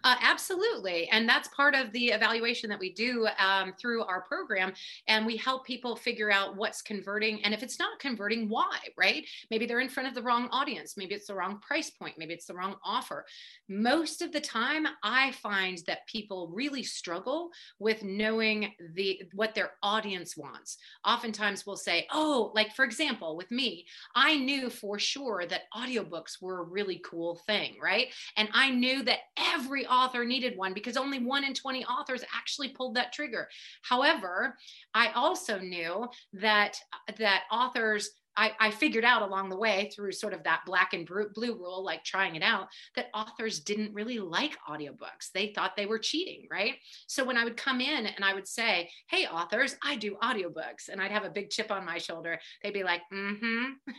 Uh, 0.07 0.15
absolutely. 0.23 1.09
And 1.09 1.29
that's 1.29 1.49
part 1.49 1.75
of 1.75 1.91
the 1.91 2.11
evaluation 2.11 2.71
that 2.71 2.79
we 2.79 2.93
do 2.93 3.27
um, 3.41 3.73
through 3.77 4.05
our 4.05 4.21
program. 4.21 4.73
And 5.09 5.27
we 5.27 5.37
help 5.37 5.67
people 5.67 5.97
figure 5.97 6.31
out 6.31 6.57
what's 6.57 6.81
converting. 6.81 7.43
And 7.43 7.53
if 7.53 7.65
it's 7.65 7.81
not 7.81 7.99
converting, 7.99 8.49
why, 8.49 8.79
right? 8.97 9.27
Maybe 9.51 9.67
they're 9.67 9.81
in 9.81 9.89
front 9.89 10.09
of 10.09 10.15
the 10.15 10.23
wrong 10.23 10.49
audience. 10.53 10.97
Maybe 10.97 11.17
it's 11.17 11.27
the 11.27 11.35
wrong 11.35 11.59
price 11.59 11.91
point. 11.91 12.19
Maybe 12.19 12.35
it's 12.35 12.47
the 12.47 12.55
wrong 12.55 12.77
offer. 12.85 13.27
Most 13.69 14.23
of 14.23 14.31
the 14.31 14.41
time, 14.41 14.87
I 15.03 15.33
find 15.33 15.77
that 15.89 16.07
people 16.07 16.53
really 16.55 16.85
struggle 16.85 17.51
with 17.81 18.05
knowing 18.05 18.75
the 18.95 19.23
what 19.35 19.57
their 19.57 19.73
audience 19.83 20.37
wants. 20.37 20.79
Oftentimes 21.05 21.67
we'll 21.67 21.77
say, 21.77 22.07
oh, 22.13 22.53
like 22.55 22.73
for 22.77 22.85
example, 22.85 23.37
with 23.37 23.51
me, 23.51 23.87
I 24.15 24.37
knew 24.37 24.71
for 24.71 25.01
sure 25.01 25.47
that 25.47 25.63
audiobooks 25.77 26.41
were 26.41 26.61
a 26.61 26.69
really 26.69 27.03
cool 27.05 27.41
thing, 27.45 27.75
right? 27.83 28.07
And 28.37 28.49
I 28.53 28.71
knew 28.71 29.03
that 29.03 29.19
every 29.37 29.85
author 29.97 30.25
needed 30.25 30.57
one 30.57 30.75
because 30.75 30.97
only 30.97 31.19
one 31.19 31.45
in 31.45 31.55
20 31.55 31.85
authors 31.87 32.23
actually 32.35 32.69
pulled 32.69 32.95
that 32.95 33.13
trigger. 33.13 33.49
However, 33.83 34.57
I 34.95 35.09
also 35.13 35.59
knew 35.59 36.09
that 36.35 36.79
that 37.19 37.43
authors 37.51 38.11
I, 38.37 38.53
I 38.61 38.71
figured 38.71 39.05
out 39.05 39.23
along 39.23 39.49
the 39.49 39.59
way 39.59 39.91
through 39.95 40.13
sort 40.13 40.35
of 40.35 40.43
that 40.45 40.63
black 40.67 40.93
and 40.93 41.07
blue 41.07 41.55
rule, 41.55 41.85
like 41.85 42.05
trying 42.05 42.37
it 42.37 42.43
out, 42.43 42.69
that 42.95 43.07
authors 43.15 43.61
didn't 43.61 43.95
really 43.95 44.19
like 44.19 44.57
audiobooks. 44.69 45.31
They 45.33 45.53
thought 45.55 45.77
they 45.77 45.87
were 45.87 45.99
cheating, 45.99 46.47
right? 46.51 46.75
So 47.07 47.25
when 47.25 47.37
I 47.37 47.45
would 47.45 47.57
come 47.57 47.81
in 47.81 48.07
and 48.07 48.25
I 48.25 48.35
would 48.35 48.47
say, 48.47 48.91
Hey, 49.09 49.27
authors, 49.27 49.77
I 49.83 49.97
do 49.97 50.17
audiobooks, 50.23 50.89
and 50.91 51.01
I'd 51.01 51.11
have 51.11 51.25
a 51.25 51.31
big 51.31 51.51
chip 51.51 51.71
on 51.71 51.85
my 51.85 51.99
shoulder, 51.99 52.39
they'd 52.63 52.75
be 52.75 52.85
like, 52.85 53.03
Mm 53.13 53.39
hmm. 53.39 53.65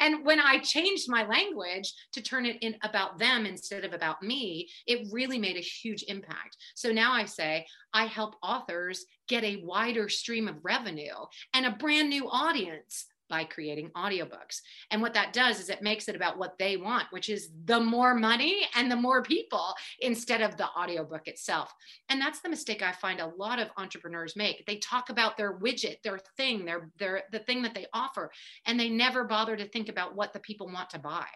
and 0.00 0.24
when 0.24 0.40
I 0.40 0.58
changed 0.58 1.08
my 1.08 1.24
language 1.26 1.92
to 2.12 2.22
turn 2.22 2.46
it 2.46 2.58
in 2.62 2.76
about 2.82 3.18
them 3.18 3.46
instead 3.46 3.84
of 3.84 3.92
about 3.92 4.22
me, 4.22 4.68
it 4.86 5.08
really 5.12 5.38
made 5.38 5.56
a 5.56 5.60
huge 5.60 6.04
impact. 6.08 6.56
So 6.74 6.92
now 6.92 7.12
I 7.12 7.24
say, 7.24 7.66
I 7.92 8.06
help 8.06 8.34
authors 8.42 9.06
get 9.28 9.44
a 9.44 9.62
wider 9.64 10.08
stream 10.08 10.48
of 10.48 10.64
revenue 10.64 11.14
and 11.54 11.66
a 11.66 11.70
brand 11.70 12.10
new 12.10 12.28
audience 12.28 13.06
by 13.28 13.44
creating 13.44 13.90
audiobooks. 13.96 14.60
And 14.90 15.02
what 15.02 15.14
that 15.14 15.32
does 15.32 15.60
is 15.60 15.68
it 15.68 15.82
makes 15.82 16.08
it 16.08 16.16
about 16.16 16.38
what 16.38 16.58
they 16.58 16.76
want, 16.76 17.06
which 17.10 17.28
is 17.28 17.50
the 17.64 17.80
more 17.80 18.14
money 18.14 18.66
and 18.74 18.90
the 18.90 18.96
more 18.96 19.22
people 19.22 19.74
instead 20.00 20.42
of 20.42 20.56
the 20.56 20.68
audiobook 20.68 21.28
itself. 21.28 21.72
And 22.08 22.20
that's 22.20 22.40
the 22.40 22.48
mistake 22.48 22.82
I 22.82 22.92
find 22.92 23.20
a 23.20 23.32
lot 23.36 23.58
of 23.58 23.68
entrepreneurs 23.76 24.36
make. 24.36 24.64
They 24.66 24.76
talk 24.76 25.10
about 25.10 25.36
their 25.36 25.58
widget, 25.58 26.02
their 26.02 26.20
thing, 26.36 26.64
their 26.64 26.90
their 26.98 27.22
the 27.32 27.40
thing 27.40 27.62
that 27.62 27.74
they 27.74 27.86
offer, 27.92 28.30
and 28.66 28.78
they 28.78 28.88
never 28.88 29.24
bother 29.24 29.56
to 29.56 29.68
think 29.68 29.88
about 29.88 30.14
what 30.14 30.32
the 30.32 30.40
people 30.40 30.68
want 30.68 30.90
to 30.90 30.98
buy. 30.98 31.26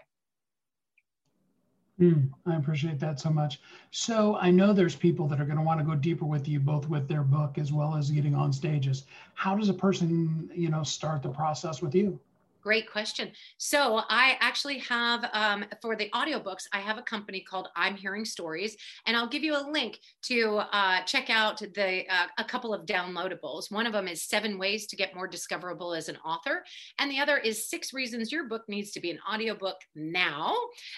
Mm, 2.01 2.30
I 2.46 2.57
appreciate 2.57 2.98
that 3.01 3.20
so 3.20 3.30
much. 3.30 3.61
So 3.90 4.36
I 4.36 4.51
know 4.51 4.72
there's 4.72 4.96
people 4.96 5.28
that 5.28 5.40
are 5.40 5.44
going 5.44 5.59
to 5.59 5.62
want 5.62 5.78
to 5.80 5.86
go 5.86 5.94
deeper 5.94 6.24
with 6.24 6.48
you, 6.48 6.59
both 6.59 6.88
with 6.88 7.07
their 7.09 7.22
book 7.22 7.59
as 7.59 7.72
well 7.72 7.94
as 7.94 8.11
getting 8.11 8.34
on 8.34 8.53
stages. 8.53 9.05
How 9.34 9.55
does 9.55 9.68
a 9.68 9.74
person, 9.74 10.51
you 10.55 10.70
know, 10.70 10.82
start 10.82 11.22
the 11.22 11.28
process 11.28 11.82
with 11.82 11.94
you? 11.94 12.18
Great 12.61 12.91
question. 12.91 13.33
So 13.57 14.03
I 14.11 14.37
actually 14.41 14.79
have 14.81 15.25
um, 15.33 15.65
for 15.81 15.97
the 15.97 16.11
audiobooks, 16.11 16.65
I 16.75 16.81
have 16.81 16.99
a 16.99 17.03
company 17.03 17.41
called 17.41 17.69
I'm 17.75 17.97
Hearing 17.97 18.27
Stories, 18.27 18.77
and 19.07 19.17
I'll 19.17 19.29
give 19.29 19.43
you 19.43 19.57
a 19.57 19.65
link 19.71 19.99
to 20.25 20.61
uh, 20.71 21.03
check 21.05 21.31
out 21.31 21.59
the 21.59 22.05
uh, 22.09 22.27
a 22.37 22.45
couple 22.45 22.75
of 22.75 22.85
downloadables. 22.85 23.71
One 23.71 23.87
of 23.87 23.95
them 23.95 24.09
is 24.09 24.25
seven 24.25 24.59
ways 24.59 24.87
to 24.89 24.97
get 24.97 25.15
more 25.15 25.27
discoverable 25.27 25.95
as 25.95 26.11
an 26.11 26.19
author, 26.19 26.63
and 26.99 27.11
the 27.11 27.19
other 27.19 27.39
is 27.39 27.71
six 27.71 27.95
reasons 27.95 28.31
your 28.31 28.47
book 28.47 28.65
needs 28.69 28.91
to 28.93 29.01
be 29.01 29.11
an 29.11 29.21
audiobook 29.33 29.77
now. 29.95 30.55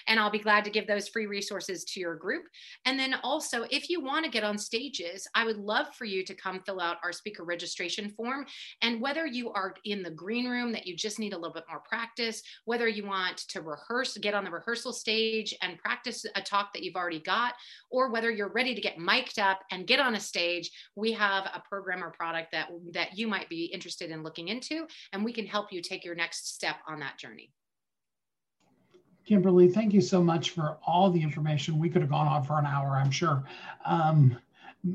And 0.08 0.18
I'll 0.18 0.30
be 0.30 0.40
glad 0.40 0.64
to 0.64 0.70
give 0.70 0.88
those 0.88 1.08
free 1.08 1.26
resources 1.26 1.84
to 1.84 2.00
your 2.00 2.16
group. 2.16 2.44
And 2.86 2.98
then 2.98 3.14
also, 3.22 3.66
if 3.70 3.88
you 3.88 4.00
want 4.00 4.24
to 4.24 4.30
get 4.30 4.42
on 4.42 4.58
stages, 4.58 5.28
I 5.34 5.44
would 5.44 5.58
love 5.58 5.94
for 5.94 6.06
you 6.06 6.24
to 6.24 6.34
come 6.34 6.60
fill 6.66 6.80
out 6.80 6.96
our 7.04 7.12
speaker 7.12 7.44
registration 7.44 8.10
form. 8.10 8.46
And 8.80 9.00
whether 9.00 9.26
you 9.26 9.52
are 9.52 9.74
in 9.84 10.02
the 10.02 10.10
green 10.10 10.48
room 10.48 10.72
that 10.72 10.86
you 10.86 10.96
just 10.96 11.20
need 11.20 11.32
a 11.32 11.36
little 11.36 11.51
little 11.52 11.60
bit 11.60 11.70
more 11.70 11.82
practice, 11.88 12.42
whether 12.64 12.88
you 12.88 13.06
want 13.06 13.36
to 13.48 13.60
rehearse, 13.60 14.16
get 14.18 14.34
on 14.34 14.44
the 14.44 14.50
rehearsal 14.50 14.92
stage 14.92 15.54
and 15.62 15.78
practice 15.78 16.24
a 16.34 16.40
talk 16.40 16.72
that 16.72 16.82
you've 16.82 16.96
already 16.96 17.20
got, 17.20 17.54
or 17.90 18.10
whether 18.10 18.30
you're 18.30 18.52
ready 18.52 18.74
to 18.74 18.80
get 18.80 18.98
mic'd 18.98 19.38
up 19.38 19.60
and 19.70 19.86
get 19.86 20.00
on 20.00 20.14
a 20.14 20.20
stage, 20.20 20.70
we 20.96 21.12
have 21.12 21.44
a 21.46 21.62
program 21.68 22.02
or 22.02 22.10
product 22.10 22.52
that, 22.52 22.68
that 22.92 23.16
you 23.16 23.28
might 23.28 23.48
be 23.48 23.64
interested 23.66 24.10
in 24.10 24.22
looking 24.22 24.48
into, 24.48 24.86
and 25.12 25.24
we 25.24 25.32
can 25.32 25.46
help 25.46 25.72
you 25.72 25.82
take 25.82 26.04
your 26.04 26.14
next 26.14 26.54
step 26.54 26.76
on 26.86 27.00
that 27.00 27.18
journey. 27.18 27.50
Kimberly, 29.24 29.68
thank 29.68 29.92
you 29.92 30.00
so 30.00 30.22
much 30.22 30.50
for 30.50 30.78
all 30.84 31.08
the 31.08 31.22
information. 31.22 31.78
We 31.78 31.88
could 31.88 32.02
have 32.02 32.10
gone 32.10 32.26
on 32.26 32.42
for 32.42 32.58
an 32.58 32.66
hour, 32.66 32.96
I'm 32.96 33.10
sure. 33.10 33.44
Um, 33.84 34.36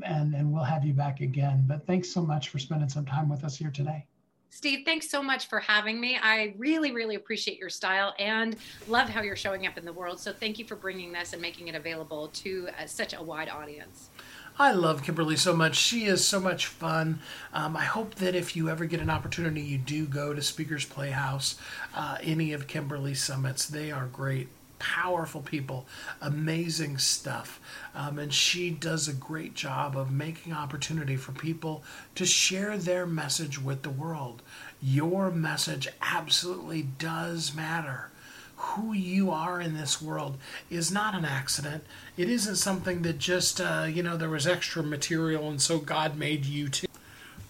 and, 0.04 0.34
and 0.34 0.52
we'll 0.52 0.64
have 0.64 0.84
you 0.84 0.92
back 0.92 1.20
again. 1.20 1.64
But 1.66 1.86
thanks 1.86 2.10
so 2.10 2.20
much 2.20 2.50
for 2.50 2.58
spending 2.58 2.90
some 2.90 3.06
time 3.06 3.30
with 3.30 3.42
us 3.42 3.56
here 3.56 3.70
today. 3.70 4.06
Steve, 4.50 4.84
thanks 4.84 5.08
so 5.10 5.22
much 5.22 5.48
for 5.48 5.60
having 5.60 6.00
me. 6.00 6.18
I 6.20 6.54
really, 6.56 6.92
really 6.92 7.14
appreciate 7.14 7.58
your 7.58 7.68
style 7.68 8.14
and 8.18 8.56
love 8.88 9.08
how 9.08 9.22
you're 9.22 9.36
showing 9.36 9.66
up 9.66 9.78
in 9.78 9.84
the 9.84 9.92
world. 9.92 10.18
So 10.18 10.32
thank 10.32 10.58
you 10.58 10.64
for 10.64 10.74
bringing 10.74 11.12
this 11.12 11.32
and 11.32 11.42
making 11.42 11.68
it 11.68 11.74
available 11.74 12.28
to 12.28 12.68
uh, 12.80 12.86
such 12.86 13.14
a 13.14 13.22
wide 13.22 13.48
audience. 13.48 14.10
I 14.58 14.72
love 14.72 15.04
Kimberly 15.04 15.36
so 15.36 15.54
much. 15.54 15.76
She 15.76 16.06
is 16.06 16.26
so 16.26 16.40
much 16.40 16.66
fun. 16.66 17.20
Um, 17.52 17.76
I 17.76 17.84
hope 17.84 18.16
that 18.16 18.34
if 18.34 18.56
you 18.56 18.68
ever 18.68 18.86
get 18.86 18.98
an 18.98 19.10
opportunity, 19.10 19.60
you 19.60 19.78
do 19.78 20.04
go 20.04 20.34
to 20.34 20.42
Speakers 20.42 20.84
Playhouse, 20.84 21.56
uh, 21.94 22.18
any 22.22 22.52
of 22.52 22.66
Kimberly's 22.66 23.22
summits. 23.22 23.68
They 23.68 23.92
are 23.92 24.06
great 24.06 24.48
powerful 24.78 25.40
people, 25.40 25.86
amazing 26.20 26.98
stuff. 26.98 27.60
Um, 27.94 28.18
and 28.18 28.32
she 28.32 28.70
does 28.70 29.08
a 29.08 29.12
great 29.12 29.54
job 29.54 29.96
of 29.96 30.10
making 30.10 30.52
opportunity 30.52 31.16
for 31.16 31.32
people 31.32 31.82
to 32.14 32.26
share 32.26 32.76
their 32.76 33.06
message 33.06 33.60
with 33.60 33.82
the 33.82 33.90
world. 33.90 34.42
Your 34.82 35.30
message 35.30 35.88
absolutely 36.02 36.82
does 36.82 37.54
matter. 37.54 38.10
Who 38.56 38.92
you 38.92 39.30
are 39.30 39.60
in 39.60 39.74
this 39.74 40.02
world 40.02 40.36
is 40.68 40.90
not 40.90 41.14
an 41.14 41.24
accident. 41.24 41.84
It 42.16 42.28
isn't 42.28 42.56
something 42.56 43.02
that 43.02 43.18
just, 43.18 43.60
uh, 43.60 43.86
you 43.88 44.02
know, 44.02 44.16
there 44.16 44.28
was 44.28 44.48
extra 44.48 44.82
material 44.82 45.48
and 45.48 45.62
so 45.62 45.78
God 45.78 46.16
made 46.16 46.44
you 46.44 46.68
too 46.68 46.87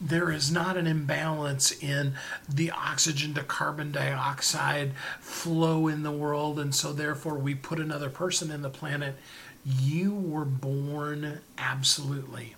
there 0.00 0.30
is 0.30 0.50
not 0.50 0.76
an 0.76 0.86
imbalance 0.86 1.72
in 1.82 2.14
the 2.48 2.70
oxygen 2.70 3.34
to 3.34 3.42
carbon 3.42 3.90
dioxide 3.90 4.92
flow 5.20 5.88
in 5.88 6.02
the 6.02 6.12
world, 6.12 6.58
and 6.58 6.74
so 6.74 6.92
therefore 6.92 7.34
we 7.34 7.54
put 7.54 7.80
another 7.80 8.10
person 8.10 8.50
in 8.50 8.62
the 8.62 8.70
planet. 8.70 9.16
You 9.64 10.14
were 10.14 10.44
born 10.44 11.40
absolutely 11.58 12.54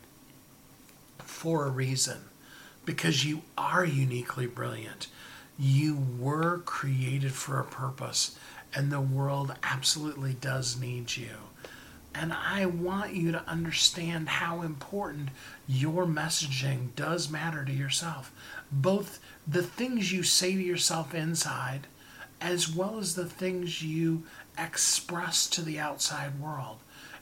for 1.18 1.66
a 1.66 1.70
reason 1.70 2.18
because 2.84 3.24
you 3.24 3.42
are 3.56 3.84
uniquely 3.84 4.46
brilliant. 4.46 5.06
You 5.58 5.98
were 6.18 6.58
created 6.58 7.32
for 7.32 7.58
a 7.58 7.64
purpose, 7.64 8.38
and 8.74 8.90
the 8.90 9.00
world 9.00 9.54
absolutely 9.62 10.34
does 10.34 10.78
need 10.78 11.16
you. 11.16 11.36
And 12.14 12.32
I 12.32 12.66
want 12.66 13.14
you 13.14 13.30
to 13.32 13.48
understand 13.48 14.28
how 14.28 14.62
important 14.62 15.28
your 15.68 16.06
messaging 16.06 16.94
does 16.96 17.30
matter 17.30 17.64
to 17.64 17.72
yourself. 17.72 18.32
Both 18.72 19.20
the 19.46 19.62
things 19.62 20.12
you 20.12 20.22
say 20.22 20.54
to 20.54 20.62
yourself 20.62 21.14
inside, 21.14 21.86
as 22.40 22.74
well 22.74 22.98
as 22.98 23.14
the 23.14 23.26
things 23.26 23.82
you 23.82 24.24
express 24.58 25.46
to 25.48 25.62
the 25.62 25.78
outside 25.78 26.40
world. 26.40 26.78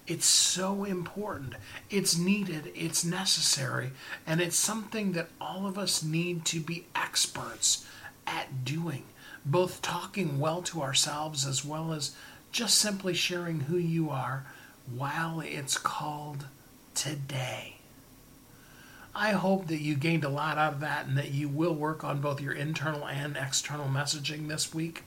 It's 0.07 0.27
so 0.27 0.85
important. 0.85 1.55
It's 1.91 2.17
needed, 2.17 2.73
it's 2.75 3.05
necessary, 3.05 3.91
and 4.27 4.41
it's 4.41 4.57
something 4.57 5.13
that 5.13 5.29
all 5.39 5.67
of 5.67 5.77
us 5.77 6.03
need 6.03 6.47
to 6.47 6.61
be 6.61 6.87
experts 6.95 7.87
at 8.27 8.65
doing. 8.65 9.05
Both 9.45 9.83
talking 9.83 10.41
well 10.41 10.63
to 10.63 10.81
ourselves 10.81 11.47
as 11.47 11.63
well 11.63 11.93
as 11.93 12.17
just 12.53 12.79
simply 12.79 13.13
sharing 13.13 13.61
who 13.61 13.77
you 13.77 14.09
are 14.09 14.47
while 14.95 15.41
it's 15.41 15.79
called 15.79 16.47
today. 16.95 17.77
I 19.15 19.33
hope 19.33 19.67
that 19.67 19.81
you 19.81 19.97
gained 19.97 20.25
a 20.25 20.29
lot 20.29 20.59
out 20.59 20.75
of 20.75 20.81
that 20.81 21.07
and 21.07 21.19
that 21.19 21.33
you 21.33 21.49
will 21.49 21.75
work 21.75 22.05
on 22.05 22.21
both 22.21 22.41
your 22.41 22.53
internal 22.53 23.07
and 23.07 23.37
external 23.37 23.89
messaging 23.89 24.49
this 24.49 24.73
week. 24.73 25.03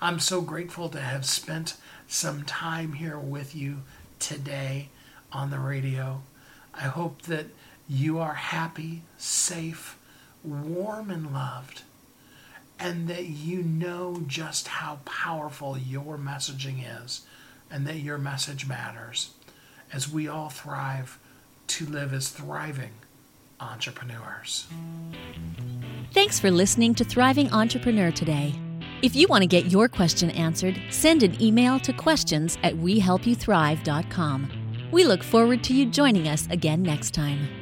I'm 0.00 0.18
so 0.18 0.40
grateful 0.40 0.88
to 0.88 1.00
have 1.00 1.24
spent 1.24 1.76
some 2.08 2.42
time 2.42 2.94
here 2.94 3.18
with 3.18 3.54
you 3.54 3.78
today 4.18 4.88
on 5.30 5.50
the 5.50 5.60
radio. 5.60 6.22
I 6.74 6.82
hope 6.82 7.22
that 7.22 7.46
you 7.88 8.18
are 8.18 8.34
happy, 8.34 9.02
safe, 9.16 9.96
warm, 10.42 11.10
and 11.10 11.32
loved, 11.32 11.82
and 12.78 13.06
that 13.08 13.26
you 13.26 13.62
know 13.62 14.22
just 14.26 14.66
how 14.68 14.98
powerful 15.04 15.78
your 15.78 16.18
messaging 16.18 16.82
is 17.04 17.22
and 17.72 17.86
that 17.86 17.96
your 17.96 18.18
message 18.18 18.68
matters 18.68 19.30
as 19.92 20.08
we 20.08 20.28
all 20.28 20.50
thrive 20.50 21.18
to 21.68 21.86
live 21.86 22.12
as 22.12 22.28
thriving 22.28 22.92
entrepreneurs. 23.60 24.66
Thanks 26.12 26.38
for 26.38 26.50
listening 26.50 26.94
to 26.96 27.04
Thriving 27.04 27.50
Entrepreneur 27.52 28.10
today. 28.10 28.54
If 29.02 29.16
you 29.16 29.26
want 29.28 29.42
to 29.42 29.48
get 29.48 29.66
your 29.66 29.88
question 29.88 30.30
answered, 30.30 30.80
send 30.90 31.22
an 31.22 31.40
email 31.42 31.80
to 31.80 31.92
questions 31.92 32.58
at 32.62 32.74
wehelpyouthrive.com. 32.74 34.50
We 34.92 35.04
look 35.04 35.22
forward 35.22 35.64
to 35.64 35.74
you 35.74 35.86
joining 35.86 36.28
us 36.28 36.46
again 36.50 36.82
next 36.82 37.14
time. 37.14 37.61